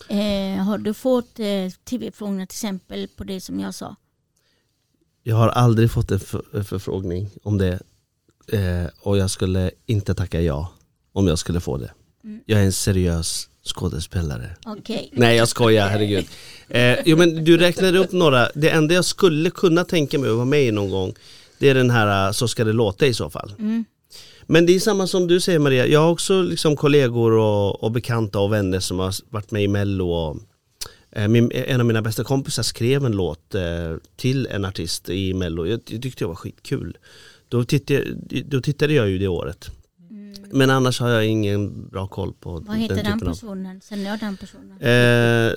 Eh, 0.09 0.63
har 0.65 0.79
du 0.79 0.95
fått 0.95 1.39
eh, 1.39 1.71
tv-frågningar 1.85 2.47
till 2.47 2.55
exempel 2.55 3.09
på 3.09 3.25
det 3.25 3.41
som 3.41 3.61
jag 3.61 3.75
sa? 3.75 3.97
Jag 5.23 5.37
har 5.37 5.49
aldrig 5.49 5.91
fått 5.91 6.11
en 6.11 6.21
för- 6.21 6.63
förfrågning 6.63 7.31
om 7.43 7.59
det 7.59 7.81
eh, 8.53 8.87
och 9.01 9.19
jag 9.19 9.31
skulle 9.31 9.71
inte 9.87 10.15
tacka 10.15 10.41
ja 10.41 10.73
om 11.13 11.27
jag 11.27 11.39
skulle 11.39 11.61
få 11.61 11.77
det. 11.77 11.93
Mm. 12.25 12.41
Jag 12.47 12.61
är 12.61 12.65
en 12.65 12.73
seriös 12.73 13.50
skådespelare. 13.65 14.51
Okej. 14.67 15.11
Nej 15.13 15.37
jag 15.37 15.49
skojar, 15.49 15.89
herregud. 15.89 16.27
Eh, 16.69 16.99
jo 17.05 17.17
men 17.17 17.45
du 17.45 17.57
räknade 17.57 17.99
upp 17.99 18.13
några, 18.13 18.49
det 18.55 18.71
enda 18.71 18.95
jag 18.95 19.05
skulle 19.05 19.51
kunna 19.51 19.85
tänka 19.85 20.19
mig 20.19 20.31
att 20.31 20.37
vara 20.37 20.45
med 20.45 20.65
i 20.65 20.71
någon 20.71 20.91
gång 20.91 21.15
det 21.61 21.69
är 21.69 21.75
den 21.75 21.91
här 21.91 22.27
eh, 22.27 22.33
Så 22.33 22.49
ska 22.49 22.65
det 22.65 22.73
låta 22.73 23.07
i 23.07 23.15
så 23.15 23.31
fall. 23.31 23.53
Mm. 23.59 23.85
Men 24.47 24.67
det 24.67 24.75
är 24.75 24.81
samma 24.81 25.07
som 25.07 25.27
du 25.27 25.41
säger 25.41 25.59
Maria, 25.59 25.87
jag 25.87 26.01
har 26.01 26.11
också 26.11 26.43
liksom 26.43 26.77
kollegor 26.77 27.33
och, 27.33 27.85
och 27.85 27.91
bekanta 27.91 28.41
och 28.41 28.53
vänner 28.53 28.81
som 28.81 28.99
har 28.99 29.15
varit 29.31 29.51
med 29.51 29.63
i 29.63 29.69
mello 29.69 30.11
och 30.11 30.37
eh, 31.13 31.29
min, 31.29 31.53
en 31.55 31.81
av 31.81 31.87
mina 31.87 32.03
bästa 32.03 32.25
kompisar 32.25 32.63
skrev 32.63 33.05
en 33.05 33.13
låt 33.13 33.55
eh, 33.55 33.97
till 34.17 34.47
en 34.47 34.65
artist 34.65 35.09
i 35.09 35.35
mello, 35.35 35.67
jag, 35.67 35.81
jag 35.87 36.03
tyckte 36.03 36.25
det 36.25 36.29
var 36.29 36.35
skitkul. 36.35 36.97
Då 37.49 37.65
tittade, 37.65 38.05
då 38.45 38.61
tittade 38.61 38.95
jag 38.95 39.09
ju 39.09 39.19
det 39.19 39.29
året. 39.29 39.71
Men 40.53 40.71
annars 40.71 41.01
har 41.01 41.09
jag 41.09 41.27
ingen 41.27 41.89
bra 41.89 42.07
koll 42.07 42.33
på. 42.33 42.61
Vad 42.61 42.77
heter 42.77 42.95
den, 42.95 43.05
typen 43.05 43.29
av 43.29 43.33
personen? 43.33 43.81
Känner 43.81 44.11
jag 44.11 44.19
den 44.19 44.37
personen? 44.37 44.81
Eh, 44.81 45.55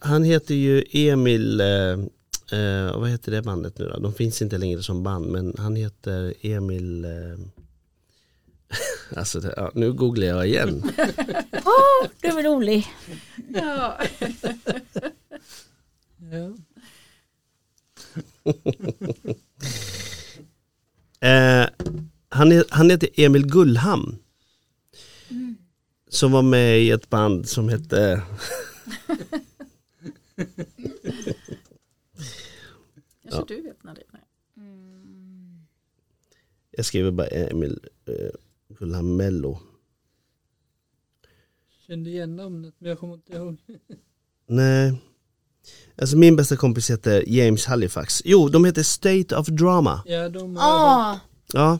han 0.00 0.24
heter 0.24 0.54
ju 0.54 0.84
Emil, 0.90 1.60
eh, 1.60 2.58
eh, 2.58 2.98
vad 2.98 3.10
heter 3.10 3.32
det 3.32 3.42
bandet 3.42 3.78
nu 3.78 3.88
då? 3.88 4.00
De 4.00 4.14
finns 4.14 4.42
inte 4.42 4.58
längre 4.58 4.82
som 4.82 5.02
band 5.02 5.26
men 5.26 5.54
han 5.58 5.76
heter 5.76 6.34
Emil 6.40 7.04
eh, 7.04 7.10
Alltså 9.16 9.40
det, 9.40 9.54
ja, 9.56 9.70
nu 9.74 9.92
googlar 9.92 10.26
jag 10.26 10.48
igen. 10.48 10.82
Åh, 11.52 12.08
du 12.20 12.30
var 12.30 12.42
rolig. 12.42 12.86
Ja. 13.48 13.98
Ja. 16.32 16.54
Eh, 21.22 21.66
han, 22.28 22.52
är, 22.52 22.64
han 22.70 22.90
heter 22.90 23.08
Emil 23.14 23.46
Som 26.08 26.32
var 26.32 26.42
med 26.42 26.80
i 26.82 26.90
ett 26.90 27.10
band 27.10 27.48
som 27.48 27.68
hette 27.68 28.22
Kanske 33.22 33.40
Ja. 33.40 33.44
du 33.48 33.62
vet 33.62 33.84
när 33.84 33.94
det 33.94 34.00
är. 34.12 34.20
Jag 36.70 36.84
skriver 36.86 37.10
bara 37.10 37.26
Emil 37.26 37.78
eh, 38.06 38.14
Gullham 38.78 39.16
Mello. 39.16 39.58
Kände 41.86 42.10
igen 42.10 42.36
namnet 42.36 42.74
men 42.78 42.88
jag 42.88 42.98
kommer 42.98 43.14
inte 43.14 43.32
ihåg. 43.32 43.56
Nej. 44.46 45.02
Alltså 45.96 46.16
min 46.16 46.36
bästa 46.36 46.56
kompis 46.56 46.90
heter 46.90 47.24
James 47.26 47.66
Halifax. 47.66 48.22
Jo, 48.24 48.48
de 48.48 48.64
heter 48.64 48.82
State 48.82 49.36
of 49.36 49.46
Drama. 49.46 50.02
Ja, 50.06 50.28
de 50.28 50.56
har 50.56 50.64
Ah, 51.12 51.20
Ja. 51.52 51.78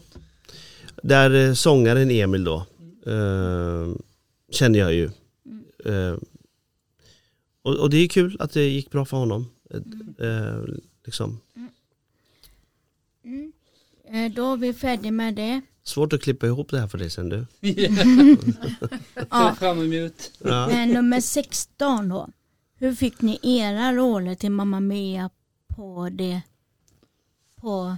Där 1.03 1.49
eh, 1.49 1.55
sångaren 1.55 2.11
Emil 2.11 2.45
då, 2.45 2.67
eh, 3.07 3.95
känner 4.51 4.79
jag 4.79 4.95
ju. 4.95 5.11
Eh, 5.85 6.17
och, 7.63 7.77
och 7.77 7.91
det 7.91 7.97
är 7.97 8.09
kul 8.09 8.37
att 8.41 8.53
det 8.53 8.69
gick 8.69 8.91
bra 8.91 9.05
för 9.05 9.17
honom. 9.17 9.47
Eh, 10.19 10.65
liksom. 11.05 11.41
mm. 13.25 13.53
Eh, 14.05 14.33
Då 14.33 14.53
är 14.53 14.57
vi 14.57 14.75
färdiga 14.75 15.13
med 15.13 15.35
det. 15.35 15.61
Svårt 15.83 16.13
att 16.13 16.23
klippa 16.23 16.47
ihop 16.47 16.71
det 16.71 16.81
här 16.81 16.89
för 16.89 16.99
dig 16.99 17.11
sen 17.11 17.29
du. 17.29 17.47
Ja. 19.31 19.55
fram 19.59 19.93
emot. 19.93 20.33
Ja. 20.39 20.67
Men 20.67 20.89
nummer 20.89 21.21
16 21.21 22.09
då. 22.09 22.29
Hur 22.75 22.95
fick 22.95 23.21
ni 23.23 23.39
era 23.43 23.93
roller 23.93 24.35
till 24.35 24.51
Mamma 24.51 24.81
Mia 24.81 25.31
på 25.69 26.09
det 26.13 26.43
på 27.57 27.97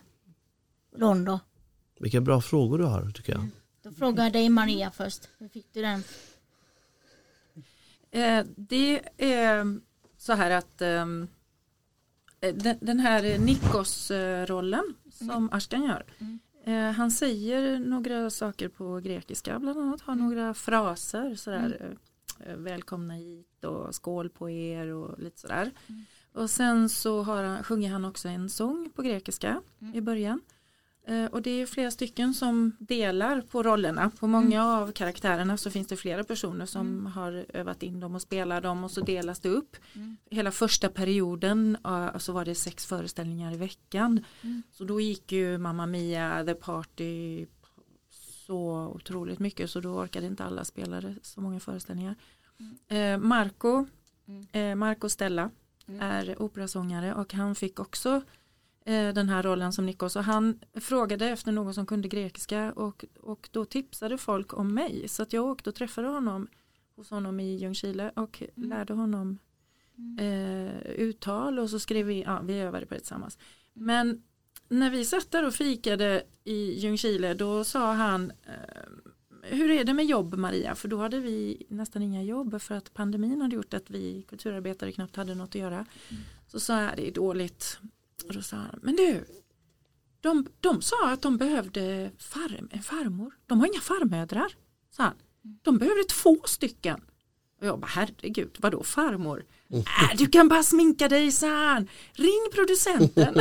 Rondo? 0.96 1.38
Vilka 2.00 2.20
bra 2.20 2.40
frågor 2.40 2.78
du 2.78 2.84
har 2.84 3.10
tycker 3.10 3.32
jag. 3.32 3.48
Då 3.82 3.90
frågar 3.92 4.24
jag 4.24 4.32
dig 4.32 4.48
Maria 4.48 4.90
först. 4.90 5.28
Hur 5.38 5.48
fick 5.48 5.66
du 5.72 5.82
den? 5.82 6.02
Eh, 8.10 8.44
det 8.56 9.00
är 9.16 9.80
så 10.18 10.32
här 10.32 10.50
att 10.50 10.82
ehm, 10.82 11.28
eh, 12.40 12.54
den, 12.54 12.78
den 12.80 13.00
här 13.00 13.38
Nikos-rollen 13.38 14.94
som 15.12 15.48
Ashkan 15.52 15.84
gör. 15.84 16.04
Eh, 16.64 16.90
han 16.92 17.10
säger 17.10 17.78
några 17.78 18.30
saker 18.30 18.68
på 18.68 19.00
grekiska, 19.00 19.58
bland 19.58 19.78
annat 19.80 20.00
har 20.00 20.14
några 20.14 20.54
fraser 20.54 21.34
sådär. 21.34 21.96
eh, 22.46 22.56
Välkomna 22.56 23.14
hit 23.14 23.64
och 23.64 23.94
skål 23.94 24.28
på 24.30 24.50
er 24.50 24.86
och 24.86 25.18
lite 25.18 25.40
sådär. 25.40 25.70
Och 26.32 26.50
sen 26.50 26.88
så 26.88 27.22
har 27.22 27.42
han, 27.42 27.64
sjunger 27.64 27.90
han 27.90 28.04
också 28.04 28.28
en 28.28 28.48
sång 28.48 28.90
på 28.94 29.02
grekiska 29.02 29.62
i 29.94 30.00
början. 30.00 30.40
Eh, 31.06 31.24
Och 31.24 31.42
det 31.42 31.50
är 31.50 31.66
flera 31.66 31.90
stycken 31.90 32.34
som 32.34 32.76
delar 32.78 33.40
på 33.40 33.62
rollerna. 33.62 34.10
På 34.20 34.26
många 34.26 34.64
av 34.66 34.92
karaktärerna 34.92 35.56
så 35.56 35.70
finns 35.70 35.86
det 35.88 35.96
flera 35.96 36.24
personer 36.24 36.66
som 36.66 37.06
har 37.06 37.46
övat 37.48 37.82
in 37.82 38.00
dem 38.00 38.14
och 38.14 38.22
spelar 38.22 38.60
dem 38.60 38.84
och 38.84 38.90
så 38.90 39.00
delas 39.00 39.40
det 39.40 39.48
upp. 39.48 39.76
Hela 40.30 40.50
första 40.50 40.88
perioden 40.88 41.76
så 42.18 42.32
var 42.32 42.44
det 42.44 42.54
sex 42.54 42.86
föreställningar 42.86 43.52
i 43.54 43.56
veckan. 43.56 44.24
Så 44.72 44.84
då 44.84 45.00
gick 45.00 45.32
ju 45.32 45.58
Mamma 45.58 45.86
Mia, 45.86 46.44
The 46.44 46.54
Party 46.54 47.46
så 48.46 48.92
otroligt 48.94 49.38
mycket 49.38 49.70
så 49.70 49.80
då 49.80 49.88
orkade 49.90 50.26
inte 50.26 50.44
alla 50.44 50.64
spelare 50.64 51.14
så 51.22 51.40
många 51.40 51.60
föreställningar. 51.60 52.14
Eh, 52.88 53.18
Marco, 53.18 53.86
eh, 54.52 54.74
Marco 54.74 55.08
Stella 55.08 55.50
är 56.00 56.42
operasångare 56.42 57.14
och 57.14 57.32
han 57.34 57.54
fick 57.54 57.80
också 57.80 58.22
den 58.84 59.28
här 59.28 59.42
rollen 59.42 59.72
som 59.72 59.86
Nikos 59.86 60.16
och 60.16 60.24
han 60.24 60.58
frågade 60.74 61.28
efter 61.28 61.52
någon 61.52 61.74
som 61.74 61.86
kunde 61.86 62.08
grekiska 62.08 62.72
och, 62.72 63.04
och 63.20 63.48
då 63.52 63.64
tipsade 63.64 64.18
folk 64.18 64.58
om 64.58 64.74
mig 64.74 65.08
så 65.08 65.22
att 65.22 65.32
jag 65.32 65.44
åkte 65.44 65.70
och 65.70 65.76
träffade 65.76 66.08
honom 66.08 66.48
hos 66.96 67.10
honom 67.10 67.40
i 67.40 67.56
Ljungskile 67.56 68.12
och 68.16 68.42
lärde 68.54 68.92
honom 68.92 69.38
eh, 70.20 70.80
uttal 70.80 71.58
och 71.58 71.70
så 71.70 71.78
skrev 71.78 72.06
vi, 72.06 72.22
ja 72.22 72.40
vi 72.44 72.58
övade 72.58 72.86
på 72.86 72.94
det 72.94 73.00
tillsammans. 73.00 73.38
Men 73.72 74.22
när 74.68 74.90
vi 74.90 75.04
satt 75.04 75.30
där 75.30 75.46
och 75.46 75.54
fikade 75.54 76.22
i 76.44 76.80
Ljungskile 76.80 77.34
då 77.34 77.64
sa 77.64 77.92
han 77.92 78.30
eh, 78.30 78.82
hur 79.42 79.70
är 79.70 79.84
det 79.84 79.94
med 79.94 80.06
jobb 80.06 80.34
Maria? 80.34 80.74
För 80.74 80.88
då 80.88 80.98
hade 80.98 81.20
vi 81.20 81.66
nästan 81.68 82.02
inga 82.02 82.22
jobb 82.22 82.62
för 82.62 82.74
att 82.74 82.94
pandemin 82.94 83.40
hade 83.40 83.56
gjort 83.56 83.74
att 83.74 83.90
vi 83.90 84.22
kulturarbetare 84.22 84.92
knappt 84.92 85.16
hade 85.16 85.34
något 85.34 85.48
att 85.48 85.54
göra. 85.54 85.86
Så 86.46 86.60
sa 86.60 86.82
jag 86.82 86.96
det 86.96 87.08
är 87.08 87.12
dåligt. 87.12 87.80
Och 88.28 88.34
då 88.34 88.42
sa 88.42 88.56
han, 88.56 88.78
men 88.82 88.96
du, 88.96 89.24
de, 90.20 90.46
de 90.60 90.82
sa 90.82 91.10
att 91.10 91.22
de 91.22 91.36
behövde 91.36 92.10
farm, 92.18 92.68
en 92.70 92.82
farmor. 92.82 93.32
De 93.46 93.60
har 93.60 93.66
inga 93.66 93.80
farmödrar, 93.80 94.56
sa 94.90 95.02
han. 95.02 95.16
De 95.62 95.78
behövde 95.78 96.04
två 96.04 96.36
stycken. 96.44 97.00
Och 97.60 97.66
jag 97.66 97.80
bara, 97.80 97.86
herregud, 97.86 98.56
vadå 98.60 98.82
farmor? 98.82 99.44
Äh, 99.72 100.16
du 100.16 100.26
kan 100.26 100.48
bara 100.48 100.62
sminka 100.62 101.08
dig, 101.08 101.32
sa 101.32 101.46
han. 101.46 101.88
Ring 102.12 102.48
producenten. 102.52 103.34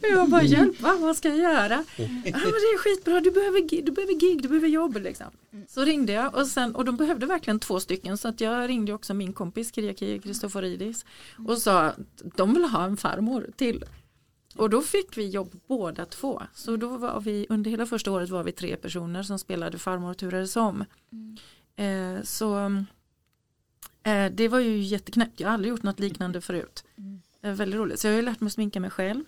jag 0.02 0.30
bara, 0.30 0.42
hjälp, 0.42 0.80
va? 0.80 0.96
vad 1.00 1.16
ska 1.16 1.28
jag 1.28 1.38
göra? 1.38 1.84
Ja, 1.96 2.06
det 2.24 2.34
är 2.34 2.78
skitbra, 2.78 3.20
du 3.20 3.30
behöver, 3.30 3.82
du 3.82 3.92
behöver 3.92 4.14
gig, 4.14 4.42
du 4.42 4.48
behöver 4.48 4.68
jobb. 4.68 4.96
Liksom. 4.96 5.26
Så 5.68 5.84
ringde 5.84 6.12
jag 6.12 6.34
och, 6.34 6.46
sen, 6.46 6.74
och 6.74 6.84
de 6.84 6.96
behövde 6.96 7.26
verkligen 7.26 7.60
två 7.60 7.80
stycken 7.80 8.18
så 8.18 8.28
att 8.28 8.40
jag 8.40 8.68
ringde 8.68 8.92
också 8.92 9.14
min 9.14 9.32
kompis 9.32 9.74
Kiriaki 9.74 10.18
Kristoforidis 10.18 11.04
och 11.48 11.58
sa 11.58 11.80
att 11.80 11.98
de 12.36 12.54
vill 12.54 12.64
ha 12.64 12.84
en 12.84 12.96
farmor 12.96 13.50
till. 13.56 13.84
Och 14.56 14.70
då 14.70 14.82
fick 14.82 15.16
vi 15.16 15.28
jobb 15.28 15.60
båda 15.66 16.04
två. 16.04 16.42
Så 16.54 16.76
då 16.76 16.96
var 16.96 17.20
vi, 17.20 17.46
under 17.48 17.70
hela 17.70 17.86
första 17.86 18.10
året 18.12 18.30
var 18.30 18.42
vi 18.42 18.52
tre 18.52 18.76
personer 18.76 19.22
som 19.22 19.38
spelade 19.38 19.78
farmor 19.78 20.10
och 20.10 20.16
turades 20.16 20.56
om. 20.56 20.84
Eh, 21.76 22.22
så 22.22 22.70
det 24.32 24.48
var 24.48 24.60
ju 24.60 24.78
jätteknäppt. 24.78 25.40
Jag 25.40 25.48
har 25.48 25.54
aldrig 25.54 25.70
gjort 25.70 25.82
något 25.82 26.00
liknande 26.00 26.40
förut. 26.40 26.84
Eh, 27.42 27.52
väldigt 27.52 27.78
roligt. 27.80 28.00
Så 28.00 28.06
jag 28.06 28.12
har 28.12 28.16
ju 28.16 28.24
lärt 28.24 28.40
mig 28.40 28.46
att 28.46 28.52
sminka 28.52 28.80
mig 28.80 28.90
själv. 28.90 29.24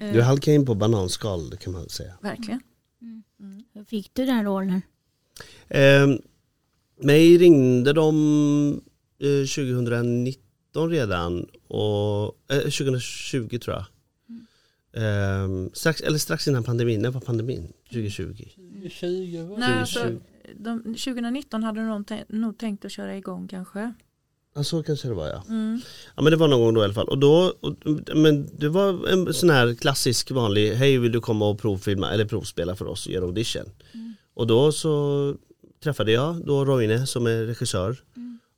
Eh, 0.00 0.12
Du 0.12 0.22
halkade 0.22 0.54
in 0.54 0.66
på 0.66 0.74
bananskal 0.74 1.56
kan 1.56 1.72
man 1.72 1.88
säga. 1.88 2.12
Verkligen. 2.22 2.60
Hur 3.74 3.84
fick 3.84 4.10
du 4.14 4.26
den 4.26 4.44
rollen? 4.44 4.82
Eh, 5.68 6.06
mig 7.02 7.38
ringde 7.38 7.92
de 7.92 8.80
eh, 9.18 9.46
2019 9.46 10.90
redan 10.90 11.46
och 11.68 12.24
eh, 12.52 12.58
2020 12.60 13.58
tror 13.58 13.76
jag. 13.76 13.84
Eh, 14.92 15.48
strax, 15.72 16.00
eller 16.00 16.18
strax 16.18 16.48
innan 16.48 16.64
pandemin, 16.64 17.02
när 17.02 17.10
var 17.10 17.20
pandemin? 17.20 17.72
2020. 17.90 18.44
20 18.90 19.42
var 19.42 19.58
Nej, 19.58 19.68
det? 19.72 19.80
alltså, 19.80 20.12
de, 20.56 20.82
2019 20.82 21.62
hade 21.62 21.80
de 21.80 22.04
nog 22.28 22.58
tänkt 22.58 22.84
att 22.84 22.92
köra 22.92 23.16
igång 23.16 23.48
kanske. 23.48 23.92
Ja 24.54 24.64
så 24.64 24.82
kanske 24.82 25.08
det 25.08 25.14
var 25.14 25.26
ja. 25.26 25.44
Mm. 25.48 25.80
Ja 26.16 26.22
men 26.22 26.30
det 26.30 26.36
var 26.36 26.48
någon 26.48 26.60
gång 26.60 26.74
då 26.74 26.80
i 26.80 26.84
alla 26.84 26.94
fall. 26.94 27.08
Och 27.08 27.18
då, 27.18 27.54
och, 27.60 27.74
men 28.14 28.48
det 28.58 28.68
var 28.68 29.08
en 29.08 29.34
sån 29.34 29.50
här 29.50 29.74
klassisk 29.74 30.30
vanlig, 30.30 30.72
hej 30.72 30.98
vill 30.98 31.12
du 31.12 31.20
komma 31.20 31.48
och 31.48 31.58
provfilma 31.58 32.12
eller 32.12 32.24
provspela 32.24 32.76
för 32.76 32.86
oss 32.86 33.06
och 33.06 33.12
göra 33.12 33.24
audition. 33.24 33.70
Och 34.34 34.46
då 34.46 34.72
så 34.72 35.34
träffade 35.82 36.12
jag 36.12 36.46
då 36.46 36.64
Roine 36.64 37.06
som 37.06 37.26
är 37.26 37.44
regissör 37.44 37.96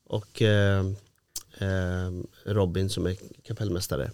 och 0.06 0.42
eh, 0.42 0.86
eh, 1.58 2.10
Robin 2.44 2.90
som 2.90 3.06
är 3.06 3.16
kapellmästare. 3.42 4.10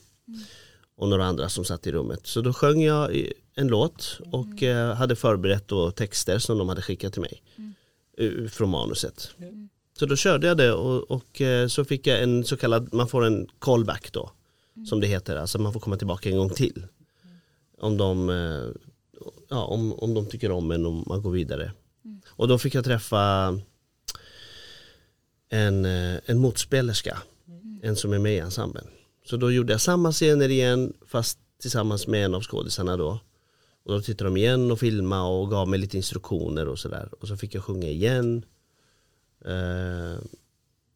Och 0.97 1.09
några 1.09 1.27
andra 1.27 1.49
som 1.49 1.65
satt 1.65 1.87
i 1.87 1.93
rummet. 1.93 2.27
Så 2.27 2.41
då 2.41 2.53
sjöng 2.53 2.83
jag 2.83 3.31
en 3.59 3.69
låt 3.69 4.21
och 4.33 4.63
eh, 4.63 4.95
hade 4.95 5.17
förberett 5.17 5.69
då 5.69 5.91
texter 5.91 6.39
som 6.39 6.59
de 6.59 6.69
hade 6.69 6.83
skickat 6.83 7.13
till 7.13 7.23
mig. 7.23 7.43
eh, 8.19 8.49
Från 8.49 8.71
manuset. 8.71 9.31
Så 9.99 10.07
då 10.07 10.17
körde 10.17 10.47
jag 10.47 10.57
det 10.57 10.73
och, 10.73 11.11
och 11.11 11.41
eh, 11.41 11.69
så 11.69 11.85
fick 11.85 12.07
jag 12.07 12.23
en 12.23 12.45
så 12.45 12.57
kallad, 12.57 12.95
man 12.95 13.09
får 13.09 13.25
en 13.25 13.49
callback 13.59 14.13
då. 14.13 14.31
Som 14.89 15.01
det 15.01 15.07
heter, 15.07 15.37
alltså 15.37 15.59
man 15.59 15.73
får 15.73 15.81
komma 15.81 15.97
tillbaka 15.97 16.31
en 16.31 16.37
gång 16.37 16.51
till. 16.51 16.87
Om 17.79 17.97
de, 17.97 18.29
ja, 19.49 19.65
om, 19.65 19.93
om 19.93 20.15
de 20.15 20.27
tycker 20.27 20.51
om 20.51 20.71
en 20.71 20.87
och 20.87 21.09
man 21.09 21.23
går 21.23 21.31
vidare. 21.31 21.73
Och 22.29 22.49
då 22.49 22.59
fick 22.59 22.75
jag 22.75 22.85
träffa 22.85 23.55
en, 25.49 25.85
en 25.85 26.39
motspelerska. 26.39 27.19
En 27.83 27.97
som 27.97 28.13
är 28.13 28.19
med 28.19 28.35
i 28.35 28.39
ensemblen. 28.39 28.87
Så 29.27 29.37
då 29.37 29.51
gjorde 29.53 29.73
jag 29.73 29.81
samma 29.81 30.13
scener 30.13 30.49
igen 30.49 30.93
fast 31.07 31.39
tillsammans 31.61 32.07
med 32.07 32.25
en 32.25 32.35
av 32.35 32.43
skådisarna 32.43 32.97
då. 32.97 33.19
Och 33.87 33.93
då 33.93 34.01
tittade 34.01 34.31
de 34.31 34.37
igen 34.37 34.71
och 34.71 34.81
filmade 34.81 35.23
och 35.23 35.51
gav 35.51 35.69
mig 35.69 35.79
lite 35.79 35.97
instruktioner 35.97 36.69
och 36.69 36.79
sådär. 36.79 37.09
Och 37.21 37.29
så 37.29 37.37
fick 37.37 37.55
jag 37.55 37.65
sjunga 37.65 37.89
igen. 37.89 38.45
Eh, 39.45 40.19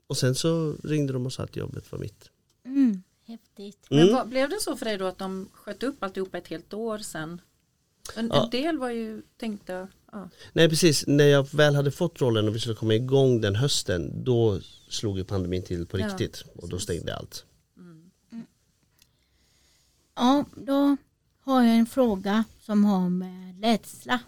och 0.06 0.16
sen 0.16 0.34
så 0.34 0.76
ringde 0.84 1.12
de 1.12 1.26
och 1.26 1.32
sa 1.32 1.42
att 1.42 1.56
jobbet 1.56 1.92
var 1.92 1.98
mitt. 1.98 2.30
Mm, 2.64 3.02
häftigt. 3.26 3.86
Men 3.90 3.98
Mm. 3.98 4.14
vad, 4.14 4.28
blev 4.28 4.48
det 4.50 4.60
så 4.60 4.76
för 4.76 4.84
dig 4.84 4.98
då 4.98 5.06
att 5.06 5.18
de 5.18 5.48
sköt 5.52 5.82
upp 5.82 6.02
alltihopa 6.02 6.38
ett 6.38 6.48
helt 6.48 6.74
år 6.74 6.98
sen? 6.98 7.40
En, 8.16 8.28
Ja. 8.34 8.44
en 8.44 8.50
del 8.50 8.78
var 8.78 8.90
ju 8.90 9.22
tänkta, 9.36 9.88
ja. 10.12 10.28
Nej 10.52 10.68
precis, 10.68 11.06
när 11.06 11.24
jag 11.26 11.54
väl 11.54 11.74
hade 11.74 11.90
fått 11.90 12.20
rollen 12.20 12.48
och 12.48 12.54
vi 12.54 12.60
skulle 12.60 12.74
komma 12.76 12.94
igång 12.94 13.40
den 13.40 13.56
hösten 13.56 14.24
då 14.24 14.60
slog 14.88 15.18
ju 15.18 15.24
pandemin 15.24 15.62
till 15.62 15.86
på 15.86 15.98
Ja, 15.98 16.06
riktigt 16.08 16.44
och 16.54 16.68
då 16.68 16.78
stängde 16.78 17.16
allt. 17.16 17.44
Ja, 20.14 20.44
då 20.56 20.96
har 21.40 21.62
jag 21.62 21.76
en 21.76 21.86
fråga 21.86 22.44
som 22.60 22.84
har 22.84 23.08
med 23.08 23.60
rädsla. 23.60 24.20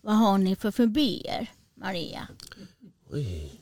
Vad 0.00 0.14
har 0.14 0.38
ni 0.38 0.56
för 0.56 0.70
fobier, 0.70 1.50
Maria? 1.74 2.28
Oj. 3.10 3.60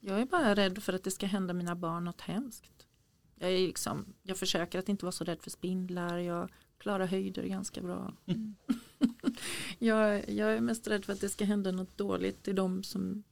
Jag 0.00 0.20
är 0.20 0.26
bara 0.26 0.54
rädd 0.54 0.82
för 0.82 0.92
att 0.92 1.04
det 1.04 1.10
ska 1.10 1.26
hända 1.26 1.54
mina 1.54 1.74
barn 1.74 2.04
något 2.04 2.20
hemskt. 2.20 2.86
Jag, 3.34 3.52
är 3.52 3.66
liksom, 3.66 4.14
jag 4.22 4.36
försöker 4.36 4.78
att 4.78 4.88
inte 4.88 5.04
vara 5.04 5.12
så 5.12 5.24
rädd 5.24 5.42
för 5.42 5.50
spindlar. 5.50 6.18
Jag 6.18 6.50
klarar 6.78 7.06
höjder 7.06 7.42
ganska 7.42 7.82
bra. 7.82 8.14
jag, 9.78 10.30
jag 10.30 10.52
är 10.52 10.60
mest 10.60 10.86
rädd 10.86 11.04
för 11.04 11.12
att 11.12 11.20
det 11.20 11.28
ska 11.28 11.44
hända 11.44 11.70
något 11.70 11.98
dåligt 11.98 12.42
till 12.42 12.54
dem 12.54 12.82
som, 12.82 13.24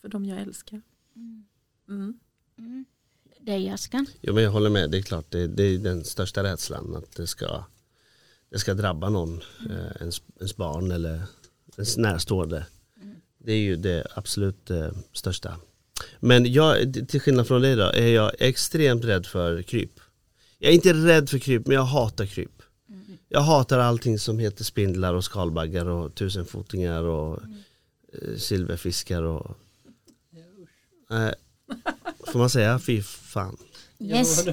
för 0.00 0.08
dem 0.08 0.24
jag 0.24 0.40
älskar. 0.40 0.82
Mm. 1.88 2.18
Mm. 2.58 2.84
Dig 3.40 3.68
Askan? 3.70 4.06
Jo, 4.20 4.34
men 4.34 4.42
jag 4.42 4.50
håller 4.50 4.70
med, 4.70 4.90
det 4.90 4.98
är 4.98 5.02
klart 5.02 5.30
det, 5.30 5.46
det 5.46 5.62
är 5.62 5.78
den 5.78 6.04
största 6.04 6.42
rädslan 6.42 6.96
att 6.96 7.16
det 7.16 7.26
ska, 7.26 7.64
det 8.50 8.58
ska 8.58 8.74
drabba 8.74 9.08
någon, 9.08 9.42
eh, 9.70 9.96
ens, 10.00 10.22
ens 10.36 10.56
barn 10.56 10.90
eller 10.90 11.22
ens 11.76 11.96
närstående. 11.96 12.66
Det 13.38 13.52
är 13.52 13.58
ju 13.58 13.76
det 13.76 14.06
absolut 14.14 14.70
eh, 14.70 14.90
största. 15.12 15.56
Men 16.20 16.52
jag, 16.52 16.94
till 17.08 17.20
skillnad 17.20 17.46
från 17.46 17.62
dig 17.62 17.76
då, 17.76 17.82
är 17.82 18.08
jag 18.08 18.32
extremt 18.38 19.04
rädd 19.04 19.26
för 19.26 19.62
kryp. 19.62 20.00
Jag 20.58 20.70
är 20.70 20.74
inte 20.74 20.92
rädd 20.92 21.30
för 21.30 21.38
kryp, 21.38 21.66
men 21.66 21.74
jag 21.74 21.84
hatar 21.84 22.26
kryp. 22.26 22.62
Jag 23.28 23.40
hatar 23.40 23.78
allting 23.78 24.18
som 24.18 24.38
heter 24.38 24.64
spindlar 24.64 25.14
och 25.14 25.24
skalbaggar 25.24 25.86
och 25.86 26.14
tusenfotingar 26.14 27.02
och 27.02 27.42
eh, 28.12 28.36
silverfiskar 28.36 29.22
och... 29.22 29.56
Eh, 31.10 31.30
får 32.26 32.38
man 32.38 32.50
säga 32.50 32.78
fy 32.78 33.02
fan? 33.02 33.56
Yes. 33.98 34.46
Ja, 34.46 34.52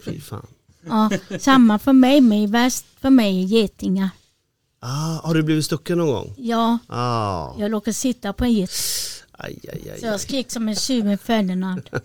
fy 0.00 0.20
fan. 0.20 0.46
Ja, 0.88 1.10
samma 1.38 1.78
för 1.78 1.92
mig, 1.92 2.20
men 2.20 2.50
värst 2.50 2.84
för 3.00 3.10
mig 3.10 3.42
är 3.42 3.46
getingar. 3.46 4.10
Ah, 4.80 5.20
har 5.26 5.34
du 5.34 5.42
blivit 5.42 5.64
stucken 5.64 5.98
någon 5.98 6.08
gång? 6.08 6.34
Ja, 6.36 6.78
Ah, 6.86 7.52
jag 7.58 7.72
råkade 7.72 7.94
sitta 7.94 8.32
på 8.32 8.44
en 8.44 8.52
get. 8.52 8.70
aj, 9.32 9.58
aj, 9.72 9.90
aj, 9.92 10.00
Så 10.00 10.06
jag 10.06 10.20
skrek 10.20 10.50
som 10.50 10.68
en 10.68 10.74
tjuv 10.76 11.16
Ferdinand. 11.16 11.82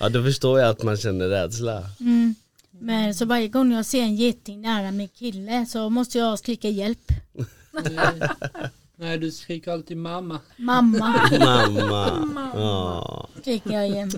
Ja, 0.00 0.08
då 0.08 0.22
förstår 0.22 0.60
jag 0.60 0.68
att 0.70 0.82
man 0.82 0.96
känner 0.96 1.28
rädsla. 1.28 1.84
Mm. 2.00 2.34
Men 2.70 3.14
så 3.14 3.24
varje 3.24 3.48
gång 3.48 3.72
jag 3.72 3.86
ser 3.86 4.02
en 4.02 4.16
geting 4.16 4.60
nära 4.60 4.90
min 4.90 5.08
kille 5.08 5.66
så 5.66 5.90
måste 5.90 6.18
jag 6.18 6.38
skrika 6.38 6.68
hjälp. 6.68 7.12
Nej. 7.72 8.20
Nej, 8.96 9.18
du 9.18 9.30
skriker 9.30 9.72
alltid 9.72 9.96
mamma. 9.96 10.40
Mamma 10.56 11.28
Mamma. 11.40 12.50
Ja. 12.54 13.28
skriker 13.40 13.70
jag 13.70 13.88
igen. 13.88 14.10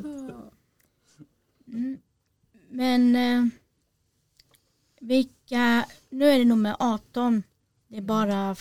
Mm. 1.73 1.99
Men 2.69 3.17
eh, 3.17 3.45
vilka, 5.01 5.87
nu 6.11 6.25
är 6.25 6.39
det 6.39 6.45
nummer 6.45 6.77
18. 6.79 7.43
Det 7.89 7.97
är 7.97 8.01
bara 8.03 8.57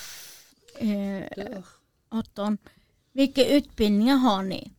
eh, 0.80 1.64
18. 2.10 2.58
Vilka 3.12 3.48
utbildningar 3.56 4.16
har 4.16 4.44
ni? 4.44 4.74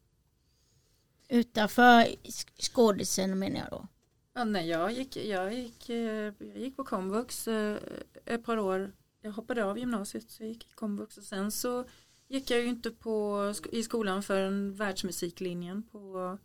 Utanför 1.29 2.03
sk- 2.23 2.63
skådisen 2.73 3.39
menar 3.39 3.59
jag 3.61 3.71
då. 3.71 3.87
Ja, 4.35 4.45
nej, 4.45 4.69
jag, 4.69 4.93
gick, 4.93 5.17
jag, 5.17 5.55
gick, 5.55 5.89
eh, 5.89 5.97
jag 6.39 6.57
gick 6.59 6.77
på 6.77 6.85
komvux 6.85 7.49
eh, 7.49 7.77
ett 8.25 8.45
par 8.45 8.59
år. 8.59 8.93
Jag 9.23 9.33
hoppade 9.33 9.65
av 9.65 9.79
gymnasiet 9.79 10.31
så 10.31 10.43
jag 10.43 10.49
gick 10.49 10.65
i 10.65 10.75
komvux 10.75 11.19
och 11.19 11.25
sen 11.25 11.51
så 11.53 11.85
gick 12.29 12.51
jag 12.51 12.61
ju 12.61 12.67
inte 12.67 12.91
på, 12.91 13.55
i 13.73 13.83
skolan 13.83 14.23
förrän 14.23 14.75
världsmusiklinjen 14.75 15.83
på, 15.83 16.39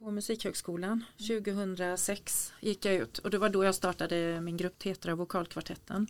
på 0.00 0.10
Musikhögskolan. 0.10 1.04
2006 1.28 2.52
gick 2.60 2.84
jag 2.84 2.94
ut 2.94 3.18
och 3.18 3.30
det 3.30 3.38
var 3.38 3.48
då 3.48 3.64
jag 3.64 3.74
startade 3.74 4.40
min 4.40 4.56
grupp 4.56 4.78
Tetra 4.78 5.14
Vokalkvartetten 5.14 6.06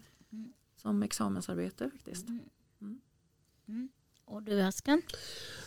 som 0.83 1.03
examensarbete 1.03 1.91
faktiskt. 1.93 2.27
Och 4.25 4.43
du 4.43 4.63
Askan? 4.63 5.03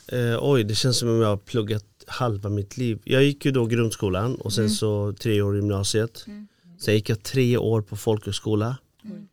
Eh, 0.07 0.37
oj, 0.41 0.63
det 0.63 0.75
känns 0.75 0.97
som 0.97 1.09
om 1.09 1.21
jag 1.21 1.27
har 1.27 1.37
pluggat 1.37 1.85
halva 2.07 2.49
mitt 2.49 2.77
liv. 2.77 3.01
Jag 3.03 3.23
gick 3.23 3.45
ju 3.45 3.51
då 3.51 3.65
grundskolan 3.65 4.35
och 4.35 4.53
sen 4.53 4.69
så 4.69 5.13
tre 5.13 5.41
år 5.41 5.55
i 5.55 5.57
gymnasiet. 5.57 6.23
Mm. 6.27 6.47
Sen 6.79 6.93
gick 6.93 7.09
jag 7.09 7.23
tre 7.23 7.57
år 7.57 7.81
på 7.81 7.97
folkhögskola. 7.97 8.77
Mm. 9.03 9.27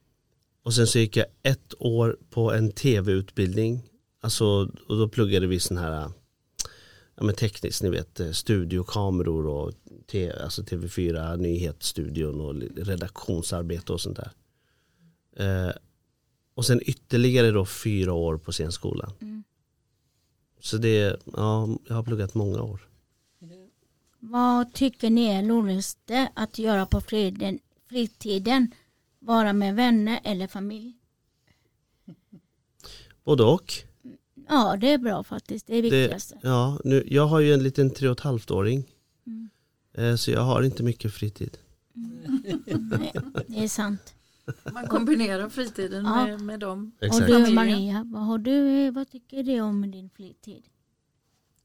Och 0.62 0.74
sen 0.74 0.86
så 0.86 0.98
gick 0.98 1.16
jag 1.16 1.26
ett 1.42 1.74
år 1.78 2.16
på 2.30 2.52
en 2.52 2.72
tv-utbildning. 2.72 3.82
Alltså, 4.20 4.44
och 4.88 4.98
då 4.98 5.08
pluggade 5.08 5.46
vi 5.46 5.60
sån 5.60 5.76
här 5.76 6.10
ja, 7.20 7.26
men 7.26 7.34
tekniskt, 7.34 7.82
ni 7.82 7.90
vet, 7.90 8.20
eh, 8.20 8.30
studiokameror 8.30 9.46
och 9.46 9.72
te, 10.06 10.32
alltså 10.32 10.62
TV4 10.62 11.36
nyhetsstudion 11.36 12.40
och 12.40 12.54
redaktionsarbete 12.86 13.92
och 13.92 14.00
sånt 14.00 14.16
där. 14.16 14.32
Eh, 15.36 15.72
och 16.54 16.66
sen 16.66 16.80
ytterligare 16.84 17.50
då 17.50 17.66
fyra 17.66 18.12
år 18.12 18.38
på 18.38 18.52
scenskolan. 18.52 19.12
Mm. 19.20 19.44
Så 20.60 20.76
det, 20.76 21.20
ja, 21.36 21.68
jag 21.88 21.94
har 21.94 22.02
pluggat 22.02 22.34
många 22.34 22.62
år. 22.62 22.88
Vad 24.18 24.72
tycker 24.74 25.10
ni 25.10 25.24
är 25.24 25.42
roligaste 25.42 26.32
att 26.34 26.58
göra 26.58 26.86
på 26.86 27.00
friden, 27.00 27.58
fritiden? 27.88 28.74
Vara 29.18 29.52
med 29.52 29.76
vänner 29.76 30.20
eller 30.24 30.46
familj? 30.46 30.92
Både 33.24 33.42
och. 33.42 33.89
Ja, 34.50 34.76
det 34.80 34.92
är 34.92 34.98
bra 34.98 35.22
faktiskt. 35.22 35.66
Det 35.66 35.76
är 35.76 35.82
Det, 35.82 35.90
viktigaste. 35.90 36.38
ja, 36.42 36.80
nu, 36.84 37.04
jag 37.06 37.26
har 37.26 37.40
ju 37.40 37.54
en 37.54 37.62
liten 37.62 37.90
tre 37.90 38.08
och 38.08 38.12
ett 38.18 38.20
halvt 38.24 38.50
åring. 38.50 38.84
Mm. 39.26 39.48
Eh, 39.92 40.16
så 40.16 40.30
jag 40.30 40.40
har 40.40 40.62
inte 40.62 40.82
mycket 40.82 41.14
fritid. 41.14 41.58
Nej, 41.92 43.12
det 43.46 43.64
är 43.64 43.68
sant. 43.68 44.14
Man 44.72 44.86
kombinerar 44.86 45.48
fritiden 45.48 46.04
Ja. 46.04 46.26
med, 46.26 46.40
med 46.40 46.60
dem. 46.60 46.92
Och 46.98 47.04
Exakt. 47.06 47.26
du 47.26 47.32
Familjen. 47.32 47.54
Maria, 47.54 48.06
vad, 48.12 48.22
har 48.26 48.38
du, 48.38 48.90
vad 48.90 49.10
tycker 49.10 49.42
du 49.42 49.60
om 49.60 49.90
din 49.90 50.10
fritid? 50.10 50.62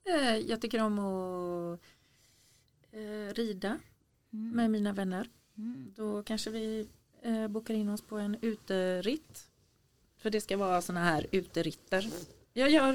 Eh, 0.04 0.38
Jag 0.38 0.62
tycker 0.62 0.82
om 0.82 1.00
att 1.00 1.80
eh, 2.92 3.34
rida 3.34 3.78
Mm. 4.34 4.56
med 4.56 4.72
mina 4.72 4.94
vänner. 4.94 5.30
Mm. 5.58 5.94
Då 5.96 6.24
kanske 6.24 6.50
vi 6.50 6.88
bokar 7.50 7.74
in 7.74 7.90
oss 7.90 8.02
på 8.02 8.18
en 8.18 8.38
uteritt. 8.42 9.48
För 10.18 10.30
det 10.30 10.42
ska 10.42 10.58
vara 10.58 10.82
sådana 10.82 11.06
här 11.06 11.28
uteritter. 11.32 12.06
Jag 12.58 12.70
gör 12.70 12.94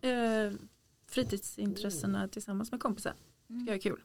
eh, 0.00 0.52
fritidsintressena 1.08 2.28
tillsammans 2.28 2.70
med 2.72 2.80
kompisar. 2.80 3.12
Det 3.46 3.72
är 3.72 3.78
kul. 3.78 4.00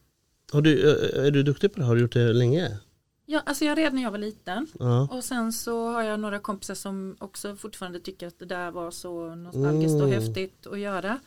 Har 0.52 0.62
du, 0.62 0.90
eh, 1.20 1.26
är 1.26 1.32
du 1.32 1.44
duktig 1.44 1.74
på 1.74 1.80
det? 1.80 1.86
Har 1.86 1.96
du 1.96 2.02
gjort 2.02 2.14
det 2.14 2.34
länge? 2.34 2.80
Ja, 3.26 3.42
alltså 3.46 3.66
jag 3.66 3.78
red 3.78 3.94
när 3.94 4.02
jag 4.02 4.12
var 4.12 4.18
liten. 4.18 4.68
Ja. 4.80 5.08
Och 5.12 5.24
sen 5.24 5.54
så 5.54 5.88
har 5.92 6.02
jag 6.04 6.20
några 6.20 6.40
kompisar 6.40 6.76
som 6.76 7.16
också 7.20 7.56
fortfarande 7.56 8.00
tycker 8.00 8.28
att 8.28 8.40
det 8.40 8.46
där 8.46 8.72
var 8.72 8.92
så 8.92 9.36
nostalgiskt 9.36 9.96
och 10.02 10.08
Mm. 10.08 10.22
häftigt 10.22 10.68
att 10.68 10.80
göra. 10.80 11.20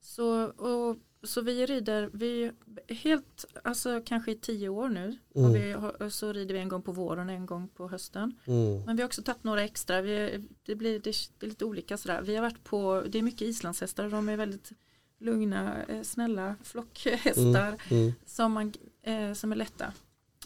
Så, 0.00 0.44
och, 0.44 0.96
så 1.22 1.40
vi 1.40 1.66
rider, 1.66 2.10
vi 2.12 2.52
helt, 2.88 3.44
alltså 3.64 4.02
kanske 4.04 4.32
i 4.32 4.34
tio 4.34 4.68
år 4.68 4.88
nu. 4.88 5.18
Mm. 5.34 5.50
Och 5.50 5.56
vi, 5.56 5.72
har- 5.72 6.08
så 6.10 6.32
rider 6.32 6.54
vi 6.54 6.60
en 6.60 6.68
gång 6.68 6.82
på 6.82 6.92
våren 6.92 7.28
och 7.28 7.34
en 7.34 7.46
gång 7.46 7.68
på 7.68 7.88
hösten. 7.88 8.34
Mm. 8.44 8.82
Men 8.84 8.96
vi 8.96 9.02
har 9.02 9.06
också 9.08 9.22
tagit 9.22 9.44
några 9.44 9.62
extra, 9.62 10.02
vi, 10.02 10.44
det, 10.62 10.74
blir, 10.74 10.98
det, 11.00 11.14
det 11.38 11.46
är 11.46 11.48
lite 11.48 11.64
olika 11.64 11.96
sådär. 11.96 12.22
Vi 12.22 12.34
har 12.34 12.42
varit 12.42 12.64
på, 12.64 13.04
det 13.08 13.18
är 13.18 13.22
mycket 13.22 13.42
islandshästar 13.42 14.08
de 14.10 14.28
är 14.28 14.36
väldigt 14.36 14.72
lugna, 15.18 15.84
eh, 15.84 16.02
snälla 16.02 16.56
flockhästar 16.62 17.74
Mm. 17.90 18.12
som, 18.26 18.52
man, 18.52 18.72
eh, 19.02 19.32
som 19.32 19.52
är 19.52 19.56
lätta. 19.56 19.84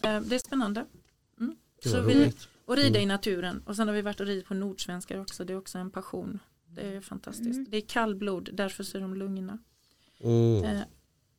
Eh, 0.03 0.21
det 0.21 0.35
är 0.35 0.39
spännande. 0.39 0.85
Mm. 1.39 1.55
Det 1.83 1.89
Så 1.89 2.01
vi, 2.01 2.33
och 2.65 2.75
rida 2.75 2.87
Mm. 2.89 3.01
i 3.01 3.05
naturen. 3.05 3.63
Och 3.65 3.75
sen 3.75 3.87
har 3.87 3.95
vi 3.95 4.01
varit 4.01 4.19
och 4.19 4.25
ridit 4.27 4.45
på 4.45 4.53
nordsvenskar 4.53 5.19
också. 5.19 5.45
Det 5.45 5.53
är 5.53 5.57
också 5.57 5.77
en 5.77 5.89
passion. 5.91 6.39
Det 6.65 6.81
är 6.81 7.01
fantastiskt. 7.01 7.57
Mm. 7.57 7.65
Det 7.69 7.77
är 7.77 7.81
kallblod, 7.81 8.49
därför 8.53 8.83
så 8.83 8.97
är 8.97 9.01
de 9.01 9.15
lugna. 9.15 9.57
Mm. 10.19 10.63
Eh, 10.63 10.81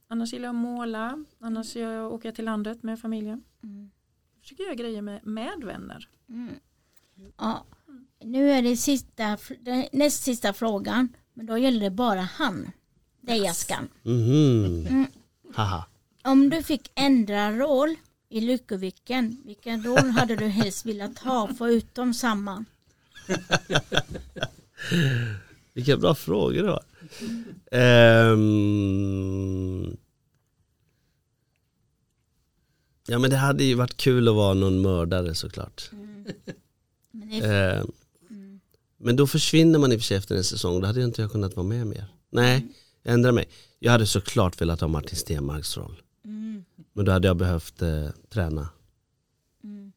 annars 0.09 0.33
gillar 0.33 0.49
jag 0.49 0.57
att 0.57 0.63
måla. 0.63 1.25
Annars 1.41 1.77
jag 1.77 2.07
att 2.07 2.13
åka 2.13 2.33
till 2.33 2.45
landet 2.45 2.83
med 2.83 3.01
familjen. 3.01 3.43
Mm. 3.63 3.91
Jag 4.35 4.43
försöker 4.43 4.65
göra 4.65 4.75
grejer 4.75 5.03
med, 5.03 5.27
med 5.27 5.65
vänner. 5.65 6.09
Mm. 6.29 6.55
Ja. 7.39 7.65
Nu 8.25 8.51
är 8.51 8.63
det 8.63 8.77
sista, 8.77 9.39
den 9.61 9.85
näst 9.93 10.23
sista 10.23 10.53
frågan. 10.53 11.09
Men 11.35 11.47
då 11.47 11.59
gäller 11.59 11.81
det 11.81 11.91
bara 11.91 12.21
han. 12.21 12.71
Dig 13.21 13.49
Askan. 13.49 13.89
Mhm. 14.03 14.87
Mm. 14.87 15.07
Om 16.25 16.51
du 16.51 16.63
fick 16.63 16.91
ändra 16.95 17.53
roll 17.53 17.97
i 18.29 18.41
Lyckoviken, 18.41 19.43
vilken 19.45 19.83
roll 19.83 20.11
hade 20.11 20.37
du 20.37 20.47
helst 20.47 20.87
velat 20.87 21.19
ha 21.19 21.49
förutom 21.59 22.15
samma? 22.15 22.65
Vilka 25.73 25.97
bra 25.97 26.15
frågor 26.15 26.63
du 26.63 26.69
har. 26.69 26.83
Ehm. 27.71 29.97
Ja 33.07 33.19
men 33.19 33.31
det 33.31 33.37
hade 33.37 33.65
ju 33.65 33.75
varit 33.75 33.97
kul 33.97 34.29
att 34.29 34.35
vara 34.35 34.55
någon 34.55 34.81
mördare 34.81 35.35
såklart. 35.35 35.91
Men 37.11 37.29
det 37.31 37.37
Ehm. 37.47 37.91
Men 39.01 39.17
då 39.17 39.27
försvinner 39.27 39.79
man 39.79 39.93
i 39.93 39.97
och 39.97 40.01
för 40.01 40.05
sig 40.05 40.17
efter 40.17 40.37
en 40.37 40.45
säsong, 40.45 40.81
då 40.81 40.87
hade 40.87 41.01
jag 41.01 41.09
inte 41.09 41.23
jag 41.23 41.33
kunnat 41.33 41.57
vara 41.57 41.67
med 41.67 41.87
mer. 41.87 42.07
Nej, 42.31 42.67
jag 43.03 43.15
ändrar 43.15 43.33
mig. 43.33 43.49
Jag 43.79 43.93
hade 43.93 44.07
såklart 44.07 44.61
velat 44.61 44.81
ha 44.81 44.89
Martin 44.89 45.17
Stenmarks 45.17 45.77
roll. 45.77 46.03
mm, 46.25 46.65
Men 46.93 47.05
då 47.05 47.13
hade 47.13 47.29
jag 47.29 47.37
behövt 47.37 47.83
eh, 47.83 48.09
träna. 48.29 48.69
mm. 49.65 49.93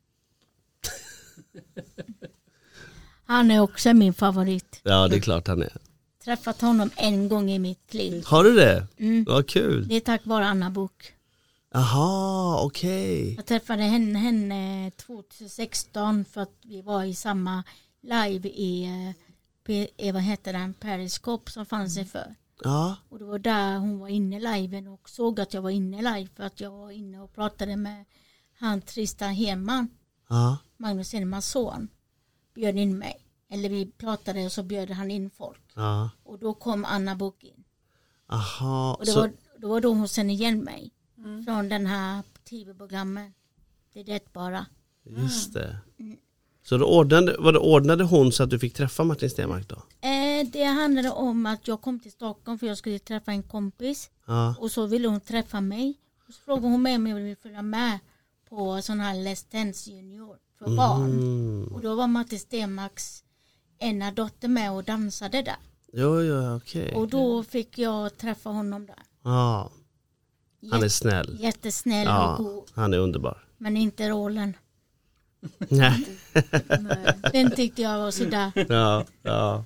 Han 3.26 3.52
är 3.52 3.60
också 3.60 3.94
min 3.94 4.14
favorit. 4.14 4.80
Ja, 4.84 5.08
det 5.08 5.16
är 5.16 5.20
klart 5.20 5.48
han 5.48 5.62
är. 5.62 5.78
Träffat 6.24 6.62
honom 6.62 6.90
en 6.96 7.30
gång 7.30 7.52
i 7.52 7.60
mitt 7.60 7.94
liv. 7.94 8.24
Har 8.26 8.44
du 8.44 8.56
det? 8.56 8.88
Mm. 8.98 9.24
Vad 9.28 9.48
kul. 9.48 9.88
Det 9.88 9.96
är 9.96 10.00
tack 10.00 10.26
vare 10.26 10.46
Anna 10.46 10.70
Bok. 10.70 11.14
Aha, 11.76 12.62
okej. 12.64 13.36
Jag 13.36 13.46
träffade 13.46 13.84
henne, 13.84 14.20
henne 14.20 14.92
2016 14.92 16.26
för 16.26 16.42
att 16.42 16.56
vi 16.64 16.82
var 16.82 17.04
i 17.04 17.16
samma 17.16 17.64
live 18.02 18.50
i, 18.50 18.84
eh, 19.98 20.14
vad 20.14 20.22
heter 20.22 20.54
den, 20.54 20.74
Periscope 20.74 21.52
som 21.52 21.66
fanns 21.66 21.94
sig 21.94 22.06
för. 22.06 22.36
Ja, 22.64 22.96
Och 23.10 23.20
det 23.20 23.26
var 23.26 23.40
där 23.40 23.78
hon 23.78 24.00
var 24.00 24.08
inne 24.08 24.38
i 24.38 24.40
liven 24.40 24.88
och 24.88 25.10
såg 25.10 25.40
att 25.40 25.54
jag 25.54 25.62
var 25.62 25.70
inne 25.70 26.00
i 26.00 26.02
live 26.02 26.30
för 26.36 26.44
att 26.44 26.62
jag 26.62 26.72
var 26.72 26.92
inne 26.92 27.22
och 27.22 27.36
pratade 27.36 27.76
med 27.76 28.06
han 28.60 28.82
Tristan 28.82 29.34
Hedman, 29.34 29.88
ja. 30.30 30.58
Magnus 30.78 31.14
Hedmans 31.14 31.46
son, 31.46 31.88
bjöd 32.54 32.78
in 32.78 32.98
mig. 32.98 33.21
Eller 33.52 33.70
vi 33.70 33.86
pratade 33.98 34.46
och 34.46 34.52
så 34.52 34.64
bjöd 34.64 34.90
han 34.90 35.12
in 35.12 35.30
folk. 35.30 35.62
ja. 35.76 36.10
Och 36.24 36.40
då 36.40 36.54
kom 36.54 36.86
Anna 36.86 37.16
Bok 37.16 37.44
in. 37.44 37.64
Aha. 38.28 38.96
Och 39.00 39.06
det 39.06 39.12
Så, 39.12 39.20
var, 39.20 39.32
då 39.58 39.68
var 39.68 39.82
då 39.82 39.94
hon 39.94 40.08
kände 40.08 40.34
igen 40.34 40.60
mig 40.64 40.92
från 41.46 41.70
den 41.70 41.86
här 41.86 42.24
tv-programmet. 42.50 43.32
Det 43.94 44.00
är 44.00 44.04
det 44.04 44.34
bara. 44.34 44.66
just 45.04 45.54
det. 45.54 45.78
Så 46.64 46.78
då 46.78 46.86
ordnade, 46.86 47.36
vad 47.40 47.54
då 47.54 47.60
ordnade 47.60 48.04
hon 48.04 48.32
så 48.32 48.44
att 48.44 48.50
du 48.50 48.60
fick 48.60 48.74
träffa 48.74 49.04
Martin 49.04 49.30
Stenmark 49.30 49.68
då? 49.70 49.76
Eh, 50.08 50.48
det 50.52 50.64
handlade 50.64 51.10
om 51.12 51.46
att 51.46 51.68
jag 51.68 51.82
kom 51.82 52.00
till 52.00 52.12
Stockholm 52.12 52.60
för 52.60 52.68
jag 52.68 52.78
skulle 52.78 53.00
träffa 53.00 53.32
en 53.32 53.44
kompis. 53.44 54.10
Ja, 54.28 54.56
Och 54.60 54.72
så 54.72 54.86
ville 54.86 55.08
hon 55.08 55.20
träffa 55.22 55.62
mig. 55.62 55.98
Och 56.28 56.34
så 56.34 56.42
frågade 56.42 56.68
hon 56.68 56.82
mig 56.82 56.96
om 56.96 57.08
jag 57.08 57.16
ville 57.16 57.36
följa 57.36 57.62
med 57.62 58.00
på 58.50 58.82
sån 58.82 59.00
här 59.00 59.16
Let's 59.16 59.46
Dance 59.52 59.90
Junior 59.92 60.38
för 60.60 60.76
barn. 60.78 61.12
mm. 61.12 61.68
Och 61.74 61.82
då 61.82 61.96
var 61.96 62.08
Martin 62.08 62.40
Stenmarks 62.40 63.21
ena 63.82 64.12
dotter 64.12 64.48
med 64.48 64.72
och 64.72 64.84
dansade 64.84 65.42
där. 65.42 65.56
Jo, 65.94 66.22
jo, 66.22 66.56
okej. 66.56 66.96
Och 66.96 67.08
då 67.08 67.44
fick 67.44 67.78
jag 67.78 68.18
träffa 68.18 68.50
honom 68.50 68.86
där. 68.86 68.96
Ja, 69.24 69.72
han 70.72 70.84
är 70.84 70.88
snäll. 70.90 71.38
Jättesnäll 71.40 72.06
Ja, 72.08 72.38
och 72.38 72.46
god. 72.46 72.64
han 72.74 72.94
är 72.94 72.98
underbar. 72.98 73.44
Men 73.58 73.78
inte 73.78 74.10
rollen. 74.10 74.54
Nej. 75.70 76.08
Den 77.32 77.52
tyckte 77.52 77.82
jag 77.82 77.98
var 78.00 78.12
sådär. 78.12 78.52
Ja, 78.70 79.06
ja. 79.22 79.66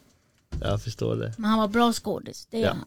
Jag 0.61 0.82
förstår 0.84 1.16
det. 1.16 1.34
Men 1.38 1.49
han 1.49 1.59
var 1.59 1.68
bra 1.68 1.93
skådis, 1.93 2.47
det 2.51 2.57
är 2.57 2.61
Ja. 2.66 2.70
han. 2.74 2.86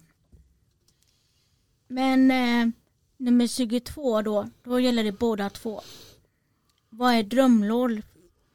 Men 1.89 2.31
eh, 2.31 2.73
nummer 3.17 3.47
22 3.47 4.23
då, 4.23 4.49
då 4.65 4.81
gäller 4.81 5.05
det 5.05 5.13
båda 5.13 5.51
två. 5.51 5.81
Vad 6.91 7.15
är 7.15 7.23
drömroll, 7.23 8.03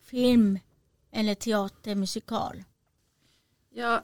film 0.04 0.60
eller 1.14 1.36
teater, 1.36 1.96
musikal? 1.96 2.64
Ja, 3.70 4.04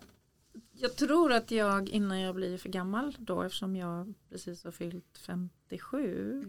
jag 0.74 0.95
tror 0.95 1.32
att 1.34 1.51
jag 1.51 1.89
innan 1.89 2.20
jag 2.20 2.36
blir 2.36 2.57
för 2.57 2.70
gammal 2.70 3.16
då 3.20 3.43
eftersom 3.43 3.76
jag 3.76 4.14
precis 4.30 4.64
har 4.64 4.72
fyllt 4.72 5.18
57. 5.26 6.45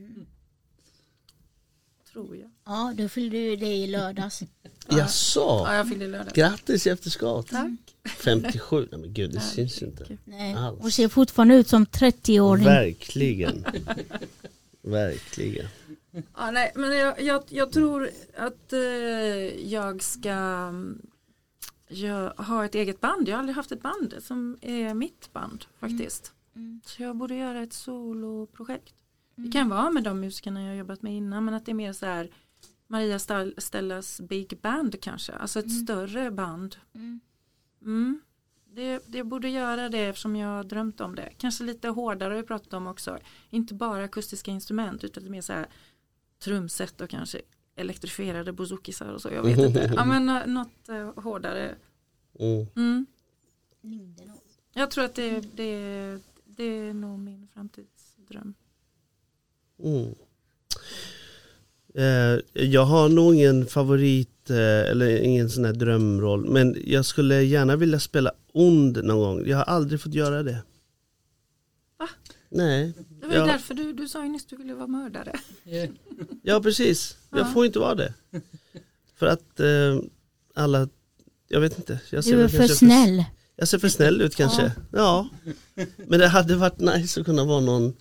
Tror 2.12 2.36
jag. 2.36 2.50
Ja, 2.64 2.92
du 2.96 3.08
fyllde 3.08 3.36
ju 3.38 3.56
det 3.56 3.74
i 3.74 3.86
lördags. 3.86 4.42
Jaså? 4.88 5.40
Ja, 5.40 5.74
jag 5.74 5.88
fyllde 5.88 6.04
i 6.04 6.08
lördag. 6.08 6.34
Grattis 6.34 6.86
i 6.86 6.90
efterskott. 6.90 7.48
Tack. 7.48 7.70
57, 8.04 8.88
nej 8.90 9.00
men 9.00 9.12
gud 9.12 9.30
det 9.30 9.36
Ja, 9.36 9.40
syns 9.42 9.82
inte. 9.82 10.18
Nej. 10.24 10.54
Alls. 10.54 10.80
Och 10.80 10.92
ser 10.92 11.08
fortfarande 11.08 11.54
ut 11.54 11.68
som 11.68 11.86
30-åring. 11.86 12.64
Verkligen. 12.64 13.66
Verkligen. 14.82 15.66
Ja, 16.36 16.50
nej, 16.50 16.72
men 16.74 16.96
jag, 16.96 17.20
jag, 17.22 17.42
jag 17.48 17.72
tror 17.72 18.10
att 18.36 18.72
eh, 18.72 18.80
jag 19.72 20.02
ska 20.02 20.30
mm, 20.30 21.10
jag 21.88 22.30
ha 22.30 22.64
ett 22.64 22.74
eget 22.74 23.00
band. 23.00 23.28
Jag 23.28 23.34
har 23.34 23.38
aldrig 23.38 23.56
haft 23.56 23.72
ett 23.72 23.82
band 23.82 24.14
som 24.20 24.58
är 24.60 24.94
mitt 24.94 25.32
band 25.32 25.64
faktiskt. 25.78 26.32
Mm. 26.54 26.80
Så 26.84 27.02
jag 27.02 27.16
borde 27.16 27.34
göra 27.34 27.62
ett 27.62 27.72
soloprojekt. 27.72 28.94
Det 29.34 29.52
kan 29.52 29.68
vara 29.68 29.90
med 29.90 30.04
de 30.04 30.20
musikerna 30.20 30.62
jag 30.62 30.68
har 30.68 30.74
jobbat 30.74 31.02
med 31.02 31.16
innan 31.16 31.44
men 31.44 31.54
att 31.54 31.66
det 31.66 31.72
är 31.72 31.74
mer 31.74 31.92
så 31.92 32.06
här 32.06 32.30
Maria 32.86 33.18
Stellas 33.58 34.20
Big 34.20 34.58
Band 34.62 35.02
kanske, 35.02 35.32
alltså 35.32 35.58
ett 35.58 35.82
större 35.82 36.30
band. 36.30 36.76
Mm. 36.94 37.20
Mm. 37.82 38.20
Det, 38.72 39.02
det 39.06 39.24
borde 39.24 39.48
göra 39.48 39.88
det 39.88 39.98
eftersom 39.98 40.36
jag 40.36 40.48
har 40.48 40.64
drömt 40.64 41.00
om 41.00 41.14
det. 41.14 41.32
Kanske 41.36 41.64
lite 41.64 41.88
hårdare 41.88 42.34
har 42.34 42.40
vi 42.40 42.46
pratat 42.46 42.72
om 42.72 42.86
också. 42.86 43.18
Inte 43.50 43.74
bara 43.74 44.04
akustiska 44.04 44.50
instrument 44.50 45.04
utan 45.04 45.30
mer 45.30 45.40
så 45.40 45.52
här 45.52 45.66
trumset 46.40 47.00
och 47.00 47.10
kanske 47.10 47.40
elektrifierade 47.76 48.52
bouzouki'sar 48.52 49.12
och 49.12 49.22
så. 49.22 49.28
Jag 49.28 49.42
vet 49.42 49.58
inte. 49.58 49.92
Ja 49.96 50.04
men 50.04 50.28
eh, 50.28 50.46
något 50.46 50.88
eh, 50.88 51.22
hårdare. 51.22 51.74
Mm. 52.38 52.66
Mm. 52.76 53.06
Jag 54.74 54.90
tror 54.90 55.04
att 55.04 55.14
det, 55.14 55.40
det, 55.56 56.18
det 56.44 56.64
är 56.64 56.94
nog 56.94 57.18
min 57.18 57.48
framtidsdröm. 57.54 58.54
Mm. 59.82 60.14
Eh, 61.94 62.40
jag 62.52 62.84
har 62.84 63.08
nog 63.08 63.34
ingen 63.34 63.66
favorit 63.66 64.50
eh, 64.50 64.90
eller 64.90 65.16
ingen 65.22 65.50
sån 65.50 65.64
här 65.64 65.72
drömroll 65.72 66.50
men 66.50 66.76
jag 66.84 67.04
skulle 67.04 67.42
gärna 67.42 67.76
vilja 67.76 68.00
spela 68.00 68.32
ond 68.52 69.04
någon 69.04 69.18
gång. 69.18 69.48
Jag 69.48 69.56
har 69.56 69.64
aldrig 69.64 70.00
fått 70.00 70.14
göra 70.14 70.42
det. 70.42 70.62
Nej, 72.52 72.92
Det 73.20 73.26
var 73.26 73.34
ju 73.34 73.40
Ja. 73.40 73.46
därför 73.46 73.74
du, 73.74 73.92
du 73.92 74.08
sa 74.08 74.22
ju 74.22 74.28
nyss 74.28 74.42
att 74.42 74.48
du 74.48 74.56
ville 74.56 74.74
vara 74.74 74.86
mördare. 74.86 75.40
Ja 76.42 76.60
precis. 76.62 77.16
Jag 77.30 77.40
Ja. 77.40 77.44
får 77.44 77.66
inte 77.66 77.78
vara 77.78 77.94
det. 77.94 78.14
För 79.16 79.26
att 79.26 79.60
eh, 79.60 79.98
alla, 80.54 80.88
jag 81.48 81.60
vet 81.60 81.78
inte. 81.78 82.00
Jag 82.10 82.24
ser 82.24 82.36
Du 82.36 82.42
är 82.42 82.48
för 82.48 82.66
snäll. 82.68 83.24
Jag 83.56 83.68
ser 83.68 83.78
för 83.78 83.88
snäll 83.88 84.20
ut 84.22 84.36
kanske. 84.36 84.72
Ja. 84.92 85.28
Men 85.96 86.20
det 86.20 86.28
hade 86.28 86.56
varit 86.56 86.78
nice 86.78 87.20
att 87.20 87.26
kunna 87.26 87.44
vara 87.44 87.60
någon 87.60 87.96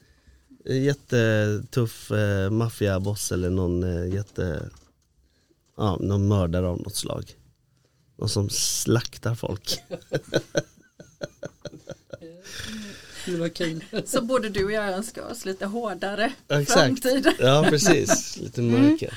eh, 0.65 0.81
jättetuff 0.83 2.11
eh, 2.11 2.49
maffiaboss 2.49 3.31
eller 3.31 3.49
någon 3.49 3.83
eh, 3.83 4.13
jätte, 4.15 4.69
ja, 5.77 5.97
någon 6.01 6.27
mördare 6.27 6.67
av 6.67 6.77
något 6.81 6.95
slag. 6.95 7.35
Någon 8.17 8.29
som 8.29 8.49
slaktar 8.49 9.35
folk. 9.35 9.79
Var 13.27 13.49
kul. 13.49 13.83
Så 14.05 14.21
både 14.21 14.49
du 14.49 14.65
och 14.65 14.71
jag 14.71 14.89
önskar 14.89 15.31
oss 15.31 15.45
lite 15.45 15.65
hårdare 15.65 16.33
Exakt. 16.47 16.71
framtid. 16.73 17.27
Ja 17.39 17.65
precis, 17.69 18.37
lite 18.37 18.61
mörker. 18.61 19.13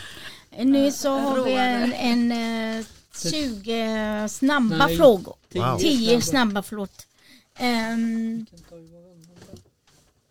Nu 0.59 0.93
så 0.93 1.19
har 1.19 1.45
vi 1.45 1.53
en, 1.53 1.93
en 1.93 2.33
eh, 2.79 2.87
20 3.31 4.29
snabba 4.29 4.87
Nej. 4.87 4.97
frågor. 4.97 5.37
Wow. 5.55 5.79
10 5.79 6.21
snabba, 6.21 6.63
förlåt. 6.63 7.07
Um, 7.61 8.47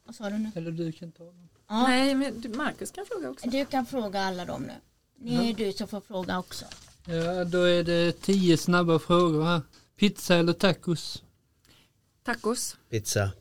vad 0.05 0.15
sa 0.15 0.29
du 0.29 0.37
nu? 0.37 0.51
Eller 0.55 0.71
du 0.71 0.91
kan 0.91 1.11
ta 1.11 1.23
dem. 1.23 1.49
Ja, 1.67 1.87
Nej, 1.87 2.15
men 2.15 2.43
Marcus 2.55 2.91
kan 2.91 3.05
fråga 3.05 3.29
också. 3.29 3.49
du 3.49 3.65
kan 3.65 3.85
fråga 3.85 4.21
alla 4.21 4.45
dem 4.45 4.61
nu. 4.63 4.73
Det 5.17 5.49
är 5.49 5.53
du 5.53 5.73
som 5.73 5.87
får 5.87 6.01
fråga 6.01 6.39
också. 6.39 6.65
Ja, 7.05 7.43
då 7.43 7.63
är 7.63 7.83
det 7.83 8.21
tio 8.21 8.57
snabba 8.57 8.99
frågor 8.99 9.43
här. 9.43 9.61
Pizza 9.95 10.35
eller 10.35 10.53
tacos? 10.53 11.23
Tacos. 12.23 12.77
Pizza, 12.89 13.31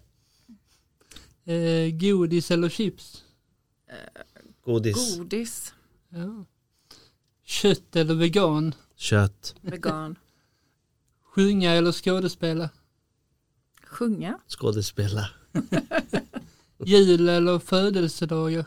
Eh, 1.45 1.91
godis 1.93 2.51
eller 2.51 2.69
chips? 2.69 3.25
godis, 4.65 5.17
Godis. 5.19 5.75
Ja. 6.09 6.45
Kött 7.45 7.97
eller 7.97 8.15
vegan? 8.15 8.75
kött, 8.97 9.55
Vegan. 9.61 10.19
Sjunga 11.23 11.71
eller 11.73 11.93
skådespela? 11.93 12.71
Sjunga. 13.85 14.39
skådespela, 14.49 15.29
Jul 16.85 17.29
eller 17.29 17.59
födelsedagar? 17.59 18.65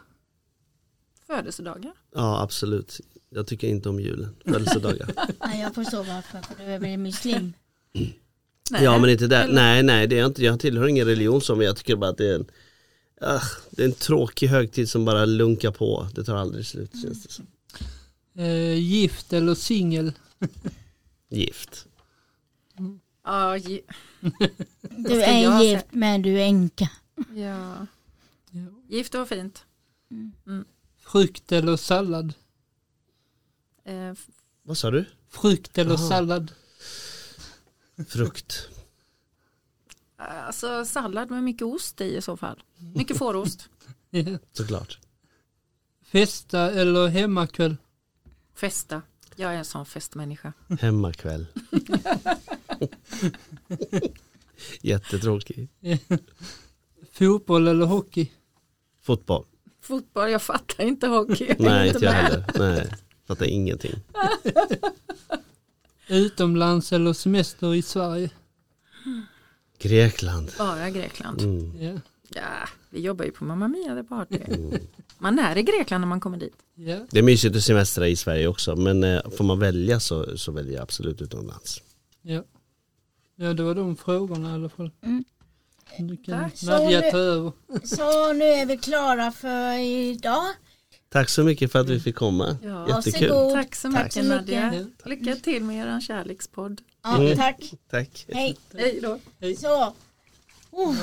Födelsedagar. 1.28 1.94
ja 2.14 2.42
absolut. 2.42 3.00
Jag 3.30 3.48
tycker 3.48 3.68
inte 3.68 3.90
om 3.90 4.00
julen, 4.00 4.36
födelsedagar. 4.46 5.12
Nej, 5.46 5.62
jag 5.62 5.76
förstår 5.76 6.04
varför, 6.04 6.42
för 6.42 6.56
du 6.56 6.64
är 6.64 6.98
muslim. 6.98 7.54
Nej. 8.72 8.84
Ja 8.84 8.98
men 9.00 9.10
inte 9.10 9.28
där, 9.28 9.44
Eller- 9.44 9.54
nej 9.54 9.84
nej 9.84 10.08
det 10.08 10.16
är 10.16 10.20
jag 10.20 10.30
inte, 10.30 10.44
jag 10.44 10.60
tillhör 10.60 10.88
ingen 10.88 11.06
religion 11.08 11.42
som 11.42 11.62
jag 11.62 11.78
tycker 11.78 11.96
bara 11.96 12.10
att 12.10 12.18
det 12.18 12.28
är 12.30 12.36
en 12.36 12.46
ah, 13.22 13.42
Det 13.72 13.82
är 13.82 13.86
en 13.86 13.94
tråkig 13.94 14.48
högtid 14.48 14.90
som 14.90 15.06
bara 15.06 15.26
lunkar 15.26 15.72
på, 15.72 16.08
det 16.16 16.24
tar 16.24 16.36
aldrig 16.36 16.66
slut 16.66 16.92
känns 17.02 17.24
det 17.24 17.32
som. 17.32 17.48
Eh, 18.36 18.74
gift 18.80 19.34
eller 19.34 19.56
singel? 19.56 20.14
Gift. 21.30 21.86
Ja, 23.24 23.58
ge- 23.58 23.82
Du 24.98 25.22
är 25.24 25.62
gift 25.64 25.86
men 25.92 26.22
du 26.22 26.42
är 26.42 26.46
änka. 26.46 26.90
ja. 27.36 27.88
Ja. 28.52 28.62
Gift 28.90 29.16
och 29.16 29.28
fint. 29.30 29.66
Frukt 31.00 31.52
eller 31.52 31.78
sallad? 31.78 32.34
F- 33.86 34.28
Vad 34.64 34.78
sa 34.78 34.92
du? 34.92 35.06
Frukt 35.30 35.78
eller 35.78 35.94
Aha. 35.96 36.10
sallad? 36.10 36.52
Frukt. 38.08 38.70
alltså 40.18 40.86
sallad 40.86 41.30
med 41.30 41.44
mycket 41.44 41.62
ost 41.66 42.02
i 42.02 42.16
i 42.16 42.22
så 42.22 42.38
fall. 42.38 42.64
Mycket 42.96 43.18
fårost. 43.18 43.70
Ja. 44.16 44.38
Såklart. 44.52 45.00
Festa 46.04 46.72
eller 46.72 47.08
hemmakväll? 47.08 47.78
Festa. 48.56 49.02
Jag 49.36 49.54
är 49.54 49.58
en 49.58 49.66
sån 49.66 49.86
festmänniska. 49.86 50.54
Hemmakväll. 50.80 51.46
Jättetråkig. 54.82 55.70
Fotboll 57.12 57.68
eller 57.68 57.86
hockey? 57.86 58.32
Fotboll. 59.02 59.46
Fotboll, 59.82 60.32
jag 60.32 60.42
fattar 60.42 60.84
inte 60.84 61.08
hockey. 61.08 61.46
Jag 61.48 61.60
Nej, 61.60 61.88
inte 61.88 62.06
jag 62.06 62.12
heller. 62.12 62.46
Nej, 62.56 62.92
fattar 63.28 63.46
ingenting. 63.46 63.96
Utomlands 66.08 66.94
eller 66.94 67.14
semester 67.14 67.76
i 67.76 67.82
Sverige? 67.82 68.30
Grekland. 69.80 70.52
Bara 70.58 70.90
Grekland. 70.90 71.42
Mm. 71.42 71.82
Ja. 71.82 72.00
Ja, 72.36 72.68
vi 72.90 73.02
jobbar 73.02 73.26
ju 73.26 73.32
på 73.32 73.44
Mamma 73.44 73.68
Mia 73.68 73.96
det 73.96 74.04
party. 74.04 74.40
Mm. 74.48 74.80
Man 75.18 75.40
är 75.40 75.58
i 75.58 75.64
Grekland 75.64 76.02
när 76.02 76.08
man 76.08 76.20
kommer 76.20 76.38
dit. 76.38 76.56
Ja. 76.76 76.98
Det 77.12 77.20
är 77.20 77.24
mysigt 77.24 77.56
att 77.56 77.64
semestra 77.64 78.08
i 78.08 78.16
Sverige 78.16 78.48
också 78.48 78.76
men 78.76 79.04
eh, 79.04 79.30
får 79.38 79.44
man 79.44 79.60
välja 79.60 80.00
så, 80.00 80.38
så 80.38 80.52
väljer 80.52 80.74
jag 80.74 80.84
absolut 80.84 81.22
utomlands. 81.22 81.82
Ja. 82.22 82.44
ja, 83.36 83.54
det 83.54 83.64
var 83.64 83.76
de 83.76 83.96
frågorna 83.96 84.50
i 84.52 84.54
alla 84.54 84.70
fall. 84.70 84.92
Mm. 85.04 85.24
Du 85.98 86.18
kan 86.18 86.40
Tack. 86.40 86.64
Nadja 86.64 87.02
ta 87.12 87.18
över. 87.18 87.52
Så 87.84 88.34
nu 88.34 88.44
är 88.44 88.66
vi 88.66 88.78
klara 88.78 89.32
för 89.32 89.80
idag. 89.80 90.46
Tack 91.14 91.30
så 91.30 91.44
mycket 91.44 91.72
för 91.72 91.80
att 91.80 91.90
vi 91.90 92.00
fick 92.00 92.16
komma. 92.16 92.58
Ja. 92.64 92.88
Jättekul. 92.88 93.30
Varsågod. 93.30 93.54
Tack 93.54 93.76
så 93.76 93.92
Tack 93.92 94.04
mycket 94.04 94.16
mycket. 94.26 94.30
Nadja. 94.30 94.86
Lycka 95.06 95.36
till 95.36 95.64
med 95.64 95.88
er 95.88 96.00
kärlekspodd. 96.02 96.82
Ja, 97.04 97.18
Mm. 97.22 97.38
tack. 97.38 97.74
Tack. 97.92 98.26
Hej. 98.34 98.58
Hej 98.74 99.00
då. 99.02 99.20
Så. 99.58 99.94
Oh. 100.72 100.96